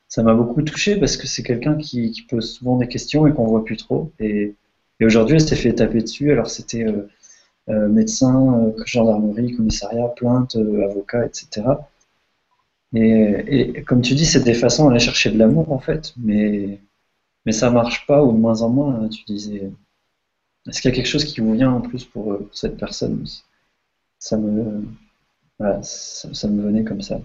[0.09, 3.47] ça m'a beaucoup touché parce que c'est quelqu'un qui, pose souvent des questions et qu'on
[3.47, 4.13] voit plus trop.
[4.21, 4.55] Et,
[5.01, 6.33] aujourd'hui, elle s'est fait taper dessus.
[6.33, 6.85] Alors, c'était.
[6.85, 7.09] Euh,
[7.69, 11.63] euh, médecins, euh, gendarmerie, commissariat, plainte, avocat, etc.
[12.95, 16.81] Et, comme tu dis, c'est des façons d'aller chercher de l'amour en fait, mais,
[17.45, 18.95] mais ça marche pas ou de moins en moins.
[18.95, 19.71] Hein, tu disais,
[20.69, 23.27] est-ce qu'il y a quelque chose qui vous vient en plus pour, cette personne?
[24.19, 24.85] Ça me,
[25.83, 27.21] ça, me venait comme ça.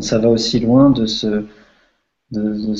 [0.00, 1.44] Ça va aussi loin de se,
[2.30, 2.74] de,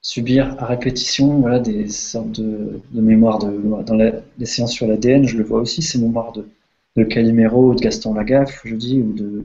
[0.00, 3.38] subir à répétition voilà, des sortes de, de mémoires.
[3.38, 3.50] De,
[3.82, 6.48] dans les séances sur l'ADN, je le vois aussi, ces mémoires de,
[6.96, 9.44] de Calimero ou de Gaston Lagaffe, je dis, ou de,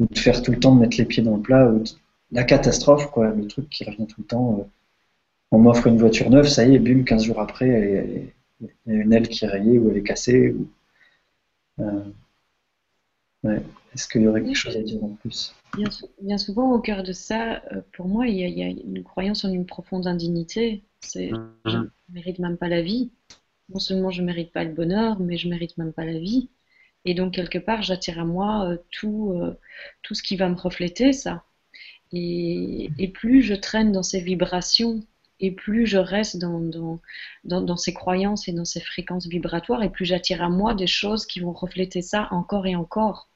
[0.00, 1.84] de faire tout le temps de mettre les pieds dans le plat, ou
[2.32, 4.58] la catastrophe, quoi, le truc qui revient tout le temps.
[4.60, 4.64] Euh,
[5.52, 9.02] on m'offre une voiture neuve, ça y est, bim, 15 jours après, il y a
[9.02, 10.50] une aile qui est rayée ou elle est cassée.
[10.52, 10.68] Ou,
[11.80, 12.04] euh,
[13.44, 13.62] ouais.
[13.94, 15.54] Est-ce qu'il y aurait quelque chose à dire en plus?
[16.20, 19.52] Bien, souvent, au cœur de ça, euh, pour moi, il y, a, une croyance en
[19.52, 20.84] une profonde indignité.
[21.00, 21.30] C'est
[21.66, 23.12] je ne mérite même pas la vie.
[23.70, 26.18] Non seulement je ne mérite pas le bonheur, mais je ne mérite même pas la
[26.18, 26.50] vie.
[27.04, 29.58] Et donc, quelque part, j'attire à moi euh, tout, euh,
[30.02, 31.44] tout ce qui va me refléter ça.
[32.12, 35.00] Et, plus je traîne dans ces vibrations,
[35.40, 37.00] et plus je reste dans, dans,
[37.44, 41.26] dans, ces croyances et dans ces fréquences vibratoires, et plus j'attire à moi des choses
[41.26, 43.28] qui vont refléter ça encore et encore.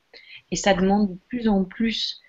[0.50, 2.20] Et ça demande de plus en plus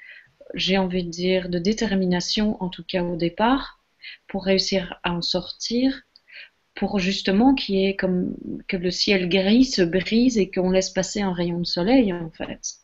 [0.53, 3.79] j'ai envie de dire, de détermination, en tout cas au départ,
[4.27, 6.01] pour réussir à en sortir,
[6.75, 8.35] pour justement qu'il y ait comme
[8.67, 12.31] que le ciel gris se brise et qu'on laisse passer un rayon de soleil, en
[12.31, 12.75] fait.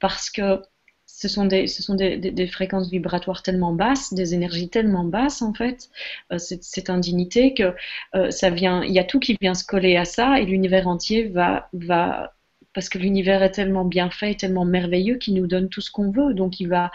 [0.00, 0.62] Parce que
[1.06, 5.42] ce sont, des, ce sont des, des, fréquences vibratoires tellement basses, des énergies tellement basses
[5.42, 5.88] en fait,
[6.32, 7.74] euh, cette indignité que
[8.14, 10.88] euh, ça vient, il y a tout qui vient se coller à ça et l'univers
[10.88, 12.33] entier va, va
[12.74, 16.10] parce que l'univers est tellement bien fait, tellement merveilleux qu'il nous donne tout ce qu'on
[16.10, 16.34] veut.
[16.34, 16.90] Donc il va,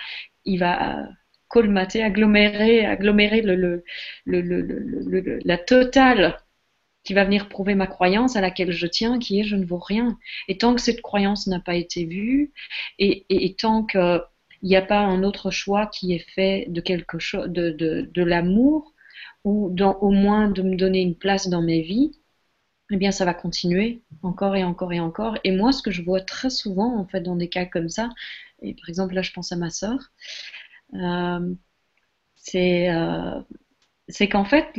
[0.45, 1.07] il va
[1.47, 3.84] colmater, agglomérer, agglomérer le,
[4.26, 6.39] la totale
[7.03, 9.80] qui va venir prouver ma croyance à laquelle je tiens, qui est je ne vaux
[9.80, 10.18] rien.
[10.47, 12.51] Et tant que cette croyance n'a pas été vue,
[12.99, 14.22] et, tant qu'il
[14.64, 18.93] n'y a pas un autre choix qui est fait de quelque chose, de, de l'amour,
[19.43, 22.11] ou dans, au moins de me donner une place dans mes vies,
[22.91, 25.38] eh bien, ça va continuer encore et encore et encore.
[25.44, 28.10] Et moi, ce que je vois très souvent, en fait, dans des cas comme ça,
[28.61, 30.11] et par exemple, là, je pense à ma sœur,
[30.95, 31.53] euh,
[32.56, 33.41] euh,
[34.07, 34.74] c'est qu'en fait,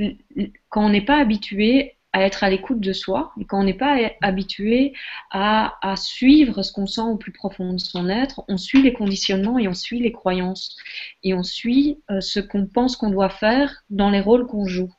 [0.68, 3.74] quand on n'est pas habitué à être à l'écoute de soi, et quand on n'est
[3.74, 4.94] pas habitué
[5.30, 9.58] à, suivre ce qu'on sent au plus profond de son être, on suit les conditionnements
[9.58, 10.76] et on suit les croyances,
[11.22, 14.92] et on suit euh, ce qu'on pense qu'on doit faire dans les rôles qu'on joue.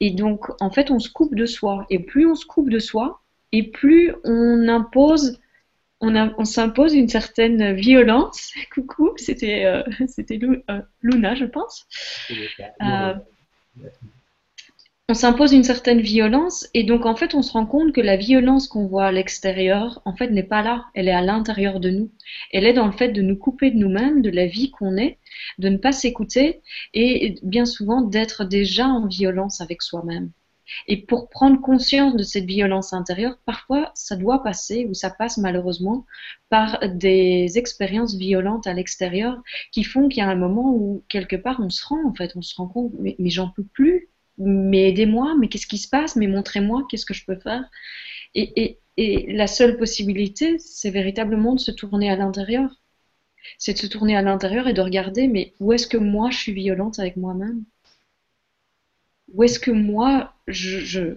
[0.00, 1.86] Et donc, en fait, on se coupe de soi.
[1.90, 3.20] Et plus on se coupe de soi,
[3.52, 5.38] et plus on impose
[6.02, 8.52] on, s'impose une certaine violence.
[8.74, 9.82] Coucou, c'était euh,
[10.70, 11.86] euh, Luna, je pense.
[12.82, 13.14] Euh,
[15.12, 18.16] on s'impose une certaine violence et donc en fait on se rend compte que la
[18.16, 21.90] violence qu'on voit à l'extérieur en fait n'est pas là, elle est à l'intérieur de
[21.90, 22.10] nous.
[22.50, 25.18] Elle est dans le fait de nous couper de nous-mêmes, de la vie qu'on est,
[25.58, 26.62] de ne pas s'écouter
[26.94, 30.30] et bien souvent d'être déjà en violence avec soi-même.
[30.88, 35.36] Et pour prendre conscience de cette violence intérieure, parfois ça doit passer, ou ça passe
[35.36, 36.06] malheureusement,
[36.48, 41.36] par des expériences violentes à l'extérieur qui font qu'il y a un moment où quelque
[41.36, 44.88] part on se rend en fait, on se rend compte, mais, j'en peux plus, mais
[44.88, 47.64] aidez-moi, mais qu'est-ce qui se passe, mais montrez-moi, qu'est-ce que je peux faire?
[48.34, 52.80] Et, et la seule possibilité, c'est véritablement de se tourner à l'intérieur.
[53.58, 56.38] C'est de se tourner à l'intérieur et de regarder, mais où est-ce que moi je
[56.38, 57.64] suis violente avec moi-même?
[59.34, 61.16] Où est-ce que moi, je,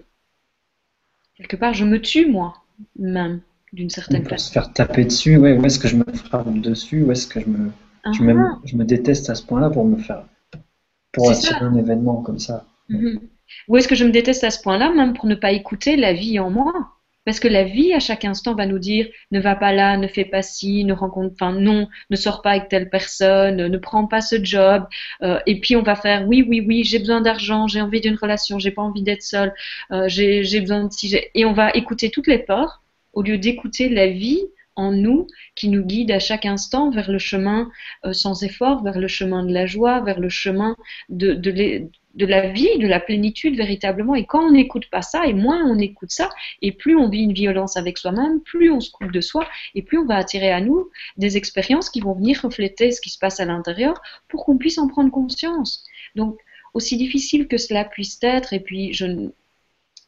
[1.36, 4.34] quelque part, je me tue moi-même d'une certaine façon.
[4.34, 7.26] Pour se faire taper dessus, ouais, où est-ce que je me frappe dessus, où est-ce
[7.26, 7.70] que je me,
[8.12, 8.58] je, me, ah.
[8.64, 10.24] je me déteste à ce point-là pour me faire,
[11.12, 12.64] pour attirer un événement comme ça.
[12.88, 13.20] Mhm.
[13.68, 16.12] Où est-ce que je me déteste à ce point-là, même pour ne pas écouter la
[16.12, 16.72] vie en moi?
[17.24, 20.06] Parce que la vie, à chaque instant, va nous dire ne va pas là, ne
[20.06, 24.06] fais pas ci, ne rencontre, enfin non, ne sors pas avec telle personne, ne prends
[24.06, 24.86] pas ce job.
[25.22, 28.14] Euh, et puis on va faire oui, oui, oui, j'ai besoin d'argent, j'ai envie d'une
[28.16, 29.52] relation, j'ai pas envie d'être seule,
[29.90, 32.82] euh, j'ai besoin de si et on va écouter toutes les peurs
[33.12, 34.42] au lieu d'écouter la vie
[34.76, 35.26] en nous
[35.56, 37.70] qui nous guide à chaque instant vers le chemin
[38.04, 40.76] euh, sans effort, vers le chemin de la joie, vers le chemin
[41.08, 44.14] de, de, de la vie, de la plénitude véritablement.
[44.14, 46.30] Et quand on n'écoute pas ça, et moins on écoute ça,
[46.62, 49.82] et plus on vit une violence avec soi-même, plus on se coupe de soi, et
[49.82, 53.18] plus on va attirer à nous des expériences qui vont venir refléter ce qui se
[53.18, 55.84] passe à l'intérieur pour qu'on puisse en prendre conscience.
[56.14, 56.38] Donc,
[56.74, 59.30] aussi difficile que cela puisse être, et puis je,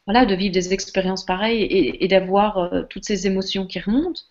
[0.05, 4.21] voilà, de vivre des expériences pareilles et, d'avoir euh, toutes ces émotions qui remontent,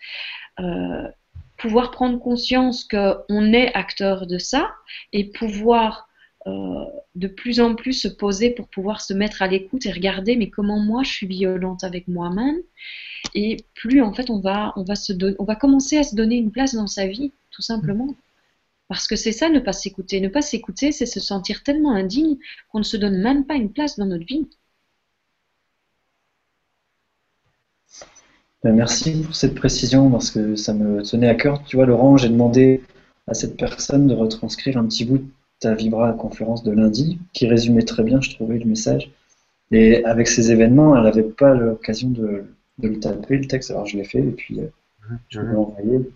[0.59, 1.09] euh,
[1.57, 4.73] pouvoir prendre conscience qu'on est acteur de ça
[5.13, 6.08] et pouvoir
[6.47, 10.51] de plus en plus se poser pour pouvoir se mettre à l'écoute et regarder mais
[10.51, 12.59] comment moi je suis violente avec moi-même.
[13.35, 16.36] Et plus en fait on va on va se on va commencer à se donner
[16.36, 18.15] une place dans sa vie tout simplement.
[18.89, 20.20] Parce que c'est ça ne pas s'écouter.
[20.20, 22.36] Ne pas s'écouter c'est se sentir tellement indigne
[22.70, 24.47] qu'on ne se donne même pas une place dans notre vie.
[28.62, 31.62] Ben, Merci pour cette précision parce que ça me tenait à cœur.
[31.65, 32.82] Tu vois, Laurent, j'ai demandé
[33.28, 35.24] à cette personne de retranscrire un petit bout
[35.61, 39.11] ta Vibra conférence de lundi, qui résumait très bien, je trouvais, le message.
[39.71, 42.45] Et avec ces événements, elle n'avait pas l'occasion de,
[42.79, 44.69] de, le taper, le texte, alors je l'ai fait, et puis euh,
[45.29, 46.11] je l'ai envoyé.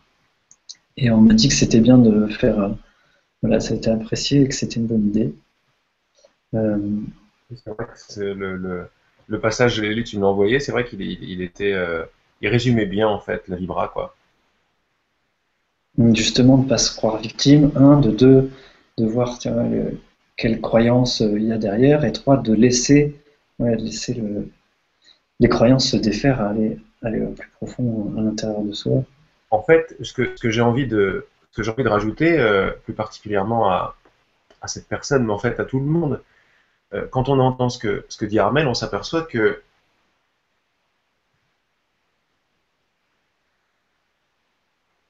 [0.97, 2.59] Et on m'a dit que c'était bien de faire.
[2.59, 2.69] Euh,
[3.43, 5.35] voilà, ça a été apprécié et que c'était une bonne idée.
[6.55, 6.78] Euh,
[7.55, 8.86] c'est vrai que le, le,
[9.27, 11.74] le, passage, Lélie, tu m'as envoyé, c'est vrai qu'il il était.
[12.40, 14.14] il résumait bien, en fait, la Vibra, quoi.
[16.14, 18.51] Justement, de ne pas se croire victime, un, de deux,
[18.98, 19.56] de voir tiens,
[20.36, 23.16] quelle croyance euh, il y a derrière, et trois, de laisser,
[23.59, 24.48] laisser le,
[25.40, 29.05] les croyances se défaire, aller, aller plus profond à l'intérieur de soi.
[29.51, 31.27] En fait, ce que, ce que j'ai envie de,
[31.59, 33.97] envie de rajouter, euh, plus particulièrement à,
[34.62, 36.23] à, cette personne, mais en fait à tout le monde,
[36.94, 39.62] euh, quand on entend ce que, ce que dit Armel, on s'aperçoit que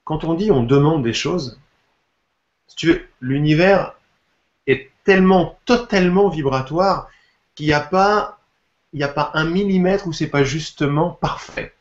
[0.04, 1.60] quand on dit on demande des choses,
[3.20, 3.94] l'univers
[4.66, 7.08] est tellement totalement vibratoire
[7.54, 8.38] qu'il n'y a pas
[9.34, 11.72] un millimètre où c'est pas justement parfait.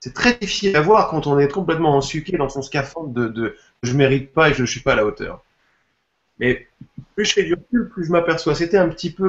[0.00, 3.56] C'est très difficile à voir quand on est complètement ensuqué dans son scaphandre de, de
[3.82, 5.42] je mérite pas et je ne suis pas à la hauteur.
[6.38, 6.66] Mais
[7.14, 8.54] plus je fais du recul, plus je m'aperçois.
[8.54, 9.26] C'était un petit peu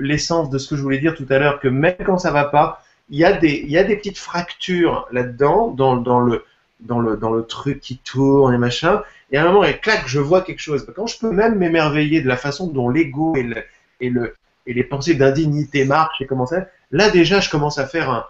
[0.00, 2.44] l'essence de ce que je voulais dire tout à l'heure, que même quand ça va
[2.44, 5.94] pas, il y a des, petites fractures là-dedans, dans
[7.00, 9.02] le truc qui tourne et machin
[9.32, 10.86] et à un moment, et clac, je vois quelque chose.
[10.94, 13.64] Quand je peux même m'émerveiller de la façon dont l'ego et, le,
[14.00, 14.36] et, le,
[14.66, 18.26] et les pensées d'indignité marchent et comment ça, là déjà, je commence à faire un,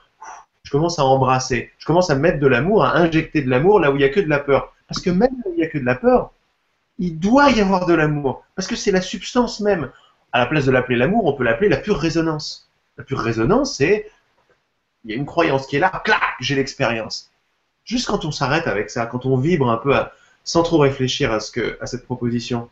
[0.63, 3.91] je commence à embrasser, je commence à mettre de l'amour, à injecter de l'amour là
[3.91, 4.75] où il n'y a que de la peur.
[4.87, 6.33] Parce que même où il n'y a que de la peur,
[6.99, 8.45] il doit y avoir de l'amour.
[8.55, 9.91] Parce que c'est la substance même.
[10.31, 12.71] À la place de l'appeler l'amour, on peut l'appeler la pure résonance.
[12.97, 14.09] La pure résonance, c'est
[15.05, 17.31] il y a une croyance qui est là, clac, j'ai l'expérience.
[17.85, 20.13] Juste quand on s'arrête avec ça, quand on vibre un peu à,
[20.45, 22.69] sans trop réfléchir à, ce que, à cette proposition,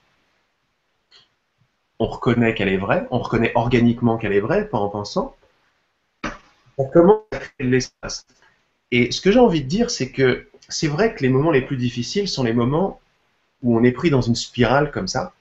[1.98, 5.36] on reconnaît qu'elle est vraie, on reconnaît organiquement qu'elle est vraie, pas en pensant,
[6.78, 8.26] on commence à créer de l'espace.
[8.90, 11.60] Et ce que j'ai envie de dire, c'est que c'est vrai que les moments les
[11.62, 13.00] plus difficiles sont les moments
[13.62, 15.34] où on est pris dans une spirale comme ça,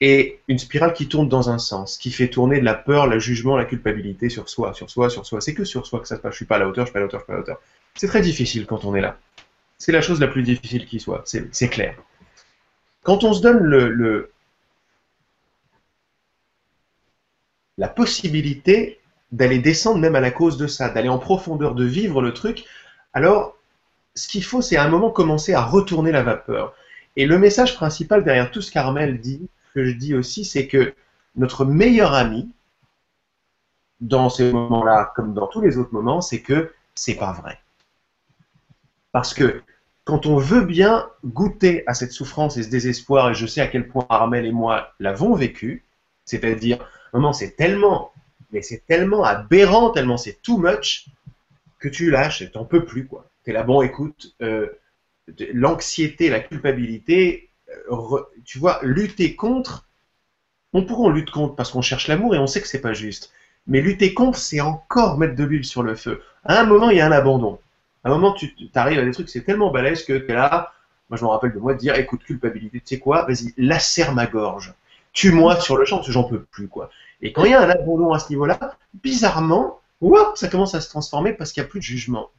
[0.00, 3.18] et une spirale qui tourne dans un sens, qui fait tourner de la peur, le
[3.18, 5.40] jugement, la culpabilité sur soi, sur soi, sur soi.
[5.40, 6.32] C'est que sur soi que ça se passe.
[6.32, 7.32] Je suis pas à la hauteur, je suis pas à la hauteur, je suis pas
[7.32, 7.60] à la hauteur.
[7.94, 9.18] C'est très difficile quand on est là.
[9.78, 11.96] C'est la chose la plus difficile qui soit, c'est clair.
[13.02, 14.26] Quand on se donne
[17.76, 19.00] la possibilité
[19.32, 22.64] d'aller descendre même à la cause de ça, d'aller en profondeur, de vivre le truc,
[23.12, 23.56] alors
[24.14, 26.74] ce qu'il faut, c'est à un moment commencer à retourner la vapeur.
[27.16, 30.94] Et le message principal derrière tout ce qu'Armel dit, que je dis aussi, c'est que
[31.36, 32.48] notre meilleur ami,
[34.00, 37.58] dans ces moments-là, comme dans tous les autres moments, c'est que c'est pas vrai.
[39.14, 39.62] Parce que
[40.02, 43.68] quand on veut bien goûter à cette souffrance et ce désespoir, et je sais à
[43.68, 45.84] quel point Armel et moi l'avons vécu,
[46.24, 48.10] c'est-à-dire, moment c'est tellement,
[48.50, 51.06] mais c'est tellement aberrant, tellement c'est too much,
[51.78, 53.30] que tu lâches t'en peux plus, quoi.
[53.44, 54.66] T'es là, bon, écoute, euh,
[55.52, 57.50] l'anxiété, la culpabilité,
[57.92, 59.86] euh, tu vois, lutter contre,
[60.72, 62.94] on pourra en lutter contre parce qu'on cherche l'amour et on sait que c'est pas
[62.94, 63.30] juste.
[63.68, 66.20] Mais lutter contre, c'est encore mettre de l'huile sur le feu.
[66.42, 67.60] À un moment, il y a un abandon.
[68.04, 70.72] À un moment, tu arrives à des trucs, c'est tellement balèze que es là.
[71.10, 74.26] Moi, je me rappelle de moi dire écoute, culpabilité, tu sais quoi, vas-y, lacère ma
[74.26, 74.74] gorge.
[75.12, 76.90] Tue-moi sur le champ, parce que j'en peux plus, quoi.
[77.22, 79.80] Et quand il y a un abandon à ce niveau-là, bizarrement,
[80.34, 82.30] ça commence à se transformer parce qu'il n'y a plus de jugement.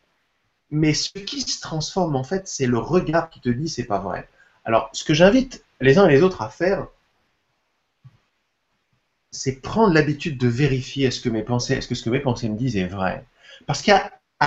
[0.71, 3.99] Mais ce qui se transforme, en fait, c'est le regard qui te dit c'est pas
[3.99, 4.27] vrai.
[4.65, 6.87] Alors, ce que j'invite les uns et les autres à faire,
[9.31, 12.49] c'est prendre l'habitude de vérifier est-ce que mes pensées, est-ce que ce que mes pensées
[12.49, 13.25] me disent est vrai.
[13.67, 13.81] Parce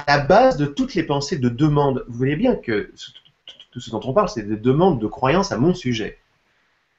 [0.00, 2.92] qu'à la base de toutes les pensées de demande, vous voyez bien que
[3.70, 6.18] tout ce dont on parle, c'est des demandes de croyances à mon sujet.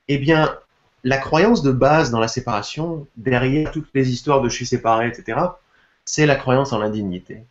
[0.08, 0.58] Eh bien,
[1.04, 5.08] la croyance de base dans la séparation, derrière toutes les histoires de je suis séparé,
[5.08, 5.40] etc.,
[6.06, 7.44] c'est la croyance en l'indignité.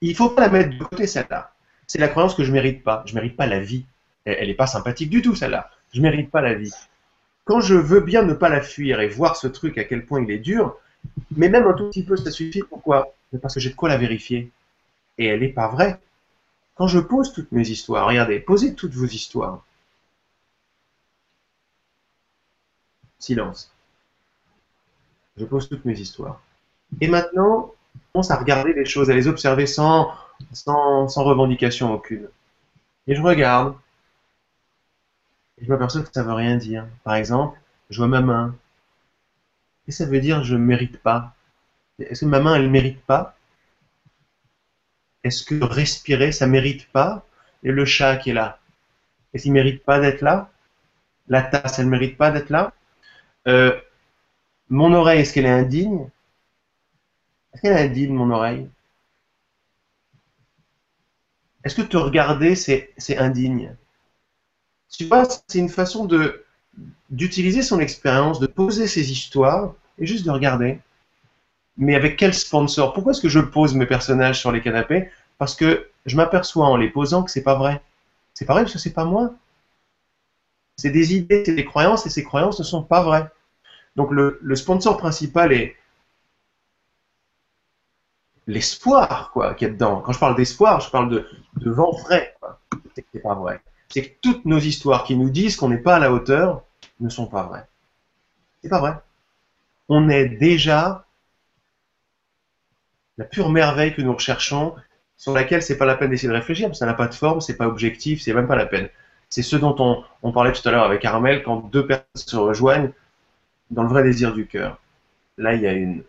[0.00, 1.52] Il ne faut pas la mettre de côté, celle-là.
[1.86, 3.02] C'est la croyance que je ne mérite pas.
[3.06, 3.84] Je ne mérite pas la vie.
[4.24, 5.70] Elle n'est pas sympathique du tout, celle-là.
[5.92, 6.72] Je ne mérite pas la vie.
[7.44, 10.22] Quand je veux bien ne pas la fuir et voir ce truc à quel point
[10.22, 10.76] il est dur,
[11.36, 12.62] mais même un tout petit peu, ça suffit.
[12.62, 13.14] Pourquoi?
[13.42, 14.50] Parce que j'ai de quoi la vérifier.
[15.18, 16.00] Et elle n'est pas vraie.
[16.76, 19.64] Quand je pose toutes mes histoires, regardez, posez toutes vos histoires.
[23.18, 23.72] Silence.
[25.36, 26.40] Je pose toutes mes histoires.
[27.00, 30.12] Et maintenant, on commence à regarder les choses, à les observer sans,
[30.52, 32.28] sans, revendication aucune.
[33.06, 33.76] Et je regarde.
[35.58, 36.86] Et je m'aperçois que ça ne veut rien dire.
[37.04, 37.58] Par exemple,
[37.90, 38.54] je vois ma main.
[39.88, 41.34] Et ça veut dire je ne mérite pas.
[42.00, 43.36] Est-ce que ma main, elle ne mérite pas?
[45.22, 47.24] Est-ce que respirer, ça ne mérite pas?
[47.62, 48.58] Et le chat qui est là,
[49.34, 50.50] est-ce qu'il ne mérite pas d'être là?
[51.28, 52.72] La tasse, elle ne mérite pas d'être là?
[53.48, 53.78] Euh,
[54.70, 56.08] Mon oreille, est-ce qu'elle est indigne?
[57.52, 58.70] Est-ce qu'elle est indigne, mon oreille?
[61.62, 63.76] Est-ce que te regarder, c'est indigne?
[64.90, 66.06] Tu vois, c'est une façon
[67.10, 70.78] d'utiliser son expérience, de poser ses histoires et juste de regarder.
[71.78, 72.92] Mais avec quel sponsor?
[72.92, 75.08] Pourquoi est-ce que je pose mes personnages sur les canapés?
[75.38, 77.80] Parce que je m'aperçois en les posant que c'est pas vrai.
[78.34, 79.32] C'est pas vrai parce que c'est pas moi.
[80.76, 83.28] C'est des idées, c'est des croyances et ces croyances ne sont pas vraies.
[83.94, 85.76] Donc le, sponsor principal est
[88.46, 90.00] l'espoir quoi qu'il y a dedans.
[90.00, 92.36] Quand je parle d'espoir, je parle de, de vent frais.
[92.94, 93.60] C'est pas vrai.
[93.88, 96.64] C'est que toutes nos histoires qui nous disent qu'on n'est pas à la hauteur
[97.00, 97.66] ne sont pas vraies.
[98.62, 98.94] C'est pas vrai.
[99.88, 101.07] On est déjà
[103.18, 104.74] la pure merveille que nous recherchons,
[105.16, 107.14] sur laquelle c'est pas la peine d'essayer de réfléchir, parce que ça n'a pas de
[107.14, 108.88] forme, c'est pas objectif, c'est même pas la peine.
[109.28, 112.92] C'est ce dont on, parlait tout à l'heure avec Armel, quand deux personnes se rejoignent
[113.70, 114.80] dans le vrai désir du cœur.
[115.36, 116.02] Là, il y a une,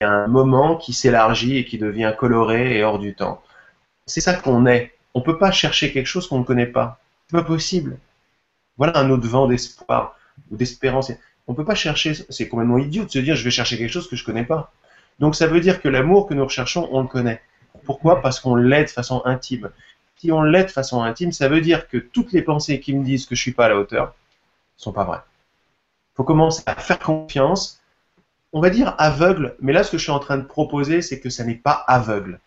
[0.00, 3.42] il y a un moment qui s'élargit et qui devient coloré et hors du temps.
[4.06, 4.94] C'est ça qu'on est.
[5.14, 7.00] On ne peut pas chercher quelque chose qu'on ne connaît pas.
[7.26, 7.98] C'est pas possible.
[8.76, 10.16] Voilà un autre vent d'espoir
[10.50, 11.10] ou d'espérance.
[11.46, 13.92] On ne peut pas chercher, c'est complètement idiot de se dire je vais chercher quelque
[13.92, 14.72] chose que je ne connais pas.
[15.18, 17.40] Donc ça veut dire que l'amour que nous recherchons, on le connaît.
[17.84, 18.20] Pourquoi?
[18.20, 19.70] Parce qu'on l'aide de façon intime.
[20.16, 23.04] Si on l'aide de façon intime, ça veut dire que toutes les pensées qui me
[23.04, 25.22] disent que je ne suis pas à la hauteur ne sont pas vraies.
[26.12, 27.82] Il faut commencer à faire confiance.
[28.52, 31.20] On va dire aveugle, mais là ce que je suis en train de proposer, c'est
[31.20, 32.40] que ça n'est pas aveugle.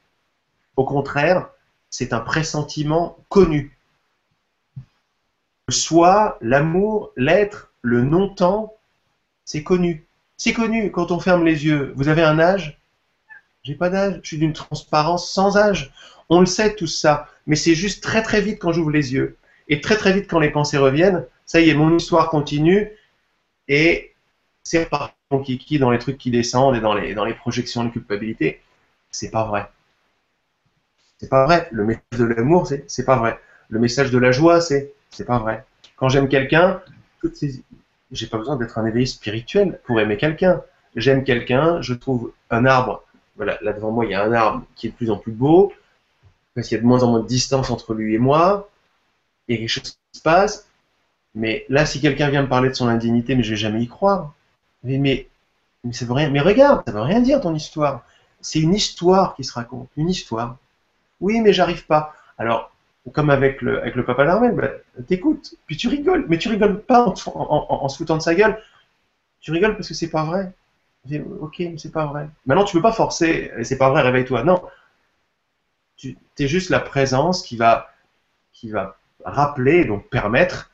[0.75, 1.49] Au contraire,
[1.89, 3.77] c'est un pressentiment connu.
[5.67, 8.73] Le soi, l'amour, l'être, le non-temps,
[9.45, 10.07] c'est connu.
[10.39, 11.91] C'est connu quand on ferme les yeux.
[11.97, 12.79] Vous avez un âge?
[13.63, 14.21] J'ai pas d'âge.
[14.23, 15.91] Je suis d'une transparence sans âge.
[16.29, 17.27] On le sait tout ça.
[17.45, 19.35] Mais c'est juste très très vite quand j'ouvre les yeux.
[19.67, 21.25] Et très très vite quand les pensées reviennent.
[21.45, 22.89] Ça y est, mon histoire continue.
[23.67, 24.13] Et
[24.63, 28.61] c'est reparti mon kiki dans les trucs qui descendent et dans les, projections de culpabilité.
[29.11, 29.69] C'est pas vrai.
[31.17, 31.67] C'est pas vrai.
[31.71, 33.37] Le message de l'amour, c'est, pas vrai.
[33.67, 35.65] Le message de la joie, c'est, c'est pas vrai.
[35.97, 36.81] Quand j'aime quelqu'un,
[37.33, 37.61] ces...
[38.11, 40.61] j'ai pas besoin d'être un éveillé spirituel pour aimer quelqu'un.
[40.95, 43.03] J'aime quelqu'un, je trouve un arbre.
[43.35, 45.31] Voilà, là devant moi, il y a un arbre qui est de plus en plus
[45.31, 45.71] beau.
[46.55, 48.69] parce qu'il y a de moins en moins de distance entre lui et moi,
[49.47, 50.67] il y a quelque chose qui se passe,
[51.35, 53.87] mais là, si quelqu'un vient me parler de son indignité, mais je vais jamais y
[53.87, 54.33] croire.
[54.83, 55.27] Mais, mais,
[55.83, 58.03] mais, ça veut rien, mais regarde, ça veut rien dire ton histoire.
[58.41, 60.57] C'est une histoire qui se raconte, une histoire.
[61.21, 62.13] Oui, mais j'arrive pas.
[62.37, 62.71] Alors,
[63.13, 64.69] comme avec le, papa d'Armel, bah,
[65.07, 68.61] t'écoutes, puis tu rigoles, mais tu rigoles pas en, se foutant de sa gueule.
[69.41, 70.53] Tu rigoles parce que c'est pas vrai.
[71.39, 72.27] Ok, mais c'est pas vrai.
[72.45, 74.43] Maintenant, tu peux pas forcer, c'est pas vrai, réveille-toi.
[74.43, 74.61] Non.
[75.95, 77.89] Tu es juste la présence qui va,
[78.53, 80.69] qui va rappeler, donc permettre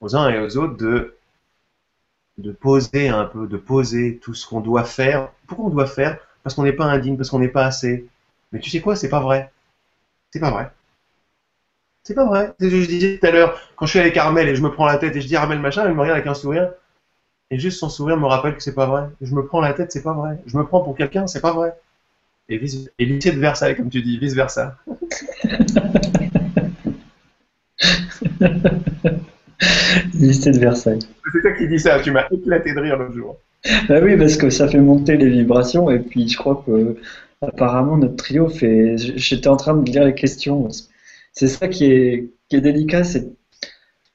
[0.00, 1.16] aux uns et aux autres de,
[2.38, 5.30] de poser un peu, de poser tout ce qu'on doit faire.
[5.46, 6.18] Pourquoi on doit faire?
[6.42, 8.08] Parce qu'on n'est pas indigne, parce qu'on n'est pas assez.
[8.52, 9.52] Mais tu sais quoi, c'est pas vrai.
[10.30, 10.70] C'est pas vrai.
[12.02, 12.52] C'est pas vrai.
[12.58, 14.62] C'est ce que je disais tout à l'heure, quand je suis avec Armel et je
[14.62, 16.72] me prends la tête et je dis Armel machin, elle me regarde avec un sourire.
[17.50, 19.08] Et juste son sourire me rappelle que c'est pas vrai.
[19.20, 20.38] Je me prends la tête, c'est pas vrai.
[20.46, 21.74] Je me prends pour quelqu'un, c'est pas vrai.
[22.48, 24.76] Et, vice et lycée de Versailles, comme tu dis, vice versa.
[30.14, 31.00] lycée de Versailles.
[31.32, 33.36] C'est toi qui dis ça, tu m'as éclaté de rire l'autre jour.
[33.88, 36.96] Bah oui, parce que ça fait monter les vibrations et puis je crois que
[37.42, 38.96] apparemment notre trio fait.
[38.96, 40.68] J'étais en train de lire les questions.
[41.32, 43.02] C'est ça qui est, délicat,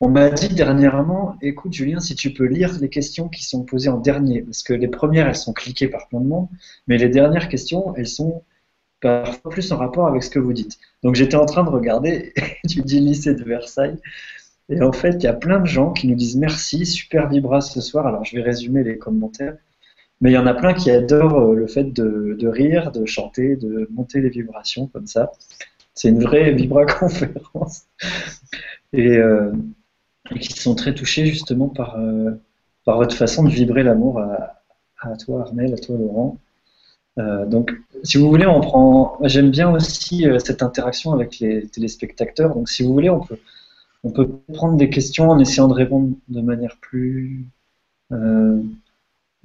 [0.01, 3.89] on m'a dit dernièrement, écoute Julien, si tu peux lire les questions qui sont posées
[3.89, 6.49] en dernier, parce que les premières, elles sont cliquées par plein de monde,
[6.87, 8.43] mais les dernières questions, elles sont
[9.01, 10.77] parfois plus en rapport avec ce que vous dites.
[11.03, 12.33] Donc j'étais en train de regarder,
[12.69, 13.97] tu dis lycée de Versailles,
[14.69, 17.61] et en fait, il y a plein de gens qui nous disent merci, super vibra
[17.61, 18.07] ce soir.
[18.07, 19.55] Alors je vais résumer les commentaires,
[20.21, 23.55] mais il y en a plein qui adorent euh, le fait de, rire, de chanter,
[23.55, 25.31] de monter les vibrations comme ça.
[25.95, 27.87] C'est une vraie vibra conférence.
[28.93, 29.51] Et, euh,
[30.33, 32.31] et qui sont très touchés justement par, euh,
[32.85, 34.61] par votre façon de vibrer l'amour à,
[35.17, 36.37] toi Armel, à toi Laurent.
[37.17, 37.73] Euh, donc,
[38.03, 39.17] si vous voulez, on prend.
[39.23, 42.53] J'aime bien aussi cette interaction avec les téléspectateurs.
[42.55, 43.37] Donc, si vous voulez, on peut,
[44.03, 47.45] on peut prendre des questions en essayant de répondre de manière plus.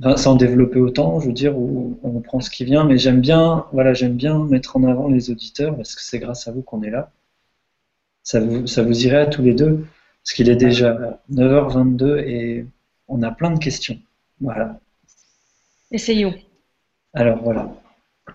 [0.04, 2.84] Euh, sans développer autant, je veux dire, où on prend ce qui vient.
[2.84, 6.48] Mais j'aime bien, voilà, j'aime bien mettre en avant les auditeurs parce que c'est grâce
[6.48, 7.12] à vous qu'on est là.
[8.22, 9.86] Ça vous, ça vous irait à tous les deux.
[10.22, 12.66] Parce qu'il est déjà 9h22 et
[13.08, 13.98] on a plein de questions.
[14.40, 14.80] Voilà.
[15.90, 16.34] Essayons.
[17.12, 17.70] Alors voilà.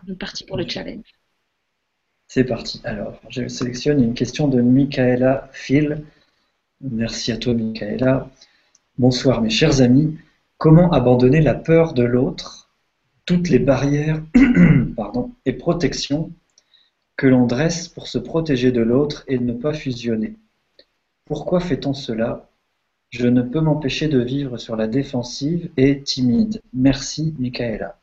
[0.07, 1.05] On est parti pour le challenge.
[2.27, 2.81] C'est parti.
[2.83, 6.03] Alors, je sélectionne une question de Michaela Phil.
[6.81, 8.29] Merci à toi, Michaela.
[8.97, 10.17] Bonsoir, mes chers amis.
[10.57, 12.69] Comment abandonner la peur de l'autre,
[13.26, 14.22] toutes les barrières
[14.95, 16.32] pardon, et protections
[17.18, 20.38] que l'on dresse pour se protéger de l'autre et ne pas fusionner?
[21.26, 22.49] Pourquoi fait-on cela?
[23.10, 26.61] Je ne peux m'empêcher de vivre sur la défensive et timide.
[26.73, 27.99] Merci, Michaela.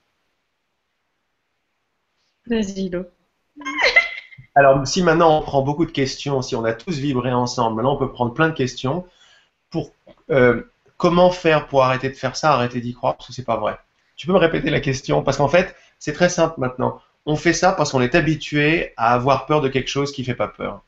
[2.47, 3.05] Vas-y, Lo.
[4.55, 7.95] Alors, si maintenant on prend beaucoup de questions, si on a tous vibré ensemble, maintenant
[7.95, 9.07] on peut prendre plein de questions.
[9.71, 9.93] Pour
[10.31, 10.63] euh,
[11.03, 13.77] comment faire pour arrêter de faire ça, arrêter d'y croire, parce que c'est pas vrai.
[14.15, 15.25] Tu peux me répéter la question?
[15.25, 17.01] Parce qu'en fait, c'est très simple maintenant.
[17.27, 20.37] On fait ça parce qu'on est habitué à avoir peur de quelque chose qui fait
[20.37, 20.85] pas peur.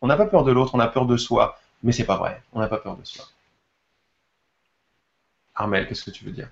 [0.00, 1.58] On n'a pas peur de l'autre, on a peur de soi.
[1.82, 3.26] Mais c'est pas vrai, on n'a pas peur de soi.
[5.54, 6.48] Armel, qu'est-ce que tu veux dire?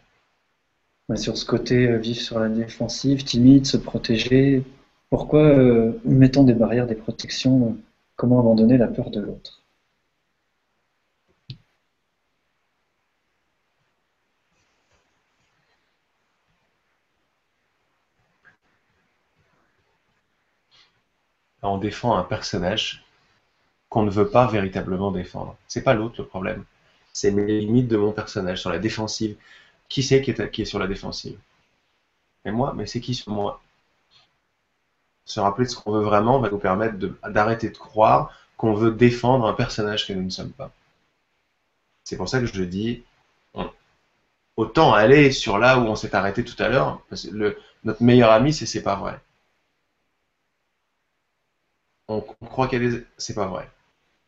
[1.14, 4.62] Sur ce côté, euh, vivre sur la défensive, timide, se protéger,
[5.08, 7.82] pourquoi euh, mettons des barrières, des protections euh,
[8.16, 9.61] Comment abandonner la peur de l'autre?
[21.62, 23.04] On défend un personnage
[23.88, 25.56] qu'on ne veut pas véritablement défendre.
[25.68, 26.64] C'est pas l'autre le problème.
[27.12, 29.36] C'est mes limites de mon personnage sur la défensive.
[29.88, 31.38] Qui c'est qui est, qui sur la défensive?
[32.44, 33.60] Et moi, mais c'est qui sur moi?
[35.24, 36.96] Se rappeler de ce qu'on veut vraiment va nous permettre
[37.28, 40.72] d'arrêter de, croire qu'on veut défendre un personnage que nous ne sommes pas.
[42.04, 43.04] C'est pour ça que je dis,
[44.56, 47.02] autant aller sur là où on s'est arrêté tout à l'heure,
[47.84, 49.20] notre meilleur ami, c'est c'est pas vrai.
[52.08, 53.68] On, croit qu'elle est, c'est pas vrai.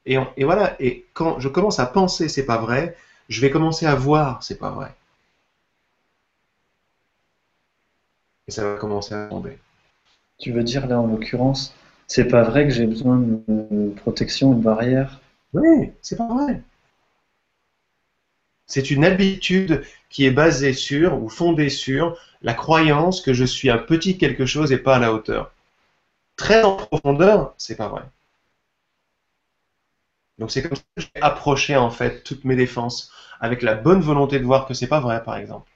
[0.06, 2.96] Et, voilà, et quand je commence à penser c'est pas vrai,
[3.28, 4.94] je vais commencer à voir c'est pas vrai.
[8.48, 9.58] Et ça va commencer à tomber.
[10.38, 11.74] Tu veux dire là en l'occurrence,
[12.06, 15.20] c'est pas vrai que j'ai besoin de protection, de barrière?
[15.54, 16.62] Oui, c'est pas vrai.
[18.66, 23.70] C'est une habitude qui est basée sur ou fondée sur la croyance que je suis
[23.70, 25.53] un petit quelque chose et pas à la hauteur.
[26.36, 28.02] Très en profondeur, c'est pas vrai.
[30.38, 34.00] Donc c'est comme ça que j'ai approché en fait toutes mes défenses avec la bonne
[34.00, 35.68] volonté de voir que c'est pas vrai par exemple.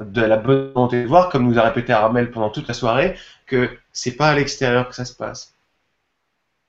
[0.00, 3.16] de la bonne volonté de voir, comme nous a répété Armel pendant toute la soirée,
[3.46, 5.52] que c'est pas à l'extérieur que ça se passe.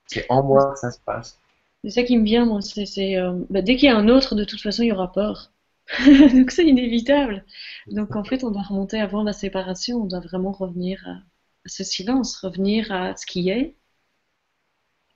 [0.06, 1.38] C'est en moi que ça se passe.
[1.82, 2.60] C'est ça qui me vient, moi.
[2.60, 5.12] C'est, euh, bah, dès qu'il y a un autre, de toute façon, il y aura
[5.12, 5.52] peur.
[6.34, 7.44] Donc c'est inévitable.
[7.88, 11.22] Donc en fait, on doit remonter avant la séparation, on doit vraiment revenir à
[11.66, 13.76] ce silence, revenir à ce qui est,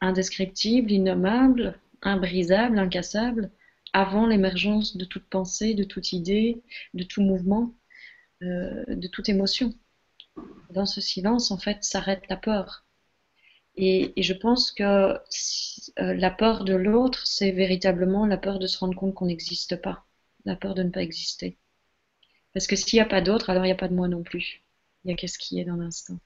[0.01, 3.51] indescriptible, innommable, imbrisable, incassable,
[3.93, 6.62] avant l'émergence de toute pensée, de toute idée,
[6.94, 7.74] de tout mouvement,
[8.43, 9.74] euh, de toute émotion.
[10.70, 12.85] Dans ce silence, en fait, s'arrête la peur.
[13.77, 15.18] Et, je pense que euh,
[15.97, 20.05] la peur de l'autre, c'est véritablement la peur de se rendre compte qu'on n'existe pas,
[20.44, 21.56] la peur de ne pas exister.
[22.52, 24.22] Parce que s'il n'y a pas d'autre, alors il n'y a pas de moi non
[24.22, 24.62] plus.
[25.05, 26.18] Il n'y a qu'est-ce qui est dans l'instant.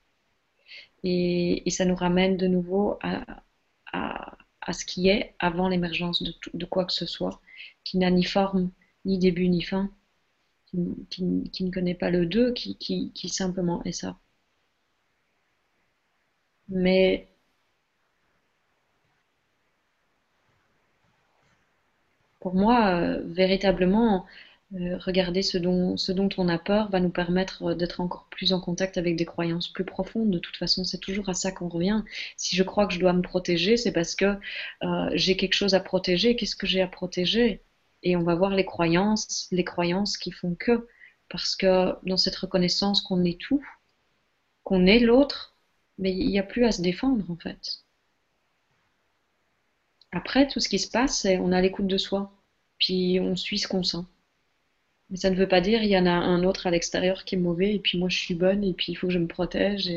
[1.05, 3.43] Et, ça nous ramène de nouveau à,
[3.93, 7.41] à, ce qui est avant l'émergence de, de, quoi que ce soit,
[7.85, 8.71] qui n'a ni forme,
[9.05, 9.91] ni début, ni fin,
[11.11, 14.19] qui, ne connaît pas le deux, qui, qui, qui simplement est ça.
[16.69, 17.29] Mais
[22.41, 24.27] pour moi, euh, véritablement,
[24.75, 28.99] euh, regarder ce dont, on a peur va nous permettre d'être encore plus en contact
[28.99, 30.31] avec des croyances plus profondes.
[30.31, 32.03] De toute façon, c'est toujours à ça qu'on revient.
[32.37, 34.37] Si je crois que je dois me protéger, c'est parce que
[34.83, 36.35] euh, j'ai quelque chose à protéger.
[36.37, 37.63] Qu'est-ce que j'ai à protéger?
[38.03, 40.89] Et on va voir les croyances, les croyances qui font que.
[41.29, 43.65] Parce que dans cette reconnaissance qu'on est tout,
[44.65, 45.57] qu'on est l'autre,
[45.99, 47.85] mais il n'y a plus à se défendre en fait.
[50.13, 52.33] Après, tout ce qui se passe, c'est on a l'écoute de soi,
[52.79, 54.05] puis on suit ce qu'on sent.
[55.15, 57.37] Mais ça ne veut pas dire il y en a un autre à l'extérieur qui
[57.37, 59.29] est mauvais et puis moi je suis bonne et puis il faut que je me
[59.29, 59.89] protège.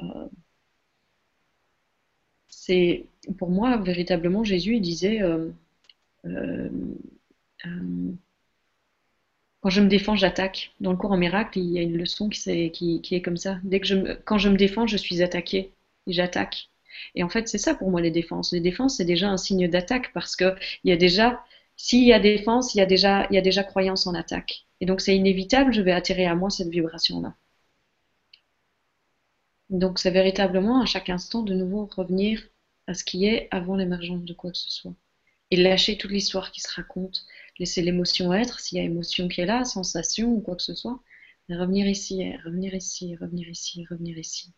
[0.00, 0.28] Euh,
[2.48, 5.48] c'est pour moi véritablement Jésus disait euh,
[6.26, 6.68] euh,
[9.60, 10.72] quand je me défends j'attaque.
[10.80, 13.58] Dans le cours en miracle il y a une leçon qui, est, comme ça.
[13.64, 15.72] Dès que je quand je me défends je suis attaqué
[16.06, 16.68] et j'attaque.
[17.16, 18.52] Et en fait c'est ça pour moi les défenses.
[18.52, 20.54] Les défenses c'est déjà un signe d'attaque parce que
[20.84, 21.44] il y a déjà
[21.76, 24.66] s'il y a défense, il y a déjà, croyance en attaque.
[24.80, 27.34] Et donc c'est inévitable, je vais attirer à moi cette vibration-là.
[29.70, 32.42] Donc c'est véritablement à chaque instant de nouveau revenir
[32.86, 34.94] à ce qui est avant l'émergence de quoi que ce soit.
[35.50, 37.24] Et lâcher toute l'histoire qui se raconte,
[37.58, 40.74] laisser l'émotion être, s'il y a émotion qui est là, sensation ou quoi que ce
[40.74, 41.00] soit,
[41.48, 44.52] et revenir ici, revenir ici, revenir ici, revenir ici.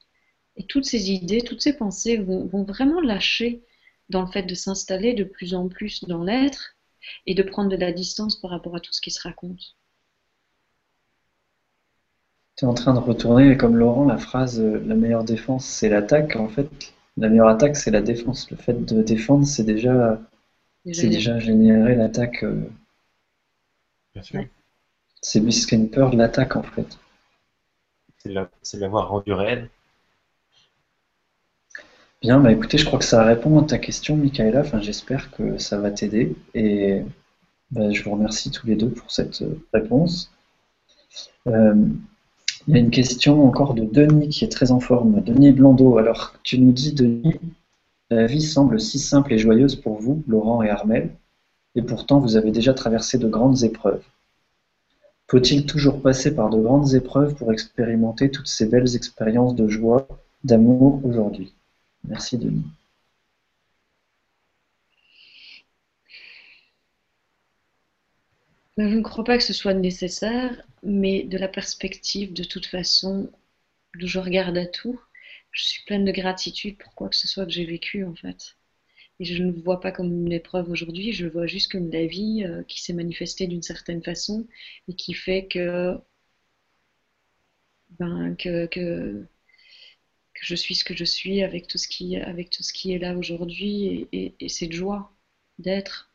[0.57, 3.62] Et toutes ces idées, toutes ces pensées vont vraiment lâcher
[4.09, 6.73] dans le fait de s'installer de plus en plus dans l'être
[7.26, 9.76] et de prendre de la distance par rapport à tout ce qui se raconte.
[12.56, 15.89] Tu es en train de retourner, comme Laurent, la phrase euh, la meilleure défense, c'est
[15.89, 16.36] l'attaque.
[16.36, 18.51] En fait, la meilleure attaque, c'est la défense.
[18.51, 20.20] Le fait de défendre, c'est déjà,
[20.93, 22.44] c'est déjà générer l'attaque.
[22.44, 22.68] Euh,
[24.14, 24.44] Bien sûr.
[25.20, 26.98] C'est busquer une peur de l'attaque, en fait.
[28.62, 29.68] C'est l'avoir rendu réel.
[32.24, 34.60] Bien, bah écoutez, je crois que ça répond à ta question, Michaela.
[34.60, 36.34] Enfin, j'espère que ça va t'aider.
[36.55, 37.02] Et
[37.70, 40.32] bah, je vous remercie tous les deux pour cette euh, réponse.
[41.48, 41.74] Euh,
[42.66, 45.20] il y a une question encore de Denis qui est très en forme.
[45.22, 45.98] Denis Blondeau.
[45.98, 47.34] Alors, tu nous dis, Denis,
[48.09, 51.10] la vie semble si simple et joyeuse pour vous, Laurent et Armel,
[51.74, 54.02] et pourtant vous avez déjà traversé de grandes épreuves.
[55.30, 60.09] Faut-il toujours passer par de grandes épreuves pour expérimenter toutes ces belles expériences de joie,
[60.42, 61.52] d'amour aujourd'hui?
[62.09, 62.64] Merci Denis.
[68.76, 72.66] Ben, je ne crois pas que ce soit nécessaire, mais de la perspective, de toute
[72.66, 73.31] façon,
[73.97, 75.01] d'où je regarde à tout,
[75.52, 78.56] je suis pleine de gratitude pour quoi que ce soit que j'ai vécu en fait.
[79.20, 81.90] Et je ne le vois pas comme une épreuve aujourd'hui, je le vois juste comme
[81.93, 84.47] la vie euh, qui s'est manifestée d'une certaine façon
[84.89, 85.98] et qui fait que,
[87.98, 89.26] ben, que, que, que
[90.45, 92.99] je suis ce que je suis avec tout ce qui, avec tout ce qui est
[92.99, 95.12] là aujourd'hui et, et, cette joie
[95.59, 96.11] d'être.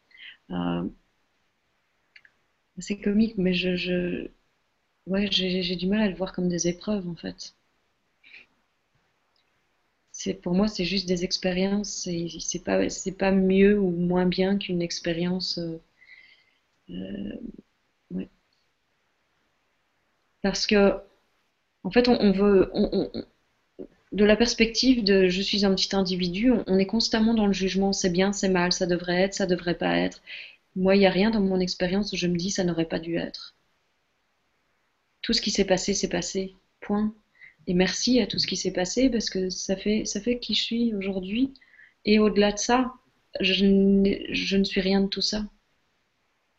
[0.51, 0.83] Euh,
[2.79, 4.27] c'est comique, mais je,
[5.07, 7.55] ouais, j'ai du mal à le voir comme des épreuves en fait.
[10.11, 12.07] C'est pour moi, c'est juste des expériences.
[12.39, 15.59] C'est pas, c'est pas mieux ou moins bien qu'une expérience.
[15.59, 15.79] Euh,
[16.91, 18.25] euh.
[20.41, 20.99] Parce que,
[21.83, 22.71] en fait, on, veut,
[24.11, 27.93] de la perspective de je suis un petit individu, on, est constamment dans le jugement,
[27.93, 30.21] c'est bien, c'est mal, ça devrait être, ça devrait pas être.
[30.75, 32.99] Moi, il n'y a rien dans mon expérience où je me dis ça n'aurait pas
[32.99, 33.55] dû être.
[35.21, 36.55] Tout ce qui s'est passé, s'est passé.
[36.81, 37.13] Point.
[37.67, 40.55] Et merci à tout ce qui s'est passé parce que ça fait, ça fait qui
[40.55, 41.53] je suis aujourd'hui.
[42.05, 42.93] Et au-delà de ça,
[43.41, 43.65] je,
[44.31, 45.45] je ne suis rien de tout ça.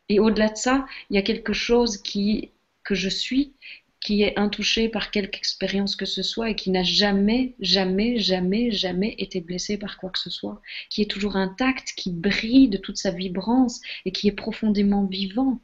[0.09, 2.51] Et au-delà de ça, il y a quelque chose qui
[2.85, 3.53] que je suis,
[4.01, 8.71] qui est intouché par quelque expérience que ce soit et qui n'a jamais, jamais, jamais,
[8.71, 12.79] jamais été blessé par quoi que ce soit, qui est toujours intact, qui brille de
[12.79, 15.61] toute sa vibrance et qui est profondément vivant.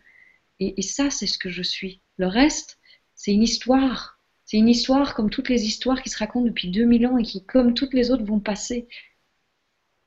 [0.61, 2.01] Et, ça, c'est ce que je suis.
[2.17, 2.79] Le reste,
[3.15, 4.19] c'est une histoire.
[4.45, 7.45] C'est une histoire comme toutes les histoires qui se racontent depuis 2000 ans et qui,
[7.45, 8.87] comme toutes les autres, vont passer.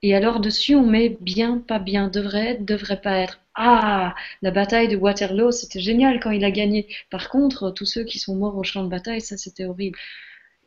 [0.01, 3.41] Et alors dessus, on met bien, pas bien, devrait être, devrait pas être.
[3.59, 6.87] Ah, la bataille de Waterloo, c'était génial quand il a gagné.
[7.11, 9.99] Par contre, tous ceux qui sont morts au champ de bataille, ça c'était horrible.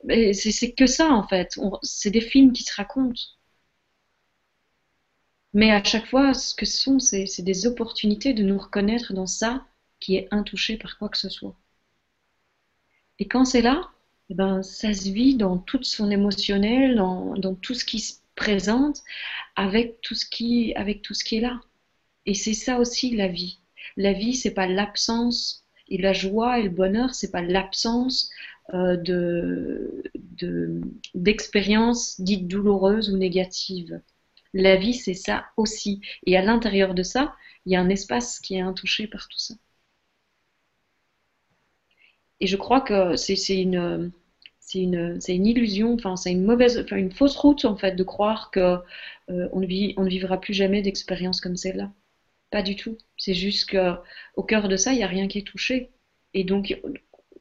[0.05, 1.59] Mais c'est que ça en fait.
[1.83, 3.21] C'est des films qui se racontent.
[5.55, 9.67] Mais à chaque fois, ce que sont, c'est des opportunités de nous reconnaître dans ça
[9.99, 11.57] qui est intouché par quoi que ce soit.
[13.19, 13.89] Et quand c'est là,
[14.29, 18.17] eh ben, ça se vit dans tout son émotionnel, dans, dans tout ce qui se
[18.35, 19.01] présente,
[19.57, 21.61] avec tout ce qui, avec tout ce qui est là.
[22.27, 23.61] Et c'est ça aussi la vie.
[23.97, 28.31] La vie, c'est pas l'absence et la joie et le bonheur, c'est pas l'absence
[28.75, 30.03] euh, de
[31.15, 34.01] d'expériences dites douloureuses ou négatives.
[34.55, 36.01] La vie, c'est ça aussi.
[36.27, 37.35] Et à l'intérieur de ça,
[37.67, 39.55] il y a un espace qui est intouché par tout ça.
[42.41, 44.13] Et je crois que c'est une,
[44.61, 48.05] c'est une, une, illusion, enfin c'est une mauvaise, enfin une fausse route en fait de
[48.05, 48.79] croire que
[49.31, 51.93] euh, on, ne vivra plus jamais d'expériences comme celle-là.
[52.53, 52.99] Pas du tout.
[53.17, 55.91] C'est juste qu'au cœur de ça, il n'y a rien qui est touché.
[56.35, 56.79] Et donc,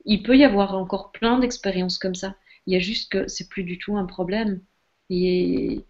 [0.05, 2.35] il peut y avoir encore plein d'expériences comme ça.
[2.65, 4.61] Il y a juste que c'est plus du tout un problème.
[5.09, 5.85] Et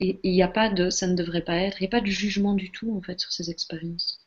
[0.00, 2.06] il n'y a pas de, ça ne devrait pas être, il n'y a pas de
[2.06, 4.26] jugement du tout en fait sur ces expériences.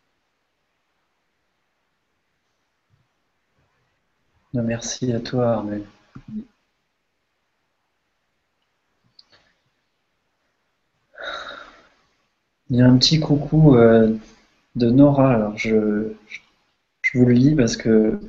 [4.53, 5.83] Merci à toi, Armel.
[12.73, 14.15] Il y a un petit coucou euh,
[14.75, 15.31] de Nora.
[15.35, 16.11] Alors je,
[17.03, 18.19] je, vous le lis parce que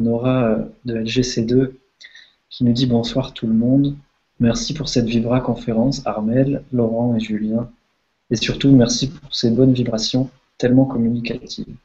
[0.00, 1.70] Nora euh, de LGC2
[2.50, 3.96] qui nous dit bonsoir tout le monde.
[4.40, 7.70] Merci pour cette Vibra conférence, Armel, Laurent et Julien.
[8.32, 11.76] Et surtout, merci pour ces bonnes vibrations tellement communicatives.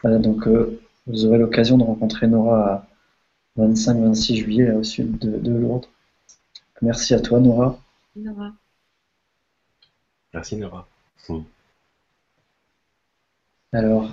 [0.00, 2.86] Voilà, donc euh, vous aurez l'occasion de rencontrer Nora
[3.58, 5.84] à 25-26 juillet au sud de, de, Lourdes.
[6.80, 7.78] Merci à toi, Nora.
[8.16, 8.54] Nora.
[10.32, 10.88] Merci, Nora.
[13.72, 14.10] Alors,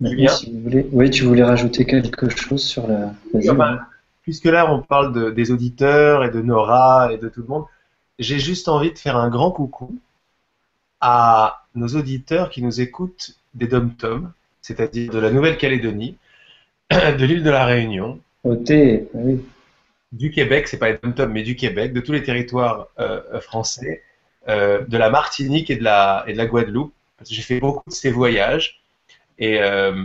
[0.00, 3.14] si vous voulez, oui, tu voulais rajouter quelque chose sur la.
[4.22, 7.64] puisque là, on parle des auditeurs et de Nora et de tout le monde,
[8.18, 9.98] j'ai juste envie de faire un grand coucou
[11.00, 14.32] à nos auditeurs qui nous écoutent des dom-tom,
[14.62, 16.16] c'est-à-dire de la Nouvelle-Calédonie,
[16.90, 18.20] de l'île de la Réunion,
[19.14, 19.44] oui.
[20.12, 24.02] du Québec, c'est pas les dom-tom, mais du Québec, de tous les territoires euh, français,
[24.48, 26.92] euh, de la Martinique et de la, et de la Guadeloupe.
[27.28, 28.82] J'ai fait beaucoup de ces voyages
[29.38, 30.04] et, euh,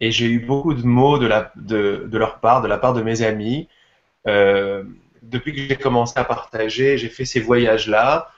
[0.00, 2.94] et j'ai eu beaucoup de mots de, la, de, de, leur part, de la part
[2.94, 3.68] de mes amis.
[4.26, 4.84] Euh,
[5.22, 8.30] depuis que j'ai commencé à partager, j'ai fait ces voyages-là,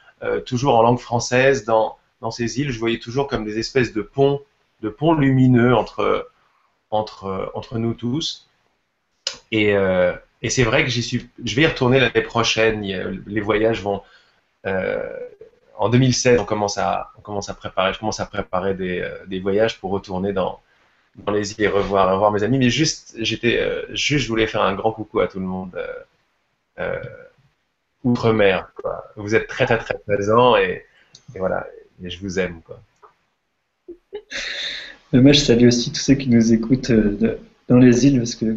[0.47, 2.71] toujours en langue française, dans, dans ces îles.
[2.71, 4.41] Je voyais toujours comme des espèces de ponts,
[4.81, 6.29] de ponts lumineux entre,
[6.91, 8.49] entre, entre nous tous.
[9.51, 9.75] Et,
[10.43, 12.83] et c'est vrai que j'y suis, je vais y retourner l'année prochaine.
[13.27, 14.03] Les voyages vont,
[14.65, 17.11] en 2016, on commence à,
[17.59, 20.61] préparer, je commence à préparer des, euh, voyages pour retourner dans,
[21.33, 22.59] les îles et revoir, mes amis.
[22.59, 25.77] Mais juste, j'étais, euh, juste, je voulais faire un grand coucou à tout le monde
[28.05, 28.73] outre-mer.
[29.17, 30.85] Vous êtes très, très, très présents et,
[31.35, 31.67] et voilà,
[32.03, 32.61] et je vous aime.
[32.63, 32.81] Quoi.
[35.13, 36.93] Moi, je salue aussi tous ceux qui nous écoutent
[37.69, 38.57] dans les îles parce que,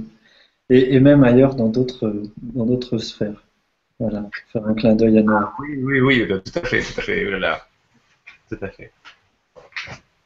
[0.70, 3.45] et, et même ailleurs dans d'autres, dans d'autres sphères.
[4.00, 5.34] Voilà, faire un clin d'œil à nous.
[5.34, 7.66] Ah, oui, oui, oui, tout à fait, tout à fait, voilà.
[8.50, 8.92] Tout à fait.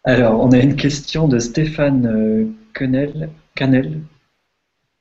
[0.04, 3.30] Alors, on a une question de Stéphane euh, Canel.
[3.54, 4.02] Canel.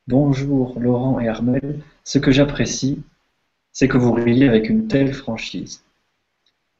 [0.06, 1.80] Bonjour Laurent et Armel.
[2.04, 3.02] Ce que j'apprécie,
[3.72, 5.82] c'est que vous riez avec une telle franchise.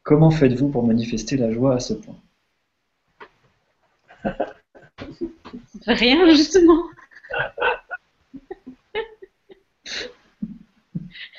[0.03, 2.17] Comment faites-vous pour manifester la joie à ce point?
[5.87, 6.83] Rien, justement.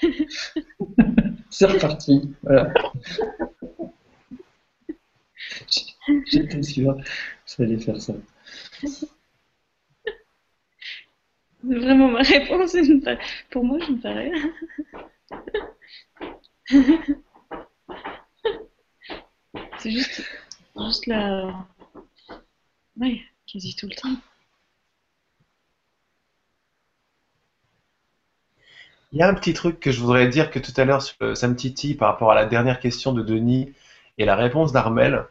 [1.51, 2.35] C'est reparti.
[2.43, 2.72] Voilà.
[6.27, 7.02] J'étais sûr que
[7.44, 8.14] ça allait faire ça.
[11.62, 12.74] Vraiment, ma réponse,
[13.51, 14.52] pour moi, je ne fais rien.
[19.78, 20.22] C'est juste,
[20.86, 21.66] juste la.
[22.97, 24.16] Oui, quasi tout le temps.
[29.12, 31.49] Il y a un petit truc que je voudrais dire que tout à l'heure, ça
[31.49, 33.73] me titille par rapport à la dernière question de Denis
[34.19, 35.24] et la réponse d'Armel,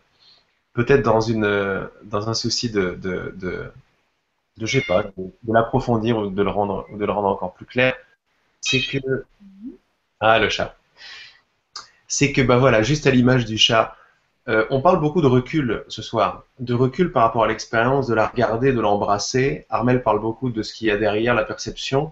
[0.74, 3.72] peut-être dans, un souci de, de, de
[4.68, 7.96] je sais pas, de, l'approfondir ou de le rendre, de le rendre encore plus clair,
[8.62, 9.26] c'est que
[10.20, 10.76] ah le chat,
[12.08, 13.96] c'est que bah voilà, juste à l'image du chat,
[14.48, 18.16] euh, on parle beaucoup de recul ce soir, de recul par rapport à l'expérience, de
[18.16, 19.66] la regarder, de l'embrasser.
[19.70, 22.12] Armel parle beaucoup de ce qu'il y a derrière la perception,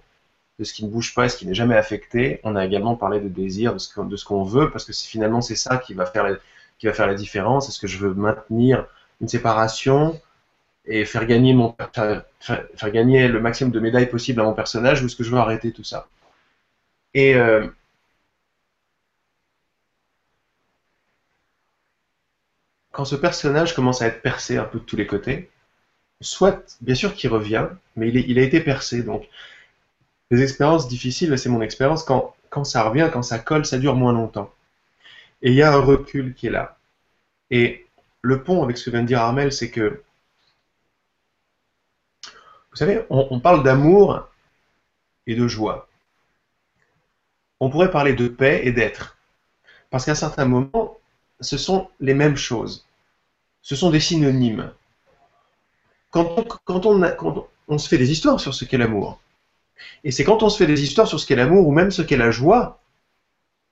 [0.59, 2.39] de ce qui ne bouge pas, ce qui n'est jamais affecté.
[2.43, 5.77] On a également parlé de désir, de ce qu'on veut, parce que finalement c'est ça
[5.77, 7.69] qui va faire la, faire différence.
[7.69, 8.85] Est-ce que je veux maintenir
[9.21, 10.19] une séparation
[10.85, 11.75] et faire gagner mon
[12.39, 15.38] faire, gagner le maximum de médailles possible à mon personnage, ou est-ce que je veux
[15.38, 16.07] arrêter tout ça?
[17.13, 17.67] Et euh,
[22.91, 25.49] quand ce personnage commence à être percé un peu de tous les côtés,
[26.21, 29.03] soit, bien sûr qu'il revient, mais il, a été percé.
[29.03, 29.27] Donc,
[30.31, 34.13] les expériences difficiles, c'est mon expérience, quand, ça revient, quand ça colle, ça dure moins
[34.13, 34.51] longtemps.
[35.41, 36.77] Et il y a un recul qui est là.
[37.51, 37.85] Et
[38.21, 40.01] le pont avec ce que vient de dire Armel, c'est que,
[42.23, 44.27] vous savez, on parle d'amour
[45.25, 45.87] et de joie.
[47.59, 49.17] On pourrait parler de paix et d'être.
[49.89, 50.99] Parce qu'à un certain moment,
[51.39, 52.87] ce sont les mêmes choses
[53.67, 54.71] ce sont des synonymes.
[56.09, 56.37] Quand
[56.85, 59.19] on, se fait des histoires sur ce qu'est l'amour,
[60.03, 62.01] et c'est quand on se fait des histoires sur ce qu'est l'amour ou même ce
[62.01, 62.81] qu'est la joie,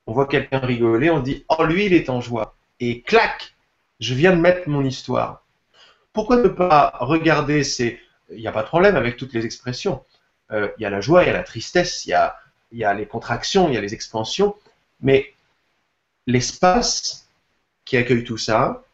[0.06, 2.56] on voit quelqu'un rigoler, on dit Oh, lui, il est en joie.
[2.80, 3.54] Et clac
[4.00, 5.44] Je viens de mettre mon histoire.
[6.12, 8.00] Pourquoi ne pas regarder ces.
[8.30, 10.02] Il n'y a pas de problème avec toutes les expressions.
[10.52, 12.36] Euh, il y a la joie, il y a la tristesse, il y a,
[12.72, 14.56] y a les contractions, il y a les expansions,
[15.00, 15.34] mais
[16.26, 17.28] l'espace
[17.84, 18.84] qui accueille tout ça,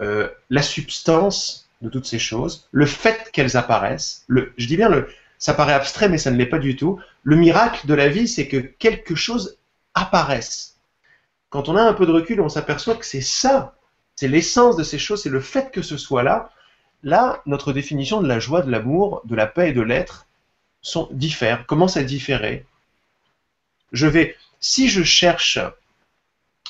[0.00, 4.88] euh, la substance de toutes ces choses, le fait qu'elles apparaissent, le, je dis bien,
[4.88, 5.08] le,
[5.42, 7.00] ça paraît abstrait, mais ça ne l'est pas du tout.
[7.24, 9.58] Le miracle de la vie, c'est que quelque chose
[9.92, 10.76] apparaisse.
[11.50, 13.74] Quand on a un peu de recul, on s'aperçoit que c'est ça,
[14.14, 16.52] c'est l'essence de ces choses, c'est le fait que ce soit là.
[17.02, 20.28] Là, notre définition de la joie, de l'amour, de la paix et de l'être
[20.80, 22.64] sont diffèrent, commencent à différer.
[23.90, 25.58] Je vais, si je cherche,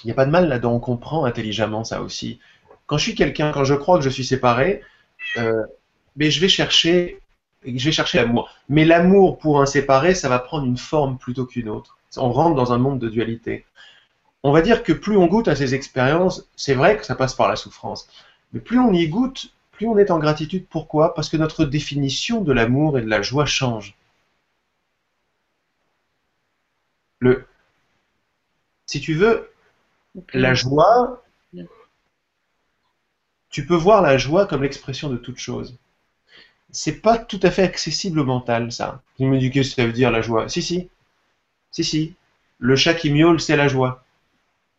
[0.03, 2.41] il n'y a pas de mal là-dedans, on comprend intelligemment ça aussi.
[2.87, 4.81] Quand je suis quelqu'un, quand je crois que je suis séparé,
[5.37, 5.63] euh,
[6.17, 7.21] mais je vais chercher,
[7.65, 8.51] je vais chercher l'amour.
[8.69, 11.99] Mais l'amour pour un séparé, ça va prendre une forme plutôt qu'une autre.
[12.17, 13.65] On rentre dans un monde de dualité.
[14.43, 17.35] On va dire que plus on goûte à ces expériences, c'est vrai que ça passe
[17.35, 18.09] par la souffrance.
[18.53, 20.67] Mais plus on y goûte, plus on est en gratitude.
[20.69, 21.15] Pourquoi?
[21.15, 23.97] Parce que notre définition de l'amour et de la joie change.
[27.21, 27.47] Le,
[28.87, 29.51] si tu veux,
[30.35, 31.23] la joie,
[33.49, 35.79] tu peux voir la joie comme l'expression de toute chose.
[36.73, 39.03] C'est pas tout à fait accessible au mental, ça.
[39.17, 40.49] Tu me dis que ça veut dire la joie.
[40.49, 40.89] Si, si.
[41.71, 42.17] Si, si.
[42.59, 44.05] Le chat qui miaule, c'est la joie.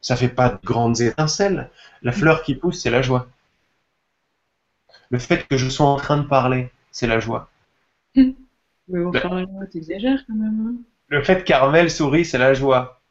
[0.02, 1.70] Ça fait pas de grandes étincelles.
[2.02, 3.28] La fleur qui pousse, c'est la joie.
[5.10, 7.50] Le fait que je sois en train de parler, c'est la joie.
[8.16, 10.68] Mais enfin, t'exagères quand même.
[10.68, 10.82] Hein.
[11.08, 13.02] Le fait que Carmel sourit, c'est la joie.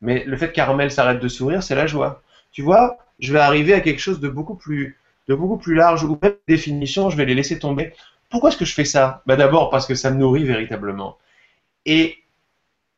[0.00, 2.22] Mais le fait que Carmel s'arrête de sourire, c'est la joie.
[2.52, 4.98] Tu vois, je vais arriver à quelque chose de beaucoup plus,
[5.28, 7.92] de beaucoup plus large, ou même définition, je vais les laisser tomber.
[8.30, 9.22] Pourquoi est-ce que je fais ça?
[9.26, 11.18] Bah, D'abord parce que ça me nourrit véritablement.
[11.86, 12.18] Et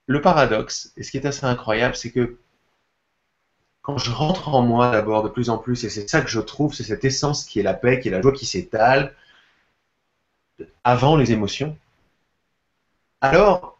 [0.06, 2.38] le paradoxe, et ce qui est assez incroyable, c'est que
[3.82, 6.40] quand je rentre en moi d'abord de plus en plus, et c'est ça que je
[6.40, 9.14] trouve, c'est cette essence qui est la paix, qui est la joie qui s'étale
[10.84, 11.76] avant les émotions,
[13.20, 13.78] alors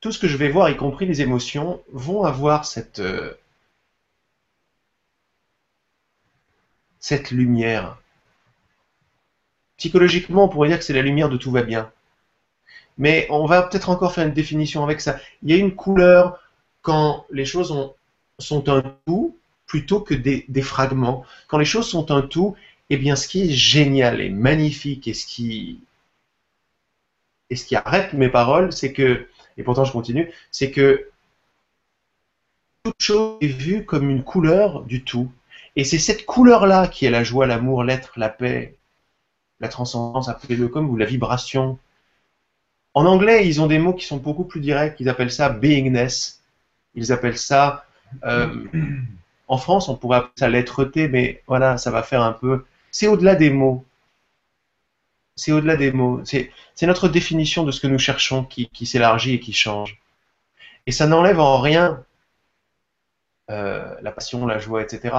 [0.00, 3.34] tout ce que je vais voir, y compris les émotions, vont avoir cette, euh,
[7.04, 7.98] cette lumière.
[9.76, 11.92] Psychologiquement, on pourrait dire que c'est la lumière de tout va bien.
[12.96, 15.20] Mais on va peut-être encore faire une définition avec ça.
[15.42, 16.40] Il y a une couleur
[16.80, 17.92] quand les choses
[18.38, 19.36] sont un tout
[19.66, 21.26] plutôt que des, fragments.
[21.46, 22.56] Quand les choses sont un tout,
[22.88, 25.14] eh bien, ce qui est génial et magnifique et
[27.50, 29.28] et ce qui arrête mes paroles, c'est que,
[29.58, 31.10] et pourtant je continue, c'est que
[32.82, 35.30] toute chose est vue comme une couleur du tout.
[35.76, 38.76] Et c'est cette couleur-là qui est la joie, l'amour, l'être, la paix,
[39.60, 41.78] la transcendance, appelez-le comme ou la vibration.
[42.94, 45.00] En anglais, ils ont des mots qui sont beaucoup plus directs.
[45.00, 46.42] Ils appellent ça beingness.
[46.94, 47.86] Ils appellent ça.
[48.24, 48.64] Euh,
[49.48, 52.64] en France, on pourrait appeler ça l'être-té, mais voilà, ça va faire un peu.
[52.92, 53.84] C'est au-delà des mots.
[55.34, 56.22] C'est au-delà des mots.
[56.24, 56.52] C'est
[56.82, 60.00] notre définition de ce que nous cherchons qui, s'élargit et qui change.
[60.86, 62.04] Et ça n'enlève en rien
[63.50, 65.14] euh, la passion, la joie, etc.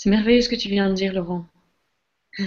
[0.00, 1.44] C'est merveilleux ce que tu viens de dire, Laurent.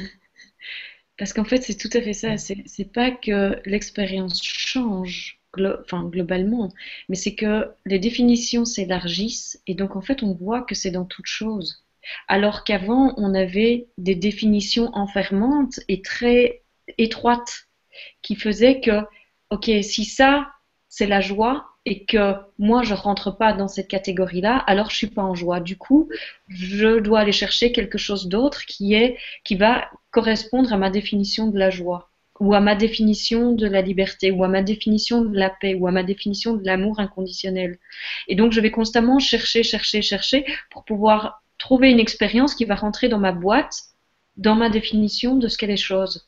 [1.20, 2.36] Parce qu'en fait, c'est tout à fait ça.
[2.38, 5.40] C'est pas que l'expérience change
[5.84, 6.74] enfin, globalement,
[7.10, 11.06] mais c'est que les définitions s'élargissent et donc en fait, on voit que c'est dans
[11.06, 11.86] toute chose.
[12.28, 16.64] Alors qu'avant, on avait des définitions enfermantes et très
[16.98, 17.68] étroites
[18.24, 19.02] qui faisaient que,
[19.52, 20.48] ok, si ça,
[20.90, 25.08] c'est la joie, et que moi je rentre pas dans cette catégorie-là, alors je suis
[25.08, 25.60] pas en joie.
[25.60, 26.10] Du coup,
[26.48, 31.48] je dois aller chercher quelque chose d'autre qui est qui va correspondre à ma définition
[31.48, 35.38] de la joie ou à ma définition de la liberté ou à ma définition de
[35.38, 37.80] la paix ou à ma définition de l'amour inconditionnel.
[38.28, 42.76] Et donc je vais constamment chercher, chercher, chercher pour pouvoir trouver une expérience qui va
[42.76, 43.76] rentrer dans ma boîte,
[44.38, 46.28] dans ma définition de ce qu'est les choses.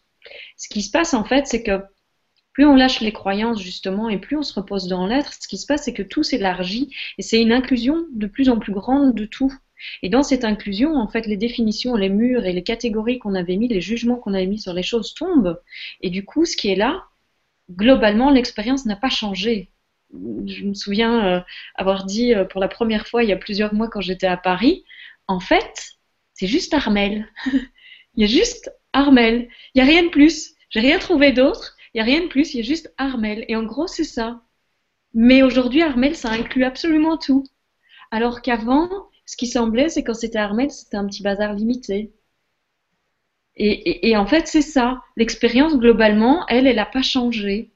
[0.58, 1.82] Ce qui se passe en fait, c'est que
[2.56, 5.58] plus on lâche les croyances justement et plus on se repose dans l'être, ce qui
[5.58, 9.14] se passe c'est que tout s'élargit et c'est une inclusion de plus en plus grande
[9.14, 9.54] de tout.
[10.02, 13.58] Et dans cette inclusion, en fait, les définitions, les murs et les catégories qu'on avait
[13.58, 15.62] mis, les jugements qu'on avait mis sur les choses tombent.
[16.00, 17.04] Et du coup, ce qui est là,
[17.70, 19.70] globalement, l'expérience n'a pas changé.
[20.14, 21.42] Je me souviens euh,
[21.76, 24.38] avoir dit euh, pour la première fois il y a plusieurs mois quand j'étais à
[24.38, 24.86] Paris,
[25.28, 25.98] en fait,
[26.34, 27.28] c'est juste Armel.
[28.16, 29.50] il y a juste Armel.
[29.74, 30.54] Il n'y a rien de plus.
[30.70, 31.75] J'ai rien trouvé d'autre.
[31.96, 33.46] Il n'y a rien de plus, il y a juste Armel.
[33.48, 34.42] Et en gros, c'est ça.
[35.14, 37.46] Mais aujourd'hui, Armel, ça inclut absolument tout.
[38.12, 38.90] Alors qu'avant,
[39.26, 42.12] ce qui semblait, c'est quand c'était Armel, c'était un petit bazar limité.
[43.56, 45.02] Et, en fait, c'est ça.
[45.16, 47.72] L'expérience, globalement, elle, elle n'a pas changé.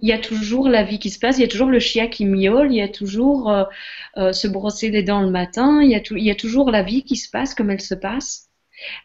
[0.00, 2.08] Il y a toujours la vie qui se passe, il y a toujours le chien
[2.08, 3.64] qui miaule, il y a toujours euh,
[4.16, 7.04] euh, se brosser les dents le matin, y, a il y a toujours la vie
[7.04, 8.50] qui se passe comme elle se passe.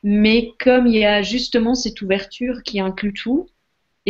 [0.02, 3.48] Mais comme il y a justement cette ouverture qui inclut tout,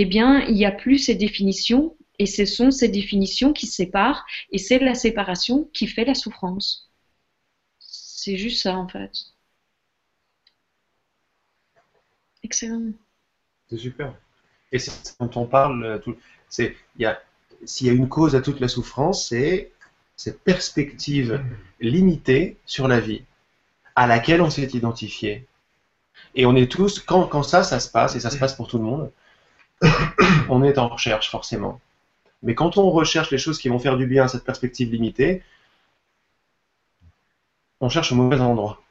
[0.02, 4.26] eh bien, il n'y a plus ces définitions, et ce sont ces définitions qui séparent,
[4.50, 6.90] et c'est la séparation qui fait la souffrance.
[7.80, 9.12] C'est juste ça, en fait.
[12.44, 12.94] Excellent.
[13.70, 14.16] C'est super.
[14.72, 16.00] Et c'est quand on parle, euh,
[16.48, 16.78] c'est,
[17.66, 19.74] s'il y a une cause à toute la souffrance, c'est
[20.16, 21.44] cette perspective
[21.82, 23.24] limitée sur la vie
[23.96, 25.46] à laquelle on s'est identifié.
[26.36, 28.78] Et on est tous, quand ça, ça se passe, et ça se passe pour tout
[28.78, 29.12] le monde,
[30.50, 31.80] on est en recherche forcément.
[32.44, 35.44] Mais quand on recherche les choses qui vont faire du bien à cette perspective limitée,
[37.82, 38.82] on cherche au mauvais endroit.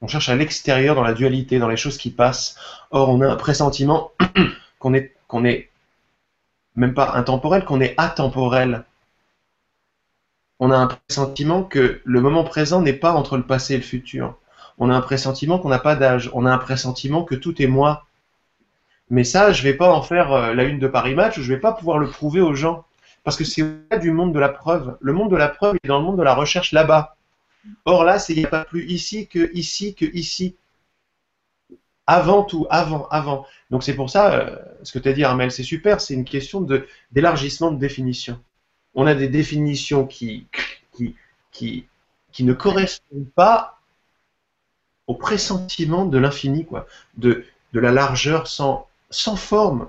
[0.00, 2.56] On cherche à l'extérieur, dans la dualité, dans les choses qui passent.
[2.90, 4.12] Or, on a un pressentiment
[4.78, 5.70] qu'on est, qu'on est
[6.76, 8.84] même pas intemporel, qu'on est atemporel.
[10.60, 13.82] On a un pressentiment que le moment présent n'est pas entre le passé et le
[13.82, 14.36] futur.
[14.78, 16.30] On a un pressentiment qu'on n'a pas d'âge.
[16.34, 18.06] On a un pressentiment que tout est moi.
[19.10, 21.60] Mais ça, je vais pas en faire euh, la une de Paris Match, je vais
[21.60, 22.84] pas pouvoir le prouver aux gens.
[23.22, 24.98] Parce que c'est au du monde de la preuve.
[25.00, 27.16] Le monde de la preuve est dans le monde de la recherche là-bas.
[27.86, 30.56] Or là, il n'y a pas plus ici que ici que ici.
[32.06, 33.46] Avant tout, avant, avant.
[33.70, 36.26] Donc c'est pour ça, euh, ce que tu as dit Armel, c'est super, c'est une
[36.26, 36.66] question
[37.12, 38.38] d'élargissement de, définition.
[38.94, 40.46] On a des définitions qui,
[40.92, 41.16] qui,
[41.50, 41.86] qui,
[42.30, 43.80] qui ne correspondent pas
[45.06, 46.86] au pressentiment de l'infini, quoi,
[47.16, 49.88] de, de la largeur sans, sans forme,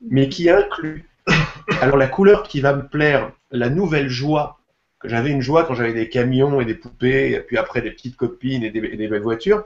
[0.00, 1.08] mais qui inclut.
[1.80, 4.58] Alors la couleur qui va me plaire, la nouvelle joie,
[5.00, 7.90] que j'avais une joie quand j'avais des camions et des poupées, et puis après des
[7.90, 9.64] petites copines et des, belles voitures,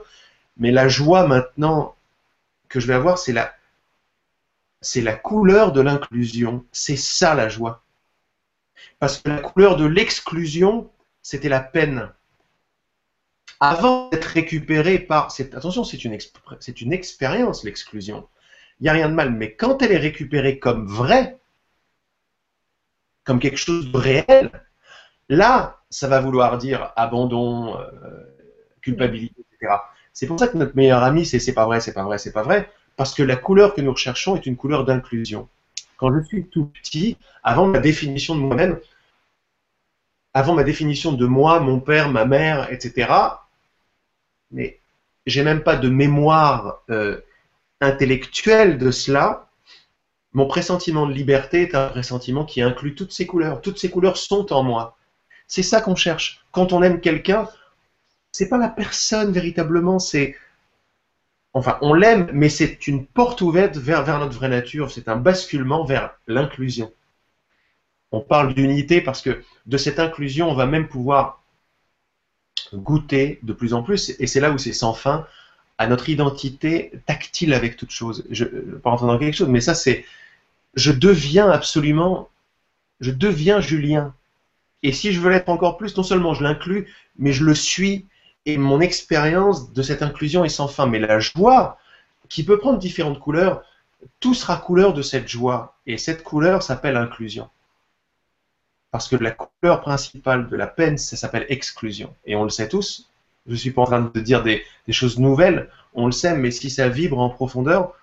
[0.57, 1.95] mais la joie maintenant
[2.69, 3.53] que je vais avoir, c'est la,
[4.81, 6.65] c'est la couleur de l'inclusion.
[6.71, 7.83] C'est ça la joie.
[8.99, 10.89] Parce que la couleur de l'exclusion,
[11.21, 12.11] c'était la peine.
[13.59, 15.33] Avant d'être récupéré par...
[15.53, 16.17] Attention, c'est une,
[16.59, 18.27] c'est une expérience, l'exclusion
[18.79, 19.31] il n'y a rien de mal.
[19.31, 21.37] Mais quand elle est récupérée comme vraie,
[23.23, 24.51] comme quelque chose de réel,
[25.29, 27.85] là, ça va vouloir dire abandon, euh,
[28.81, 29.73] culpabilité, etc.
[30.13, 32.31] C'est pour ça que notre meilleur ami, c'est c'est pas vrai, c'est pas vrai, c'est
[32.31, 35.47] pas vrai, parce que la couleur que nous recherchons est une couleur d'inclusion.
[35.97, 38.79] Quand je suis tout petit, avant ma définition de moi-même,
[40.33, 43.11] avant ma définition de moi, mon père, ma mère, etc.,
[44.51, 44.79] mais
[45.25, 47.19] j'ai même pas de mémoire euh,
[47.81, 49.49] intellectuel de cela,
[50.33, 53.61] mon pressentiment de liberté est un pressentiment qui inclut toutes ces couleurs.
[53.61, 54.97] Toutes ces couleurs sont en moi.
[55.47, 56.43] C'est ça qu'on cherche.
[56.51, 57.47] Quand on aime quelqu'un,
[58.31, 60.35] c'est pas la personne véritablement, c'est
[61.53, 64.91] enfin on l'aime, mais c'est une porte ouverte vers, vers notre vraie nature.
[64.91, 66.91] C'est un basculement vers l'inclusion.
[68.11, 71.41] On parle d'unité parce que de cette inclusion, on va même pouvoir
[72.73, 75.25] goûter de plus en plus, et c'est là où c'est sans fin,
[75.77, 78.25] à notre identité tactile avec toute chose.
[78.31, 80.05] Je ne vais pas rentrer dans quelque chose, mais ça c'est,
[80.73, 82.29] je deviens absolument,
[82.99, 84.13] je deviens Julien.
[84.83, 88.05] Et si je veux l'être encore plus, non seulement je l'inclus, mais je le suis.
[88.45, 90.87] Et mon expérience de cette inclusion est sans fin.
[90.87, 91.79] Mais la joie,
[92.29, 93.63] qui peut prendre différentes couleurs,
[94.19, 95.75] tout sera couleur de cette joie.
[95.85, 97.49] Et cette couleur s'appelle inclusion.
[98.91, 102.15] Parce que la couleur principale de la peine, ça s'appelle exclusion.
[102.25, 103.09] Et on le sait tous,
[103.47, 106.51] je suis pas en train de dire des, des choses nouvelles, on le sait, mais
[106.51, 107.93] si ça vibre en profondeur,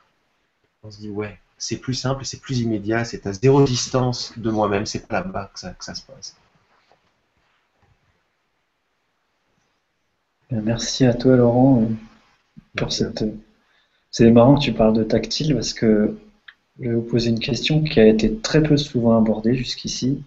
[0.82, 4.50] on se dit ouais, c'est plus simple, c'est plus immédiat, c'est à zéro distance de
[4.50, 6.36] moi-même, c'est pas là-bas que ça, que ça se passe.
[10.50, 11.94] Merci à toi Laurent euh,
[12.76, 13.24] pour cette.
[14.10, 16.16] C'est marrant que tu parles de tactile parce que
[16.78, 20.22] je vais vous poser une question qui a été très peu souvent abordée jusqu'ici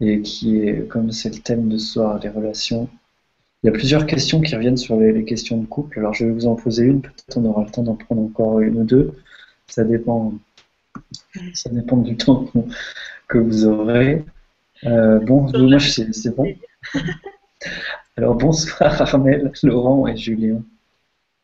[0.00, 2.88] et qui est, comme c'est le thème de ce soir, les relations.
[3.64, 5.98] Il y a plusieurs questions qui reviennent sur les, questions de couple.
[5.98, 8.60] Alors je vais vous en poser une, peut-être on aura le temps d'en prendre encore
[8.60, 9.14] une ou deux.
[9.68, 10.34] Ça dépend,
[11.54, 12.46] ça dépend du temps
[13.26, 14.22] que vous aurez.
[14.84, 16.54] Euh, bon, moi c'est bon.
[18.18, 20.60] Alors bonsoir Armel, Laurent et Julien.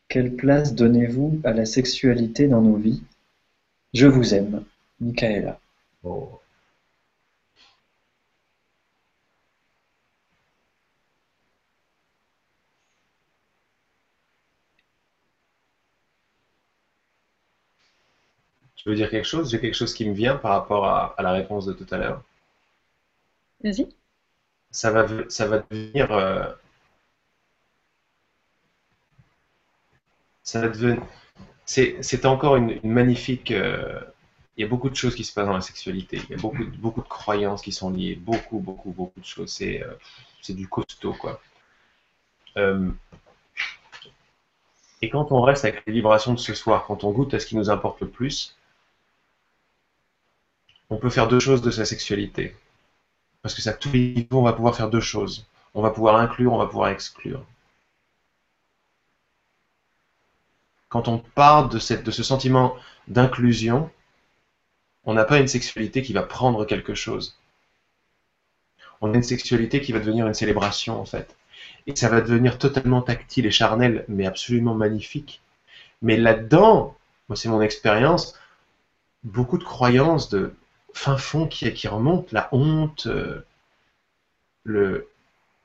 [0.07, 3.01] Quelle place donnez-vous à la sexualité dans nos vies?
[3.95, 4.63] Je vous aime,
[4.99, 5.59] Michaela.
[6.03, 6.40] Oh.
[18.81, 19.51] Tu veux dire quelque chose?
[19.51, 22.23] J'ai quelque chose qui me vient par rapport à, la réponse de tout à l'heure.
[23.63, 23.87] Vas-y.
[24.71, 26.11] Ça va, ça va devenir.
[26.11, 26.51] Euh,
[30.41, 31.03] ça va devenir.
[31.65, 33.51] C'est encore une, magnifique.
[33.51, 34.01] Euh,
[34.57, 36.19] il y a beaucoup de choses qui se passent dans la sexualité.
[36.23, 38.15] Il y a beaucoup, beaucoup de croyances qui sont liées.
[38.15, 39.51] Beaucoup, beaucoup, beaucoup de choses.
[39.51, 39.93] C'est euh,
[40.49, 41.39] du costaud, quoi.
[45.03, 47.45] et quand on reste avec les vibrations de ce soir, quand on goûte à ce
[47.45, 48.55] qui nous importe le plus,
[50.91, 52.55] on peut faire deux choses de sa sexualité.
[53.41, 55.47] Parce que ça, tous les niveaux, on va pouvoir faire deux choses.
[55.73, 57.43] On va pouvoir inclure, on va pouvoir exclure.
[60.89, 62.75] Quand on part de, de ce sentiment
[63.07, 63.89] d'inclusion,
[65.05, 67.39] on n'a pas une sexualité qui va prendre quelque chose.
[68.99, 71.35] On a une sexualité qui va devenir une célébration, en fait.
[71.87, 75.41] Et ça va devenir totalement tactile et charnel, mais absolument magnifique.
[76.01, 76.97] Mais là-dedans,
[77.29, 78.37] moi c'est mon expérience,
[79.23, 80.53] beaucoup de croyances de
[80.93, 83.45] fin fond qui, qui remonte, la honte, euh,
[84.63, 85.07] le,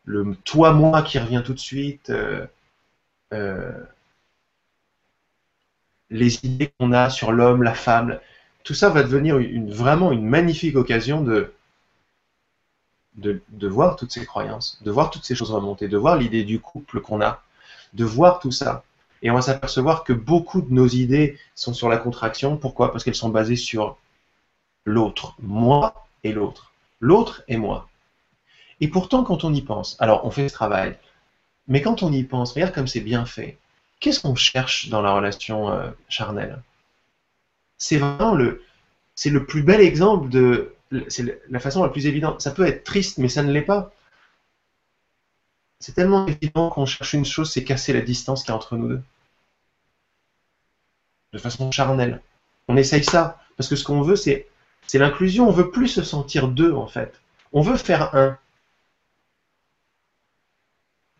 [0.04, 2.46] le toi-moi qui revient tout de suite, euh,
[3.32, 3.72] euh,
[6.10, 8.18] les idées qu'on a sur l'homme, la femme,
[8.64, 11.52] tout ça va devenir une, vraiment une magnifique occasion de,
[13.16, 16.44] de, de, voir toutes ces croyances, de voir toutes ces choses remonter, de voir l'idée
[16.44, 17.42] du couple qu'on a,
[17.94, 18.84] de voir tout ça.
[19.22, 22.56] Et on va s'apercevoir que beaucoup de nos idées sont sur la contraction.
[22.56, 22.92] Pourquoi?
[22.92, 23.96] Parce qu'elles sont basées sur
[24.86, 27.88] l'autre, moi et l'autre, l'autre et moi.
[28.80, 30.96] Et pourtant, quand on y pense, alors on fait ce travail,
[31.68, 33.58] mais quand on y pense, regarde comme c'est bien fait.
[34.00, 36.62] Qu'est-ce qu'on cherche dans la relation euh, charnelle?
[37.78, 38.62] C'est vraiment le,
[39.14, 40.74] c'est le plus bel exemple de,
[41.08, 42.40] c'est la façon la plus évidente.
[42.40, 43.92] Ça peut être triste, mais ça ne l'est pas.
[45.80, 48.76] C'est tellement évident qu'on cherche une chose, c'est casser la distance qu'il y a entre
[48.76, 49.02] nous deux.
[51.32, 52.22] De façon charnelle.
[52.68, 54.48] On essaye ça, parce que ce qu'on veut, c'est
[54.86, 55.48] c'est l'inclusion.
[55.48, 57.20] On veut plus se sentir deux, en fait.
[57.52, 58.38] On veut faire un.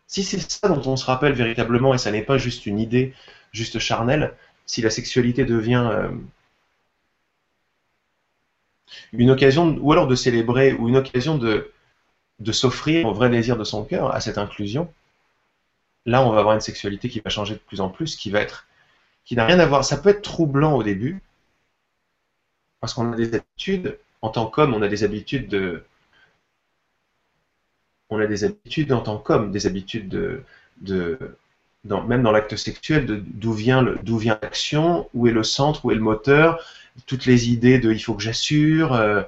[0.07, 3.13] Si c'est ça dont on se rappelle véritablement, et ça n'est pas juste une idée,
[3.51, 4.33] juste charnelle,
[4.65, 6.09] si la sexualité devient euh,
[9.13, 11.71] une occasion, ou alors de célébrer, ou une occasion de,
[12.39, 14.91] de s'offrir au vrai désir de son cœur, à cette inclusion,
[16.05, 18.39] là on va avoir une sexualité qui va changer de plus en plus, qui va
[18.39, 18.67] être,
[19.25, 19.83] qui n'a rien à voir.
[19.83, 21.21] Ça peut être troublant au début,
[22.79, 25.83] parce qu'on a des habitudes, en tant qu'homme, on a des habitudes de.
[28.09, 30.09] On a des habitudes en tant qu'homme, des habitudes
[30.81, 31.17] de.
[31.83, 33.81] même dans l'acte sexuel, d'où vient
[34.41, 36.63] l'action, où est le centre, où est le moteur,
[37.05, 39.21] toutes les idées de il faut que j'assure, euh,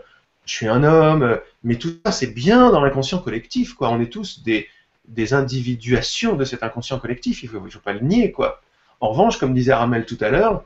[0.46, 3.90] je suis un homme, mais tout ça c'est bien dans l'inconscient collectif, quoi.
[3.90, 4.68] On est tous des,
[5.08, 8.62] des individuations de cet inconscient collectif, il ne faut, faut, pas le nier, quoi.
[9.02, 10.64] En revanche, comme disait Ramel tout à l'heure,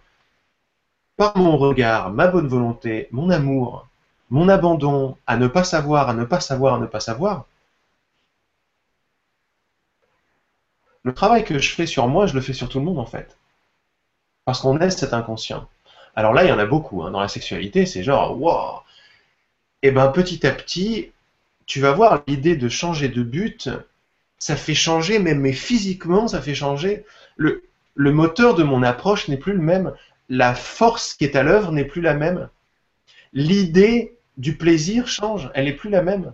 [1.18, 3.88] par mon regard, ma bonne volonté, mon amour,
[4.30, 7.46] mon abandon à ne pas savoir, à ne pas savoir, à ne pas savoir,
[11.04, 13.06] le travail que je fais sur moi, je le fais sur tout le monde en
[13.06, 13.38] fait.
[14.46, 15.68] Parce qu'on est cet inconscient.
[16.16, 17.04] Alors là, il y en a beaucoup.
[17.04, 17.12] Hein.
[17.12, 18.82] Dans la sexualité, c'est genre, wow
[19.82, 21.12] Et eh ben petit à petit,
[21.66, 23.70] tu vas voir l'idée de changer de but,
[24.38, 27.06] ça fait changer, même mais physiquement, ça fait changer.
[27.38, 29.94] Le moteur de mon approche n'est plus le même
[30.30, 32.50] la force qui est à l'œuvre n'est plus la même.
[33.34, 36.34] L'idée du plaisir change, elle n'est plus la même.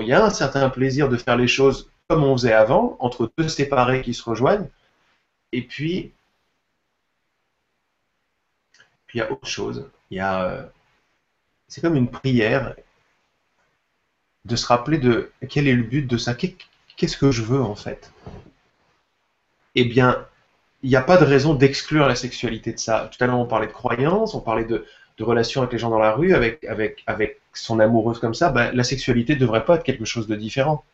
[0.00, 3.30] il y a un certain plaisir de faire les choses comme on faisait avant, entre
[3.38, 4.68] deux séparés qui se rejoignent,
[5.52, 6.12] et puis,
[9.06, 9.90] puis il y a autre chose.
[10.10, 10.66] Il y a, euh,
[11.68, 12.74] c'est comme une prière
[14.44, 17.76] de se rappeler de quel est le but de ça, qu'est-ce que je veux en
[17.76, 18.12] fait?
[19.74, 20.26] eh bien,
[20.82, 23.08] il n'y a pas de raison d'exclure la sexualité de ça.
[23.12, 24.86] Tout à l'heure, on parlait de croyances, on parlait de,
[25.20, 26.64] relations avec les gens dans la rue, avec,
[27.54, 28.48] son amoureuse comme ça.
[28.48, 30.84] Ben, la sexualité ne devrait pas être quelque chose de différent.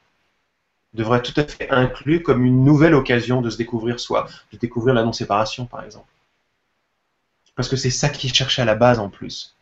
[0.93, 4.59] Devrait être tout à fait inclus comme une nouvelle occasion de se découvrir soi, de
[4.59, 6.09] découvrir la non-séparation, par exemple.
[7.57, 9.57] Parce que c'est ça qui est cherché à la base en plus.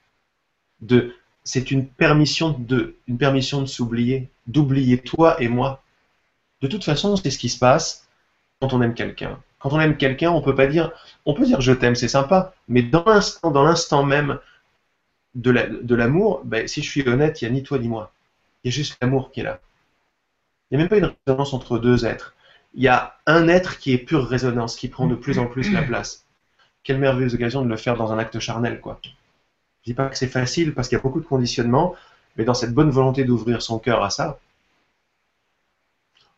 [1.44, 5.84] C'est une permission de, une permission de s'oublier, d'oublier toi et moi.
[6.60, 8.08] De toute façon, c'est ce qui se passe
[8.60, 9.38] quand on aime quelqu'un.
[9.66, 10.92] Quand on aime quelqu'un, on peut pas dire,
[11.24, 14.38] on peut dire je t'aime, c'est sympa, mais dans l'instant, dans l'instant même
[15.34, 18.12] de l'amour, ben, si je suis honnête, il n'y a ni toi ni moi.
[18.62, 19.58] Il y a juste l'amour qui est là.
[20.70, 22.36] Il n'y a même pas une résonance entre deux êtres.
[22.74, 25.72] Il y a un être qui est pure résonance, qui prend de plus en plus
[25.72, 26.24] la place.
[26.84, 29.00] Quelle merveilleuse occasion de le faire dans un acte charnel, quoi.
[29.02, 31.96] Je dis pas que c'est facile parce qu'il y a beaucoup de conditionnements,
[32.36, 34.38] mais dans cette bonne volonté d'ouvrir son cœur à ça.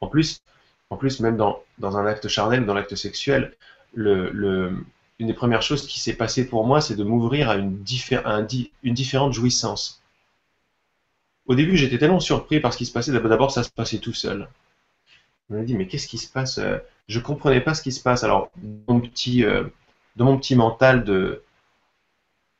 [0.00, 0.40] En plus,
[0.90, 3.54] en plus, même dans, un acte charnel, dans l'acte sexuel,
[3.94, 4.84] une
[5.18, 10.02] des premières choses qui s'est passée pour moi, c'est de m'ouvrir à, une, différente jouissance.
[11.46, 13.12] Au début, j'étais tellement surpris par ce qui se passait.
[13.12, 14.48] D'abord, ça se passait tout seul.
[15.50, 16.78] Je me dit, mais qu'est-ce qui se passe euh,
[17.08, 18.22] Je comprenais pas ce qui se passe.
[18.22, 19.64] Alors, dans mon petit, euh,
[20.16, 21.42] dans mon petit mental de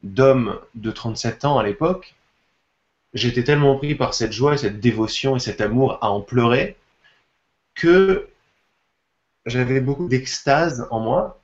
[0.03, 2.15] d'homme de 37 ans à l'époque,
[3.15, 6.77] j'étais tellement pris par cette joie et cette dévotion et cet amour à en pleurer
[7.79, 8.29] que
[9.47, 11.41] j'avais beaucoup d'extase en moi.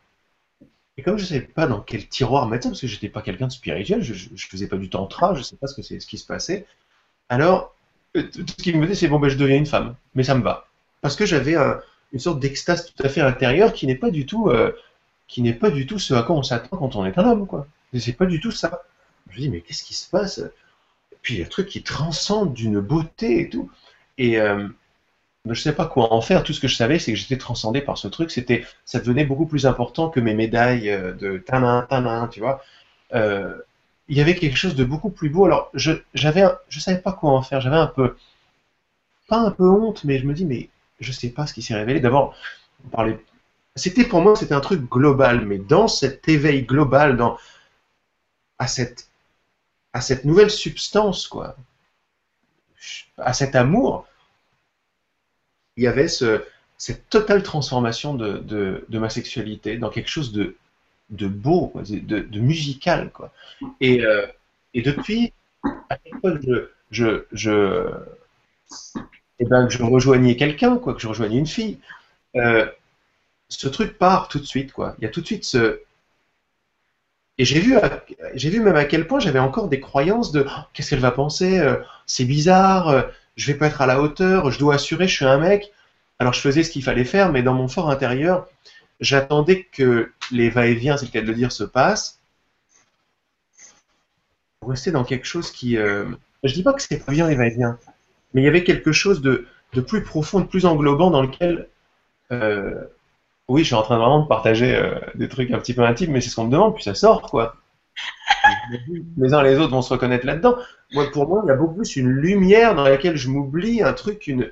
[0.96, 3.08] Et comme je ne savais pas dans quel tiroir mettre ça, parce que je n'étais
[3.08, 5.74] pas quelqu'un de spirituel, je ne faisais pas du tantra, je ne sais pas ce
[5.74, 6.66] que ce qui se passait,
[7.28, 7.74] alors
[8.16, 10.34] euh, tout ce qui me disait c'est bon ben je deviens une femme, mais ça
[10.34, 10.68] me va.
[11.00, 11.56] Parce que j'avais
[12.12, 14.72] une sorte d'extase tout à fait intérieure qui n'est pas du tout euh,
[15.26, 17.46] qui n'est pas du tout ce à quoi on s'attend quand on est un homme,
[17.46, 17.66] quoi.
[17.98, 18.82] C'est pas du tout ça.
[19.30, 20.38] Je me dis mais qu'est-ce qui se passe?
[20.38, 23.70] Et puis il y a un truc qui transcende d'une beauté et tout.
[24.18, 24.68] Et euh,
[25.44, 26.42] je ne sais pas quoi en faire.
[26.42, 28.30] Tout ce que je savais, c'est que j'étais transcendé par ce truc.
[28.30, 32.62] C'était, ça devenait beaucoup plus important que mes médailles euh, de tanin, tanin, tu vois.
[33.14, 33.54] Euh,
[34.08, 35.44] il y avait quelque chose de beaucoup plus beau.
[35.44, 37.60] Alors, je, j'avais, je savais pas quoi en faire.
[37.60, 38.16] J'avais un peu,
[39.28, 40.68] pas un peu honte, mais je me dis, mais
[41.00, 42.00] je sais pas ce qui s'est révélé.
[42.00, 42.34] D'abord,
[42.86, 43.18] on parlait,
[43.76, 47.38] c'était pour moi, c'était un truc global, mais dans cet éveil global, dans,
[48.58, 49.08] à cette,
[49.92, 51.56] à cette nouvelle substance, quoi,
[53.18, 54.06] à cet amour,
[55.76, 56.42] il y avait ce,
[56.78, 60.56] cette totale transformation de, ma sexualité dans quelque chose de,
[61.10, 63.10] beau, de, musical.
[63.12, 63.32] Quoi.
[63.80, 64.26] Et, euh,
[64.74, 65.32] et depuis,
[65.90, 66.70] à chaque fois que
[69.40, 71.78] eh ben, je rejoignais quelqu'un, quoi, que je rejoignais une fille,
[72.36, 72.66] euh,
[73.48, 74.72] ce truc part tout de suite.
[74.72, 74.94] Quoi.
[74.98, 75.80] Il y a tout de suite ce.
[77.36, 77.76] Et j'ai vu,
[78.34, 81.10] j'ai vu même à quel point j'avais encore des croyances de oh, qu'est-ce qu'elle va
[81.10, 81.76] penser, euh,
[82.06, 85.38] c'est bizarre, je vais pas être à la hauteur, je dois assurer, je suis un
[85.38, 85.72] mec.
[86.18, 88.46] Alors je faisais ce qu'il fallait faire, mais dans mon fort intérieur,
[89.00, 92.20] j'attendais que les va-et-vient, c'est le cas de le dire, se passent
[94.64, 95.76] rester dans quelque chose qui.
[95.76, 96.06] Euh...
[96.42, 97.78] Je dis pas que c'était pas bien les va-et-vient,
[98.32, 99.46] mais il y avait quelque chose de,
[99.86, 101.68] plus profond, de plus englobant dans lequel.
[102.32, 102.84] Euh,
[103.48, 106.12] oui, je suis en train vraiment de partager euh, des trucs un petit peu intimes,
[106.12, 107.56] mais c'est ce qu'on me demande, puis ça sort, quoi.
[109.16, 110.56] Les uns les autres vont se reconnaître là-dedans.
[110.92, 113.92] Moi, pour moi, il y a beaucoup plus une lumière dans laquelle je m'oublie, un
[113.92, 114.50] truc, une,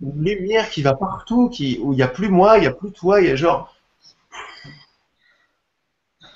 [0.00, 2.92] lumière qui va partout, qui, où il n'y a plus moi, il n'y a plus
[2.92, 3.74] toi, il y a genre.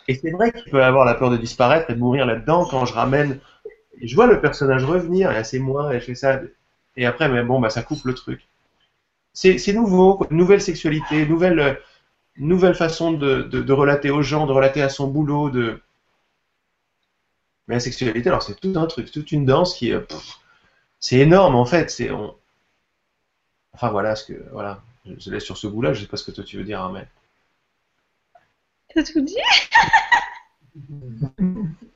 [0.07, 2.87] Et c'est vrai qu'il peut avoir la peur de disparaître et de mourir là-dedans quand
[2.87, 3.41] je ramène.
[4.01, 6.41] je vois le personnage revenir, et c'est moi, et je fais ça.
[6.97, 8.49] Et après, mais bon, bah, ça coupe le truc.
[9.35, 11.79] C'est nouveau, nouvelle sexualité, nouvelle,
[12.39, 15.81] nouvelle façon de, de, relater aux gens, de relater à son boulot, de,
[17.69, 20.13] mais la sexualité, alors c'est tout un truc, toute une danse qui est.
[21.01, 21.91] C'est énorme en fait.
[21.91, 22.11] C'est,
[23.73, 24.83] Enfin voilà, ce que, voilà.
[25.07, 27.07] je laisse sur ce bout-là, je sais pas ce que toi tu veux dire, mais.
[28.93, 29.37] T'as tout dit?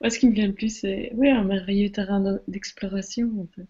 [0.00, 3.66] Moi, ce qui me vient le plus, c'est oui, un merveilleux terrain d'exploration, en fait.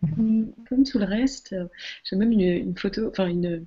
[0.00, 1.54] Comme tout le reste,
[2.04, 3.66] j'ai même une, photo, enfin une,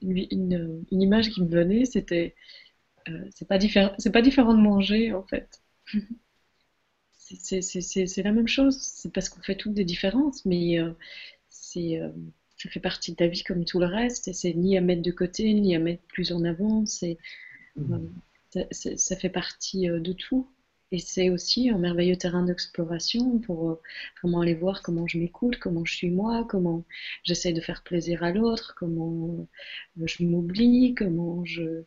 [0.00, 2.34] une, image qui me venait, c'était
[3.08, 5.62] euh, c'est pas différent, c'est pas différent de manger en fait.
[7.12, 8.78] c'est la même chose.
[8.80, 10.92] C'est parce qu'on fait toutes des différences, mais euh,
[11.48, 12.10] c'est euh,
[12.56, 14.28] ça fait partie de ta vie comme tout le reste.
[14.28, 16.86] Et c'est ni à mettre de côté, ni à mettre plus en avant.
[16.86, 17.18] C'est
[18.50, 20.48] ça fait partie de tout.
[20.92, 23.80] Et c'est aussi un merveilleux terrain d'exploration pour
[24.22, 26.84] vraiment aller voir comment je m'écoute, comment je suis moi, comment
[27.24, 29.46] j'essaie de faire plaisir à l'autre, comment
[30.04, 31.84] je m'oublie, comment je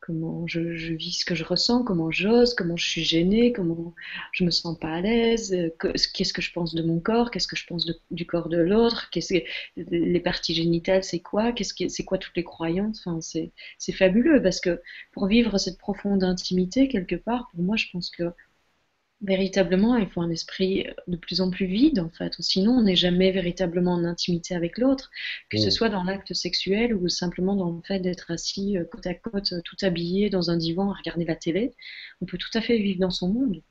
[0.00, 0.60] comment je,
[0.94, 3.94] vis ce que je ressens, comment j'ose, comment je suis gênée, comment
[4.32, 5.70] je me sens pas à l'aise, euh,
[6.14, 9.10] qu'est-ce que je pense de mon corps, qu'est-ce que je pense du corps de l'autre,
[9.76, 13.06] les parties génitales, c'est quoi, qu'est-ce que c'est quoi toutes les croyances.
[13.06, 14.80] Enfin, c'est fabuleux parce que
[15.12, 18.24] pour vivre cette profonde intimité quelque part, pour moi, je pense que
[19.22, 22.34] véritablement, il faut un esprit de plus en plus vide, en fait.
[22.40, 25.10] Sinon, on n'est jamais véritablement en intimité avec l'autre,
[25.50, 25.70] que ce mm.
[25.70, 29.52] soit dans l'acte sexuel ou simplement dans le fait d'être assis euh, côte à côte,
[29.52, 31.72] euh, tout habillé dans un divan à regarder la télé.
[32.20, 33.62] On peut tout à fait vivre dans son monde.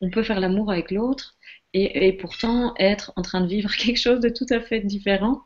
[0.00, 1.36] On peut faire l'amour avec l'autre
[1.72, 5.42] et, pourtant être en train de vivre quelque chose de tout à fait différent.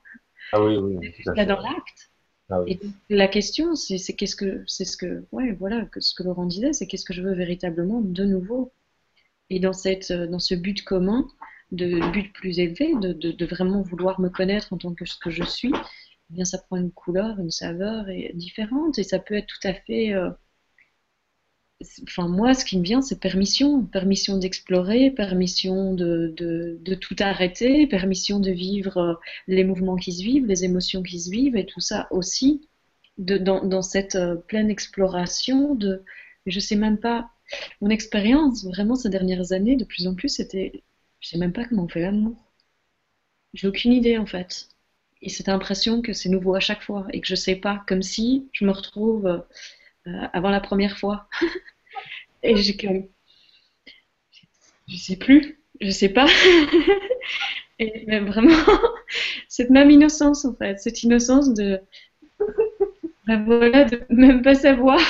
[0.53, 2.11] Ah oui, oui, tout à dans l'acte.
[2.51, 2.81] Ah et
[3.11, 6.73] la question, c'est qu'est-ce que, c'est ce que, ouais, voilà, que ce que Laurent disait,
[6.73, 8.73] c'est qu'est-ce que je veux véritablement de nouveau?
[9.51, 11.27] Et dans, cette, euh, dans ce but commun,
[11.73, 15.31] de but plus élevé, de, de, vraiment vouloir me connaître en tant que ce que
[15.31, 19.47] je suis, eh bien ça prend une couleur, une saveur différente et ça peut être
[19.47, 20.15] tout à fait.
[20.15, 20.31] Euh,
[22.05, 23.85] enfin, moi, ce qui me vient, c'est permission.
[23.85, 29.15] Permission d'explorer, permission de, de, tout arrêter, permission de vivre euh,
[29.47, 32.67] les mouvements qui se vivent, les émotions qui se vivent et tout ça aussi
[33.19, 36.03] dans, dans cette pleine exploration de.
[36.47, 37.31] Je sais même pas
[37.81, 40.83] mon expérience, vraiment, ces dernières années, de plus en plus, c'était.
[41.21, 42.37] Je sais même pas comment on fait l'amour.
[43.55, 44.69] J'ai aucune idée, en fait.
[45.23, 48.03] Et cette impression que c'est nouveau à chaque fois et que je sais pas, comme
[48.03, 51.29] si je me retrouve euh, avant la première fois.
[52.43, 52.87] et j'ai que.
[54.89, 56.27] Je sais plus, je sais pas.
[57.79, 58.57] et mais vraiment,
[59.49, 61.81] cette même innocence, en fait, cette innocence de.
[63.27, 65.01] Ben voilà, de même pas savoir.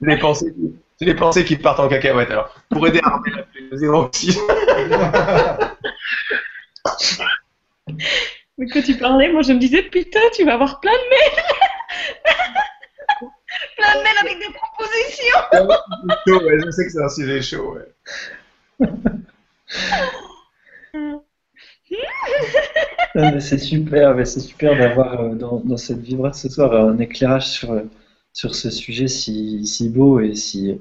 [0.00, 0.54] Les pensées,
[1.00, 2.30] les pensées qui partent en cacahuète.
[2.30, 4.10] Alors, pour aider à armer la zéro
[8.58, 11.42] Mais quand tu parlais, moi je me disais putain, tu vas avoir plein de mails.
[13.76, 15.40] plein de mails avec des propositions.
[16.64, 17.74] je sais que c'est un sujet chaud.
[17.74, 17.88] Ouais.
[23.40, 27.82] C'est super, c'est super d'avoir euh, dans, cette vibra ce soir un éclairage sur,
[28.32, 30.78] sur ce sujet si, si beau et si,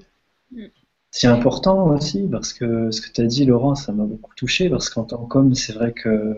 [1.11, 4.69] si important aussi, parce que ce que tu as dit, Laurent, ça m'a beaucoup touché,
[4.69, 6.35] parce qu'en tant qu'homme, c'est vrai que,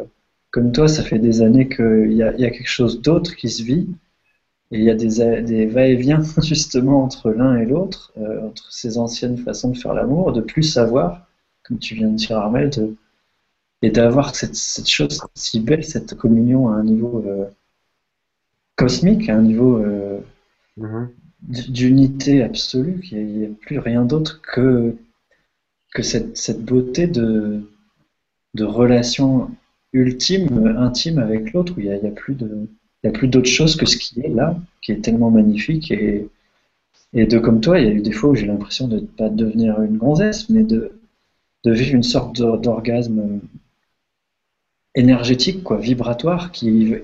[0.50, 3.50] comme toi, ça fait des années qu'il y a, y a quelque chose d'autre qui
[3.50, 3.88] se vit,
[4.72, 8.98] et il y a des, des va-et-vient justement entre l'un et l'autre, euh, entre ces
[8.98, 11.28] anciennes façons de faire l'amour, de plus savoir,
[11.64, 12.96] comme tu viens de dire, Armel, de
[13.82, 17.46] et d'avoir cette, cette, chose si belle, cette communion à un niveau euh,
[18.76, 20.20] cosmique, à un niveau euh,
[20.80, 21.08] mm-hmm.
[21.72, 24.96] d'unité absolue, qu'il n'y a, plus rien d'autre que,
[25.94, 27.62] que cette, cette beauté de,
[28.54, 29.50] de relation
[29.94, 32.68] ultime, intime avec l'autre, où il n'y a, a, plus de.
[33.04, 35.90] Il a plus d'autre chose que ce qui est là, qui est tellement magnifique.
[35.92, 36.30] Et,
[37.14, 39.06] et de comme toi, il y a eu des fois où j'ai l'impression de ne
[39.06, 40.92] pas devenir une gonzesse, mais de,
[41.64, 43.42] de vivre une sorte d'orgasme
[44.96, 46.96] énergétique, quoi, vibratoire, qui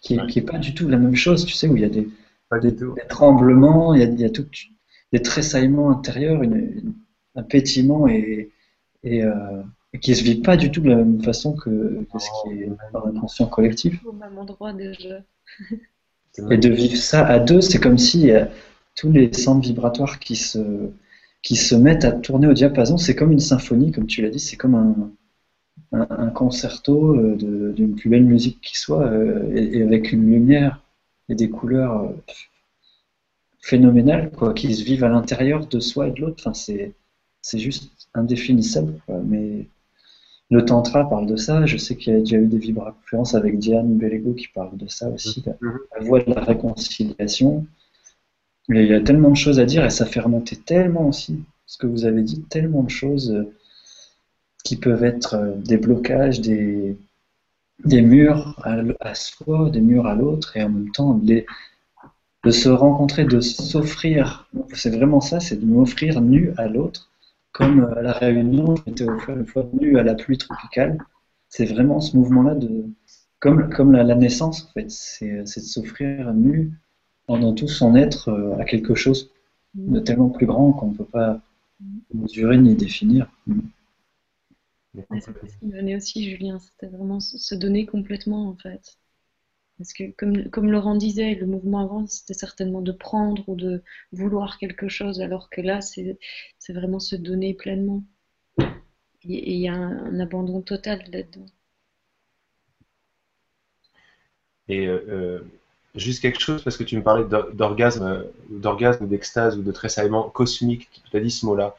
[0.00, 2.08] qui est, pas du tout la même chose, tu sais, où il y a des,
[2.62, 2.76] des,
[3.08, 4.46] tremblements, il y a, il y a tout,
[5.12, 6.94] des tressaillements intérieurs, une,
[7.34, 8.50] un pétillement et,
[9.02, 9.62] et, euh,
[9.92, 12.62] et, qui se vit pas du tout de la même façon que, que ce qui
[12.62, 14.04] est par l'inconscient collectif.
[14.06, 15.20] Au même endroit déjà.
[16.50, 18.44] et de vivre ça à deux, c'est comme si euh,
[18.94, 20.90] tous les centres vibratoires qui se,
[21.42, 24.40] qui se mettent à tourner au diapason, c'est comme une symphonie, comme tu l'as dit,
[24.40, 25.10] c'est comme un,
[25.92, 30.82] un, concerto euh, d'une plus belle musique qui soit, euh, et, avec une lumière
[31.28, 32.08] et des couleurs euh,
[33.60, 36.36] phénoménales, quoi, qui se vivent à l'intérieur de soi et de l'autre.
[36.40, 36.94] Enfin, c'est,
[37.42, 38.94] c'est juste indéfinissable.
[39.24, 39.66] Mais
[40.50, 41.66] le Tantra parle de ça.
[41.66, 44.88] Je sais qu'il y a déjà eu des vibra-conférences avec Diane Bellego qui parle de
[44.88, 45.78] ça aussi, la, mm-hmm.
[45.98, 47.66] la voie de la réconciliation.
[48.68, 51.42] Mais il y a tellement de choses à dire et ça fait remonter tellement aussi
[51.66, 53.46] ce que vous avez dit, tellement de choses
[54.68, 56.98] qui peuvent être euh, des blocages, des,
[57.86, 61.46] des murs à, soi, des murs à l'autre, et en même temps de,
[62.44, 64.46] de se rencontrer, de s'offrir.
[64.74, 67.08] C'est vraiment ça, c'est de m'offrir nu à l'autre,
[67.52, 70.98] comme à la réunion, je m'étais offert une fois nu à la pluie tropicale.
[71.48, 72.84] C'est vraiment ce mouvement-là de,
[73.40, 76.72] comme, comme la, naissance en fait, c'est de s'offrir nu
[77.26, 79.30] dans tout son être euh, à quelque chose
[79.74, 81.40] de tellement plus grand qu'on ne peut pas
[82.12, 83.30] mesurer ni définir.
[85.10, 88.98] C'est ce qui me venait aussi, Julien, c'était vraiment se donner complètement en fait.
[89.78, 93.82] Parce que comme, comme Laurent disait, le mouvement avant, c'était certainement de prendre ou de
[94.10, 96.18] vouloir quelque chose, alors que là, c'est
[96.68, 98.02] vraiment se donner pleinement.
[99.22, 101.46] Et il y a un, abandon total là-dedans.
[104.68, 105.40] Et euh,
[105.94, 110.90] juste quelque chose, parce que tu me parlais d'orgasme, d'orgasme, d'extase ou de tressaillement cosmique,
[111.08, 111.76] tu as dit ce mot-là.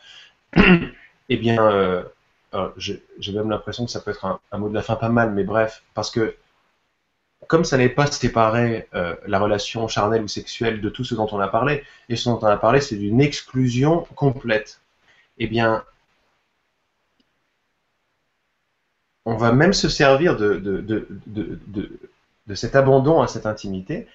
[0.55, 2.05] eh bien,
[2.77, 5.43] j'ai même l'impression que ça peut être un, mot de la fin pas mal, mais
[5.43, 6.35] bref, parce que
[7.47, 8.87] comme ça n'est pas séparé
[9.27, 12.39] la relation charnelle ou sexuelle de tout ce dont on a parlé, et ce dont
[12.41, 14.81] on a parlé, c'est d'une exclusion complète.
[15.37, 15.83] Eh bien,
[19.29, 24.07] on va même se servir de, de, cet abandon à cette intimité.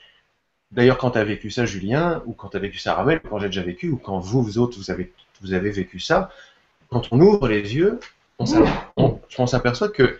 [0.72, 3.38] D'ailleurs, quand tu as vécu ça, Julien, ou quand tu as vécu ça, Ramel, quand
[3.38, 6.30] j'ai déjà vécu, ou quand vous, vous autres, vous avez, vous avez vécu ça,
[6.90, 8.00] quand on ouvre les yeux,
[8.38, 10.18] on, s'aperçoit que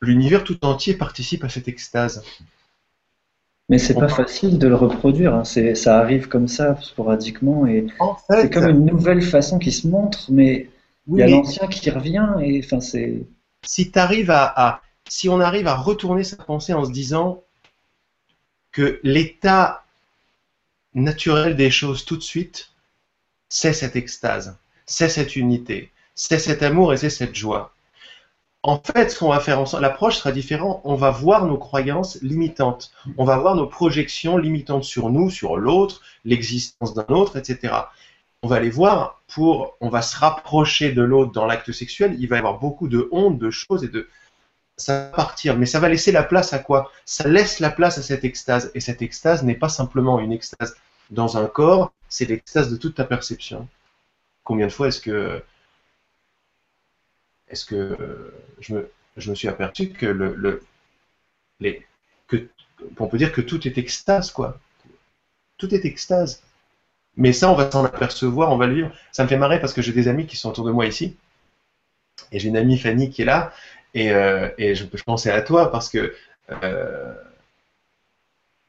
[0.00, 2.24] l'univers tout entier participe à cette extase.
[3.68, 5.44] Mais c'est pas facile de le reproduire, hein.
[5.44, 7.86] ça arrive comme ça, sporadiquement, et
[8.30, 10.70] c'est comme une nouvelle façon qui se montre, mais
[11.08, 13.22] il y a l'ancien qui revient, et enfin c'est
[13.64, 17.42] si arrives à, si on arrive à retourner sa pensée en se disant
[18.70, 19.84] que l'état
[20.94, 22.70] naturel des choses tout de suite,
[23.48, 24.56] c'est cette extase,
[24.86, 27.72] c'est cette unité, c'est cet amour et c'est cette joie.
[28.64, 30.80] En fait, ce qu'on va faire l'approche sera différente.
[30.82, 32.90] On va voir nos croyances limitantes.
[33.16, 37.84] On va voir nos projections limitantes sur nous, sur l'autre, l'existence d'un autre, etc
[38.46, 42.28] on va les voir pour, on va se rapprocher de l'autre dans l'acte sexuel, il
[42.28, 44.08] va y avoir beaucoup de honte, de choses et de,
[44.76, 46.92] ça va partir, mais ça va laisser la place à quoi?
[47.04, 50.76] Ça laisse la place à cette extase, et cette extase n'est pas simplement une extase
[51.10, 53.68] dans un corps, c'est l'extase de toute ta perception.
[54.44, 55.42] Combien de fois est-ce que,
[57.56, 57.96] est-ce que
[58.60, 60.62] je me, je me suis aperçu que le,
[62.98, 64.58] on peut dire que tout est extase, quoi.
[65.56, 66.42] Tout est extase.
[67.16, 68.92] Mais ça, on va s'en apercevoir, on va le vivre.
[69.10, 71.16] Ça me fait marrer parce que j'ai des amis qui sont autour de moi ici.
[72.30, 73.52] Et j'ai une amie Fanny qui est là.
[73.94, 76.14] Et, euh, je, pensais à toi parce que
[76.62, 77.14] euh,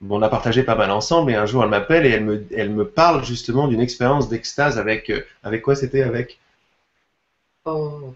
[0.10, 1.32] on a partagé pas mal ensemble.
[1.32, 5.10] Et un jour, elle m'appelle et elle me, parle justement d'une expérience d'extase avec.
[5.10, 6.40] Euh, avec quoi c'était Avec?
[7.66, 8.16] Oh.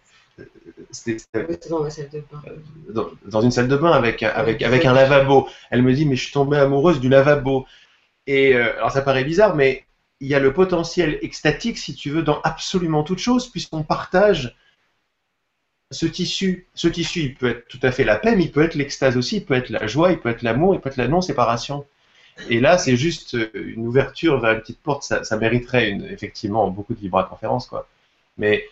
[0.91, 2.41] C'était dans la salle de bain.
[2.89, 5.47] Dans, dans, une salle de bain avec, avec, avec un lavabo.
[5.69, 7.65] Elle me dit Mais je suis tombée amoureuse du lavabo.
[8.27, 9.85] Et alors ça paraît bizarre, mais
[10.21, 14.55] il y a le potentiel extatique, si tu veux, dans absolument toute chose, puisqu'on partage
[15.89, 16.67] ce tissu.
[16.75, 19.17] Ce tissu, il peut être tout à fait la paix, mais il peut être l'extase
[19.17, 21.85] aussi, il peut être la joie, il peut être l'amour, il peut être la non-séparation.
[22.49, 25.03] Et là, c'est juste une ouverture vers une petite porte.
[25.03, 27.87] Ça, mériterait une, effectivement beaucoup de vibra-conférences, quoi.
[28.37, 28.63] Mais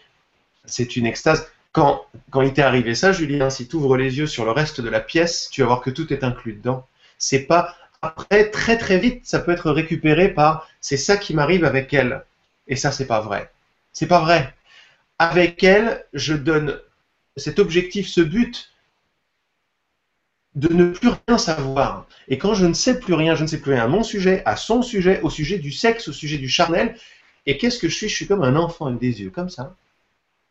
[0.70, 1.48] c'est une extase.
[1.72, 4.82] Quand, quand il t'est arrivé ça, Julien, si tu ouvres les yeux sur le reste
[4.82, 6.88] de la pièce, tu vas voir que tout est inclus dedans.
[7.18, 11.66] C'est pas après, très très vite, ça peut être récupéré par c'est ça qui m'arrive
[11.66, 12.24] avec elle.
[12.68, 13.52] Et ça, c'est pas vrai.
[13.92, 14.54] C'est pas vrai.
[15.20, 16.80] Avec elle, je donne
[17.36, 18.72] cet objectif, ce but
[20.56, 22.08] de ne plus rien savoir.
[22.28, 24.42] Et quand je ne sais plus rien, je ne sais plus rien à mon sujet,
[24.46, 26.98] à son sujet, au sujet du sexe, au sujet du charnel,
[27.46, 28.10] et qu'est-ce que je suis?
[28.10, 29.76] Je suis comme un enfant avec des yeux, comme ça.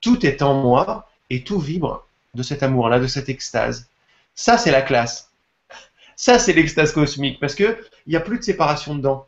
[0.01, 3.89] Tout est en moi et tout vibre de cet amour-là, de cette extase.
[4.35, 5.31] Ça, c'est la classe.
[6.17, 7.77] Ça, c'est l'extase cosmique, parce qu'il
[8.07, 9.27] n'y a plus de séparation dedans.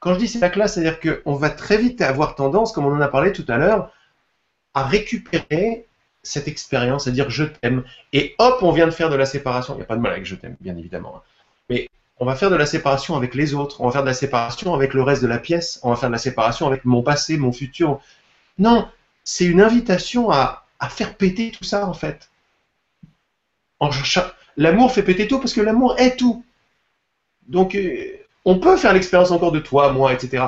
[0.00, 2.94] Quand je dis c'est la classe, c'est-à-dire qu'on va très vite avoir tendance, comme on
[2.94, 3.90] en a parlé tout à l'heure,
[4.74, 5.86] à récupérer
[6.22, 9.74] cette expérience, c'est-à-dire je t'aime, et hop, on vient de faire de la séparation.
[9.74, 11.16] Il n'y a pas de mal avec je t'aime, bien évidemment.
[11.16, 11.22] Hein.
[11.70, 11.88] Mais
[12.18, 14.74] on va faire de la séparation avec les autres, on va faire de la séparation
[14.74, 17.38] avec le reste de la pièce, on va faire de la séparation avec mon passé,
[17.38, 18.00] mon futur.
[18.58, 18.88] Non,
[19.26, 22.30] c'est une invitation à, faire péter tout ça, en fait.
[24.56, 26.44] L'amour fait péter tout parce que l'amour est tout.
[27.48, 30.44] Donc, euh, on peut faire l'expérience encore de toi, moi, etc.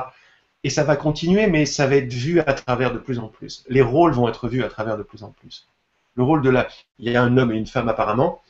[0.65, 3.65] Et ça va continuer, mais ça va être vu à travers de plus en plus.
[3.69, 5.67] Les rôles vont être vus à travers de plus en plus.
[6.15, 6.69] Le rôle de la.
[7.01, 8.43] Il y a un homme et une femme apparemment,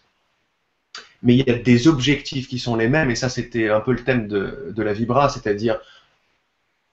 [1.22, 3.92] mais il y a des objectifs qui sont les mêmes, et ça, c'était un peu
[3.92, 5.80] le thème de la Vibra, c'est-à-dire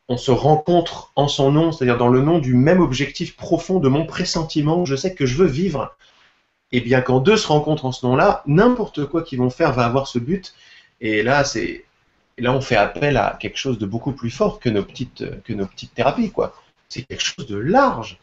[0.08, 3.90] on se rencontre en son nom, c'est-à-dire dans le nom du même objectif profond de
[3.90, 5.96] mon pressentiment, je sais que je veux vivre
[6.72, 9.86] et bien quand deux se rencontrent en ce nom-là, n'importe quoi qu'ils vont faire va
[9.86, 10.54] avoir ce but.
[11.02, 11.86] Et là, c'est
[12.38, 15.54] là on fait appel à quelque chose de beaucoup plus fort que nos petites que
[15.54, 16.54] nos petites thérapies, quoi.
[16.90, 18.20] C'est quelque chose de large.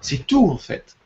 [0.00, 0.96] C'est tout en fait.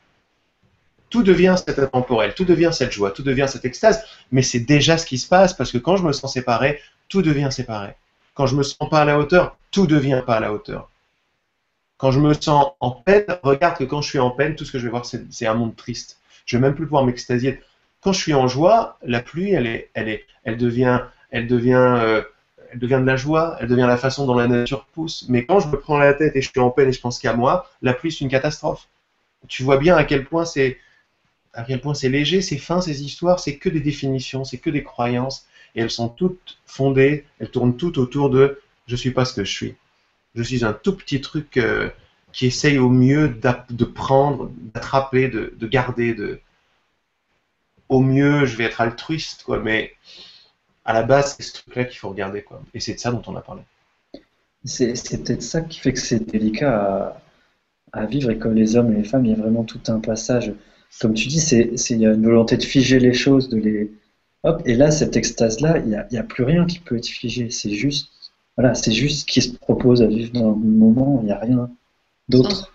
[1.09, 4.05] Tout devient cet intemporel, tout devient cette joie, tout devient cette extase.
[4.31, 7.23] Mais c'est déjà ce qui se passe parce que quand je me sens séparé, tout
[7.23, 7.95] devient séparé.
[8.35, 10.91] Quand je me sens pas à la hauteur, tout devient pas à la hauteur.
[11.97, 14.73] Quand je me sens en peine, regarde que quand je suis en peine, tout ce
[14.73, 16.19] que je vais voir, c'est un monde triste.
[16.47, 17.61] Je vais même plus pouvoir m'extasier.
[18.01, 21.01] Quand je suis en joie, la pluie, elle est, elle est, elle devient,
[21.31, 22.23] elle devient, euh,
[22.73, 25.27] elle devient de la joie, elle devient la façon dont la nature pousse.
[25.29, 27.21] Mais quand je me prends la tête et je suis en peine et je pense
[27.21, 28.89] qu'à moi, la pluie c'est une catastrophe.
[29.47, 30.79] Tu vois bien à quel point c'est,
[31.53, 34.71] à quel point c'est léger, c'est fin ces histoires, c'est que des définitions, c'est que
[34.71, 35.47] des croyances.
[35.75, 39.45] Et elles sont toutes fondées, elles tournent toutes autour de je suis pas ce que
[39.45, 39.75] je suis.
[40.35, 41.91] Je suis un tout petit truc euh,
[42.33, 46.41] qui essaye au mieux de prendre, d'attraper, de, garder, de
[47.89, 49.93] au mieux je vais être altruiste quoi, mais
[50.85, 52.63] à la base c'est ce truc-là qu'il faut regarder quoi.
[52.75, 53.63] Et c'est de ça dont on a parlé.
[54.65, 54.95] C'est
[55.25, 57.21] peut-être ça qui fait que c'est délicat
[57.93, 59.99] à, vivre et comme les hommes et les femmes, il y a vraiment tout un
[59.99, 60.53] passage.
[61.01, 63.91] Comme tu dis, c'est il y a une volonté de figer les choses, de les
[64.45, 64.63] hop.
[64.67, 67.51] Et là, cette extase-là, il n'y a, a, plus rien qui peut être figé.
[67.51, 68.13] C'est juste
[68.57, 71.19] voilà, c'est juste ce qui se propose à vivre dans le moment.
[71.23, 71.71] Il n'y a rien
[72.29, 72.73] d'autre.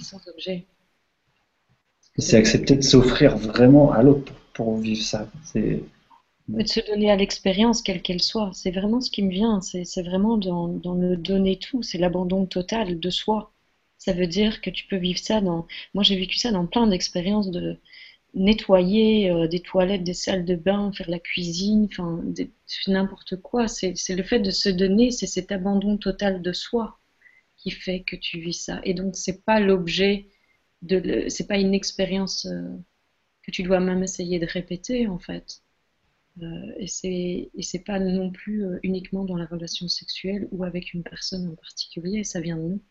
[0.00, 0.64] Sans objet.
[2.18, 5.28] C'est accepter de s'offrir vraiment à l'autre pour, vivre ça.
[5.44, 5.82] C'est
[6.48, 8.52] de se donner à l'expérience, quelle qu'elle soit.
[8.54, 9.60] C'est vraiment ce qui me vient.
[9.60, 11.82] C'est vraiment dans, dans, le donner tout.
[11.82, 13.52] C'est l'abandon total de soi.
[13.98, 15.66] Ça veut dire que tu peux vivre ça dans.
[15.92, 17.78] Moi, j'ai vécu ça dans plein d'expériences de
[18.36, 22.22] nettoyer euh, des toilettes, des salles de bain, faire la cuisine, enfin,
[22.88, 23.66] n'importe quoi.
[23.68, 27.00] C'est le fait de se donner, c'est cet abandon total de soi
[27.56, 28.80] qui fait que tu vis ça.
[28.84, 30.28] Et donc, c'est pas l'objet
[30.82, 31.26] de.
[31.28, 32.76] C'est pas une expérience euh,
[33.42, 35.62] que tu dois même essayer de répéter, en fait.
[36.42, 36.86] Euh, et
[37.62, 42.24] c'est pas non plus uniquement dans la relation sexuelle ou avec une personne en particulier,
[42.24, 42.82] ça vient de nous.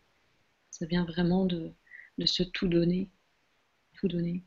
[0.70, 1.72] Ça vient vraiment de,
[2.18, 3.10] de se tout donner.
[3.94, 4.42] Tout donner.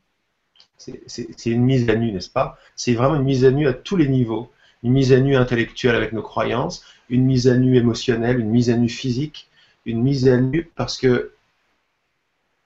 [1.06, 2.58] C'est une mise à nu, n'est-ce pas?
[2.76, 4.50] C'est vraiment une mise à nu à tous les niveaux.
[4.82, 8.70] Une mise à nu intellectuelle avec nos croyances, une mise à nu émotionnelle, une mise
[8.70, 9.50] à nu physique,
[9.84, 11.34] une mise à nu parce que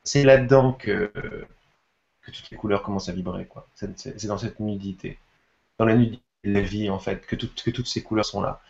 [0.04, 1.10] c'est là-dedans que,
[2.24, 3.48] toutes les couleurs commencent à vibrer.
[3.74, 5.18] C'est dans cette nudité
[5.78, 8.60] dans la nudité de la vie, en fait, que, toutes ces couleurs sont là.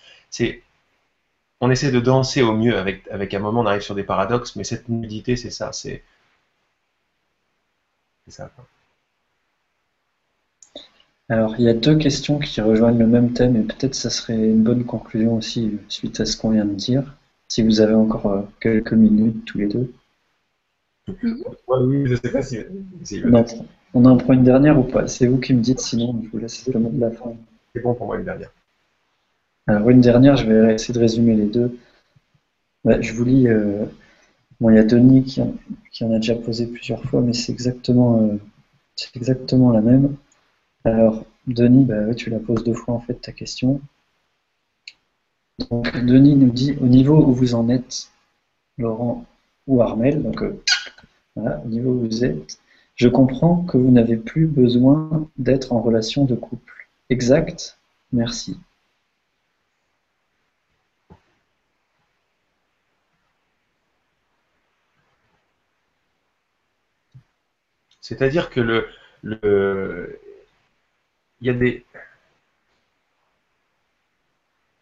[1.60, 4.56] On essaie de danser au mieux avec, avec un moment, on arrive sur des paradoxes,
[4.56, 6.04] mais cette nudité, c'est ça, c'est,
[8.26, 8.50] c'est ça.
[11.28, 14.36] Alors, il y a deux questions qui rejoignent le même thème, et peut-être ça serait
[14.36, 17.14] une bonne conclusion aussi, suite à ce qu'on vient de dire,
[17.48, 19.92] si vous avez encore euh, quelques minutes tous les deux.
[21.08, 22.58] Oui, je sais pas si.
[23.94, 25.06] On en prend une dernière ou pas?
[25.06, 27.34] C'est vous qui me dites, sinon je vous laisse le mot de la fin.
[27.74, 28.50] C'est bon pour moi une dernière.
[29.66, 31.78] Alors une dernière, je vais essayer de résumer les deux.
[32.84, 33.48] je vous lis.
[33.48, 33.84] Euh,
[34.60, 38.20] bon, il y a Denis qui en, a déjà posé plusieurs fois, mais c'est exactement,
[38.22, 38.36] euh,
[39.14, 40.16] exactement la même.
[40.84, 43.80] Alors Denis, bah, tu la poses deux fois en fait ta question.
[45.70, 48.10] Donc Denis nous dit au niveau où vous en êtes,
[48.78, 49.26] Laurent
[49.66, 50.62] ou Armel, donc euh,
[51.36, 52.58] au niveau où vous êtes,
[52.96, 56.88] je comprends que vous n'avez plus besoin d'être en relation de couple.
[57.10, 57.78] Exact
[58.12, 58.56] Merci.
[68.00, 68.86] C'est-à-dire que le,
[69.22, 70.20] le,
[71.44, 71.84] il y a des,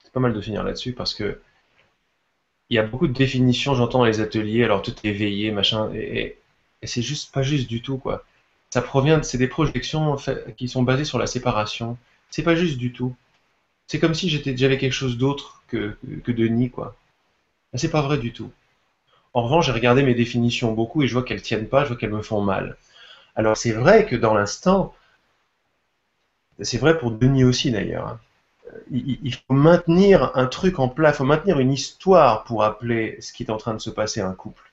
[0.05, 1.41] c'est pas mal de finir là-dessus parce que
[2.71, 5.93] il y a beaucoup de définitions, j'entends dans les ateliers, alors tout est éveillé, machin,
[5.95, 6.39] et,
[6.83, 8.25] et c'est juste pas juste du tout, quoi.
[8.71, 10.17] Ça provient, c'est des projections
[10.57, 11.99] qui sont basées sur la séparation.
[12.31, 13.15] C'est pas juste du tout.
[13.89, 16.97] C'est comme si j'étais j'avais quelque chose d'autre que, que Denis, quoi.
[17.75, 18.53] C'est pas vrai du tout.
[19.35, 21.97] En revanche, j'ai regardé mes définitions beaucoup et je vois qu'elles tiennent pas, je vois
[21.99, 22.77] qu'elles me font mal.
[23.37, 24.95] Alors c'est vrai que dans l'instant,
[26.61, 28.09] c'est vrai pour Denis aussi d'ailleurs.
[28.09, 28.21] Hein.
[28.91, 33.21] Il, il, faut maintenir un truc en place, il faut maintenir une histoire pour appeler
[33.21, 34.73] ce qui est en train de se passer à un couple.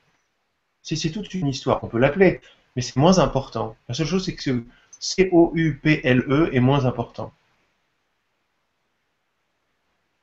[0.83, 2.41] Si c'est toute une histoire, on peut l'appeler,
[2.75, 3.75] mais c'est moins important.
[3.87, 4.63] La seule chose, c'est que
[4.99, 7.33] C-O-U-P-L-E est moins important.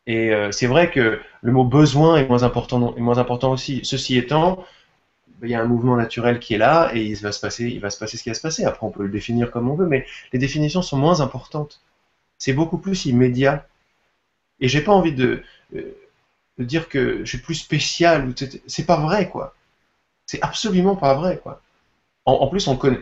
[0.07, 3.81] Et euh, c'est vrai que le mot besoin est moins important, est moins important aussi.
[3.85, 4.65] Ceci étant,
[5.43, 7.81] il y a un mouvement naturel qui est là et il va se passer, il
[7.81, 8.65] va se passer ce qui va se passer.
[8.65, 11.81] Après, on peut le définir comme on veut, mais les définitions sont moins importantes.
[12.39, 13.67] C'est beaucoup plus immédiat.
[14.61, 15.43] Et j'ai pas envie de,
[15.75, 15.93] euh,
[16.59, 18.33] dire que je suis plus spécial.
[18.67, 19.55] C'est pas vrai, quoi.
[20.27, 21.63] C'est absolument pas vrai, quoi.
[22.25, 23.01] En, plus, on connaît.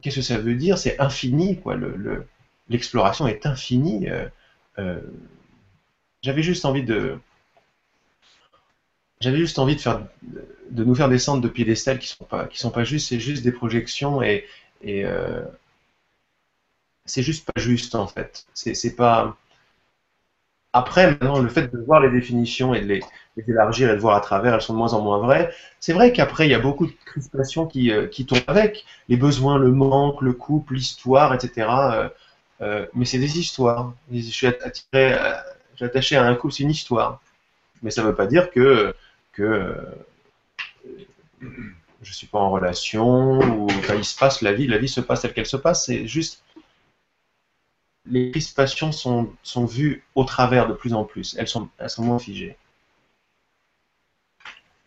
[0.00, 0.78] Qu'est-ce que ça veut dire?
[0.78, 1.76] C'est infini, quoi.
[2.68, 4.08] L'exploration le, est infinie.
[4.08, 4.28] Euh,
[4.78, 5.00] euh,
[6.22, 7.18] j'avais juste envie de.
[9.20, 9.76] J'avais juste envie
[10.70, 13.08] de nous faire descendre de piédestals qui sont pas, qui sont pas justes.
[13.08, 14.44] C'est juste des projections et,
[14.84, 15.42] euh,
[17.06, 18.46] c'est juste pas juste en fait.
[18.54, 19.36] C'est pas.
[20.72, 23.00] Après, maintenant, le fait de voir les définitions et de les,
[23.48, 25.50] élargir et de voir à travers, elles sont de moins en moins vraies.
[25.80, 28.84] C'est vrai qu'après, il y a beaucoup de crispations qui, euh, tombent avec.
[29.08, 32.10] Les besoins, le manque, le couple, l'histoire, etc.
[32.60, 33.94] Euh, mais c'est des histoires.
[34.12, 35.16] Je suis attiré,
[35.80, 37.20] attaché à un couple, c'est une histoire.
[37.82, 38.94] Mais ça ne veut pas dire que,
[39.36, 39.76] que
[42.02, 45.22] je suis pas en relation ou il se passe la vie, la vie se passe
[45.22, 45.86] telle qu'elle se passe.
[45.86, 46.42] C'est juste
[48.06, 51.36] les crispations sont, sont vues au travers de plus en plus.
[51.38, 52.56] Elles sont, elles sont moins figées.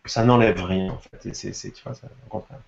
[0.06, 1.34] Ça n'enlève rien, en fait.
[1.34, 2.60] C'est, tu vois, ça, au contraire.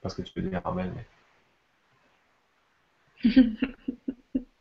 [0.00, 1.06] Parce que tu peux dire Armel, mais...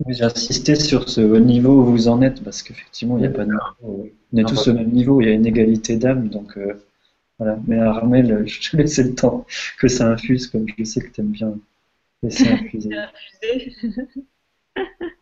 [0.07, 3.45] J'ai insisté sur ce niveau où vous en êtes, parce qu'effectivement, il n'y a pas
[3.45, 4.09] de niveau.
[4.33, 6.73] On est tous au même niveau, il y a une égalité d'âme, donc euh,
[7.39, 7.57] voilà.
[7.67, 9.45] Mais Armel, je te laisser le temps
[9.79, 11.57] que ça infuse, comme je sais que tu aimes bien
[12.21, 12.91] laisser infuser.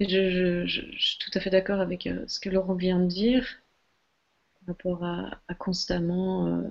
[0.00, 0.64] Je,
[0.96, 3.44] suis tout à fait d'accord avec euh, ce que Laurent vient de dire
[4.54, 6.62] par rapport à, constamment euh,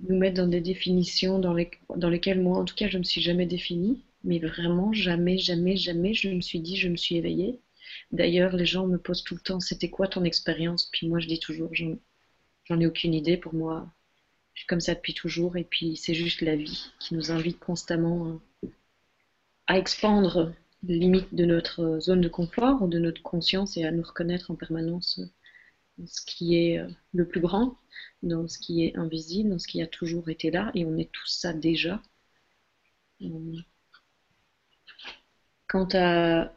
[0.00, 1.56] nous mettre dans des définitions dans,
[1.96, 4.04] dans lesquelles moi, en tout cas, je ne me suis jamais définie.
[4.22, 7.58] Mais vraiment, jamais, jamais, jamais, je me suis dit, je me suis éveillée.
[8.12, 10.90] D'ailleurs, les gens me posent tout le temps, c'était quoi ton expérience?
[10.92, 13.38] Puis moi, je dis toujours, j'en ai aucune idée.
[13.38, 13.90] Pour moi,
[14.54, 15.56] je suis comme ça depuis toujours.
[15.56, 18.40] Et puis, c'est juste la vie qui nous invite constamment
[19.66, 24.50] à expandre limite de notre zone de confort, de notre conscience et à nous reconnaître
[24.50, 25.20] en permanence
[25.98, 27.76] dans ce qui est euh, le plus grand,
[28.22, 31.10] dans ce qui est invisible, dans ce qui a toujours été là, et on est
[31.12, 32.02] tout ça déjà.
[35.68, 36.52] Quant à...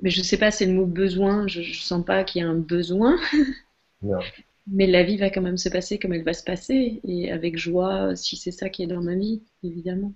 [0.00, 2.44] Mais je ne sais pas, c'est le mot besoin, je ne sens pas qu'il y
[2.44, 3.16] a un besoin.
[4.68, 7.56] Mais la vie va quand même se passer comme elle va se passer, et avec
[7.58, 10.14] joie, si c'est ça qui est dans ma vie, évidemment.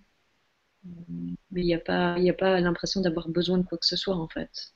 [1.50, 4.16] Mais il n'y a pas, a pas l'impression d'avoir besoin de quoi que ce soit,
[4.16, 4.74] en fait.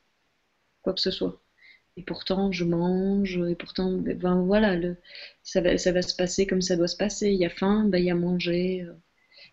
[0.82, 1.40] Quoi que ce soit.
[1.96, 4.96] Et pourtant, je mange, et pourtant, ben voilà, le,
[5.42, 7.30] ça, va, ça va se passer comme ça doit se passer.
[7.30, 8.94] Il y a faim, ben, il y a manger, euh,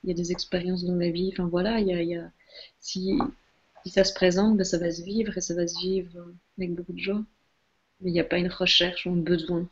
[0.04, 1.32] il y a des expériences dans la vie.
[1.34, 2.32] Enfin voilà, il y a, y a
[2.80, 3.18] si,
[3.84, 6.12] si, ça se présente, ben, ça va se vivre et ça va se vivre
[6.58, 7.24] avec beaucoup de joie.
[8.02, 9.70] Mais il n'y a pas une recherche ou un besoin.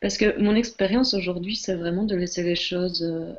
[0.00, 3.34] Parce que mon expérience aujourd'hui, c'est vraiment de laisser les choses euh,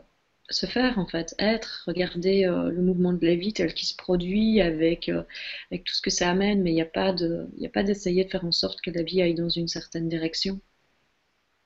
[0.50, 3.96] se faire, en fait, être, regarder euh, le mouvement de la vie tel qu'il se
[3.96, 5.24] produit avec, euh,
[5.72, 7.14] avec tout ce que ça amène, mais il n'y a pas
[7.84, 10.60] d'essayer de faire en sorte que la vie aille dans une certaine direction.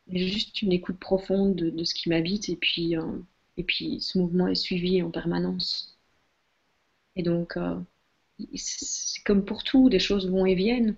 [0.08, 2.95] Il y a juste une écoute profonde de, de ce qui m'habite et puis,
[3.58, 5.98] et puis ce mouvement est suivi en permanence.
[7.16, 7.58] Et donc,
[8.56, 10.95] c'est comme pour tout, les choses vont et viennent.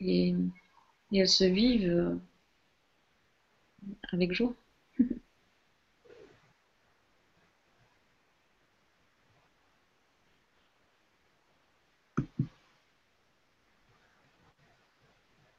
[0.00, 0.34] Et
[1.12, 2.14] et elles se vivent euh,
[4.12, 4.54] avec joie.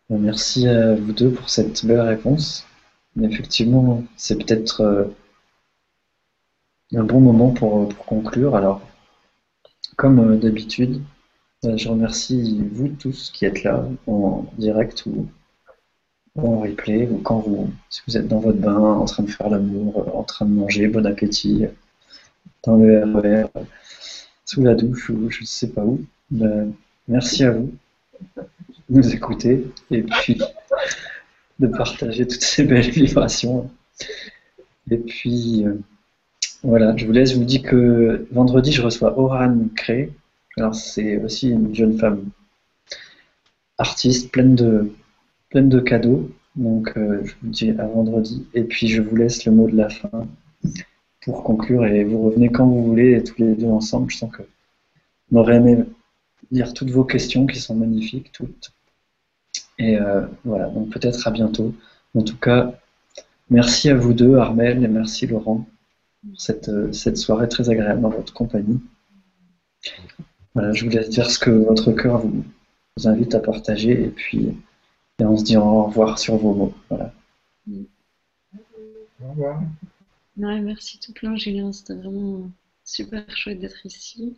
[0.09, 2.65] Merci à vous deux pour cette belle réponse.
[3.21, 5.05] effectivement, c'est peut-être euh,
[6.93, 8.55] un bon moment pour, conclure.
[8.55, 8.81] Alors,
[9.97, 11.01] comme euh, d'habitude,
[11.63, 15.27] je remercie vous tous qui êtes là en direct ou
[16.45, 19.49] en replay, ou quand vous, si vous êtes dans votre bain, en train de faire
[19.49, 21.65] l'amour, euh, en train de manger, bon appétit,
[22.63, 23.59] dans le RER, e
[24.45, 26.01] sous la douche ou je ne sais pas où.
[26.31, 26.73] Ben,
[27.07, 27.71] merci à vous
[28.35, 28.43] de
[28.89, 30.41] nous écouter et puis
[31.59, 33.69] de partager toutes ces belles vibrations.
[34.89, 35.75] Et puis euh,
[36.63, 40.11] voilà, je vous laisse, je vous dis que vendredi je reçois Oran Cré.
[40.57, 42.29] Alors c'est aussi une jeune femme
[43.77, 44.91] artiste pleine de
[45.49, 46.29] pleine de cadeaux.
[46.55, 48.45] Donc, euh, je vous dis à vendredi.
[48.53, 50.27] Et puis, je vous laisse le mot de la fin
[51.21, 51.85] pour conclure.
[51.85, 54.09] Et vous revenez quand vous voulez, tous les deux ensemble.
[54.11, 54.43] Je sens que
[55.31, 55.77] on aurait aimé
[56.51, 58.71] lire toutes vos questions qui sont magnifiques, toutes.
[59.77, 61.73] Et euh, voilà, donc peut-être à bientôt.
[62.15, 62.73] En tout cas,
[63.49, 65.67] merci à vous deux, Armel, et merci Laurent,
[66.23, 68.79] pour cette, euh, cette soirée très agréable dans votre compagnie.
[70.55, 72.43] Voilà, je vous laisse dire ce que votre cœur vous,
[72.97, 73.91] vous invite à partager.
[73.91, 74.57] Et puis,
[75.19, 76.73] et on se dit au revoir sur vos mots.
[76.89, 77.13] Voilà.
[79.21, 79.61] Au revoir.
[80.37, 81.71] merci tout plein, Julien.
[81.73, 82.49] C'était vraiment
[82.85, 84.37] super chouette d'être ici.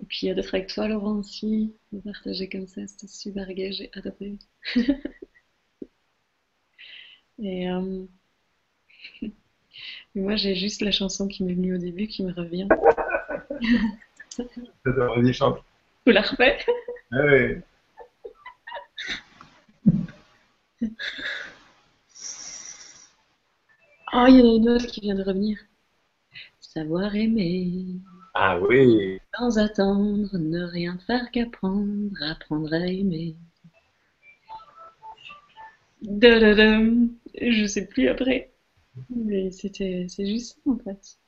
[0.00, 2.86] Et puis d'être avec toi, Laurent, aussi, de partager comme ça.
[2.86, 4.36] C'était super gai, j'ai adoré.
[7.40, 8.04] Et, euh,
[10.14, 12.68] moi, j'ai juste la chanson qui m'est venue au début qui me revient.
[14.84, 15.62] Vas-y, chante.
[16.04, 16.58] Vous la refait
[17.12, 17.56] ah Oui.
[24.12, 25.58] Oh, il y a une autre qui vient de revenir.
[26.60, 27.96] Savoir aimer.
[28.34, 29.20] Ah oui.
[29.36, 33.36] Sans attendre, ne rien faire qu'apprendre, apprendre à aimer.
[36.00, 37.10] Dadadam.
[37.40, 38.50] Je sais plus après.
[39.14, 41.18] Mais c'était, c'est juste ça en fait.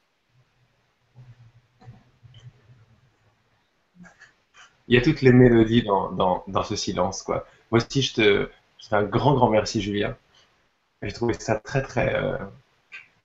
[4.89, 7.47] Il y a toutes les mélodies dans ce silence, quoi.
[7.71, 10.17] Moi aussi, je te, je te fais un grand, grand merci, Julien.
[11.03, 12.39] J'ai trouvé ça très, très, euh,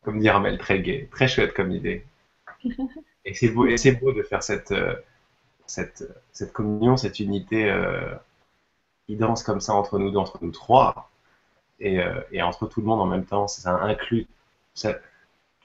[0.04, 2.06] comme dit Armel, très gai, très chouette comme idée.
[3.26, 4.96] Et c'est beau, et c'est beau de faire cette, euh,
[5.68, 8.14] cette, cette communion, cette unité euh,
[9.08, 11.12] qui danse comme ça entre nous, entre nous trois,
[11.80, 12.00] et,
[12.32, 13.48] et entre tout le monde en même temps.
[13.48, 14.28] Ça inclut.
[14.76, 15.00] Ça,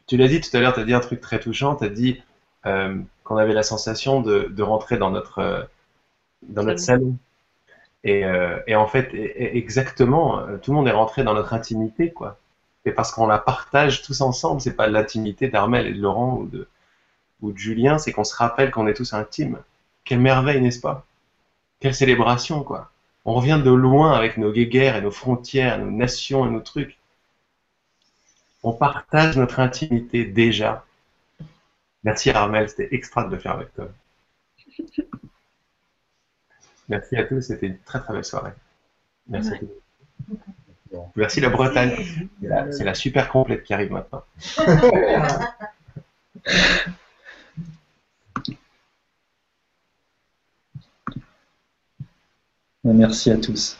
[0.07, 1.91] tu l'as dit tout à l'heure, tu as dit un truc très touchant, tu as
[1.91, 2.23] dit
[2.63, 5.69] qu'on avait la sensation de, de rentrer dans notre,
[6.43, 7.17] dans notre salon.
[8.05, 12.13] Et, euh, et en fait, exactement, euh, tout le monde est rentré dans notre intimité,
[12.13, 12.39] quoi.
[12.87, 16.47] Et parce qu'on la partage tous ensemble, c'est pas l'intimité d'Armel et de Laurent ou
[16.47, 16.67] de,
[17.43, 19.59] ou de Julien, c'est qu'on se rappelle qu'on est tous intimes.
[20.05, 21.05] Quelle merveille, n'est-ce pas?
[21.81, 22.91] Quelle célébration, quoi.
[23.27, 26.99] On revient de loin avec nos guéguerres et nos frontières, nos nations et nos trucs.
[28.63, 30.85] On partage notre intimité déjà.
[32.05, 33.89] Merci Armel, c'était extra de le faire avec toi.
[36.91, 38.53] Merci à tous, c'était une très très belle soirée.
[39.29, 39.69] Merci à tous.
[41.15, 41.95] Merci la Bretagne.
[42.41, 44.25] C'est la, c'est la super complète qui arrive maintenant.
[52.83, 53.79] Merci à tous.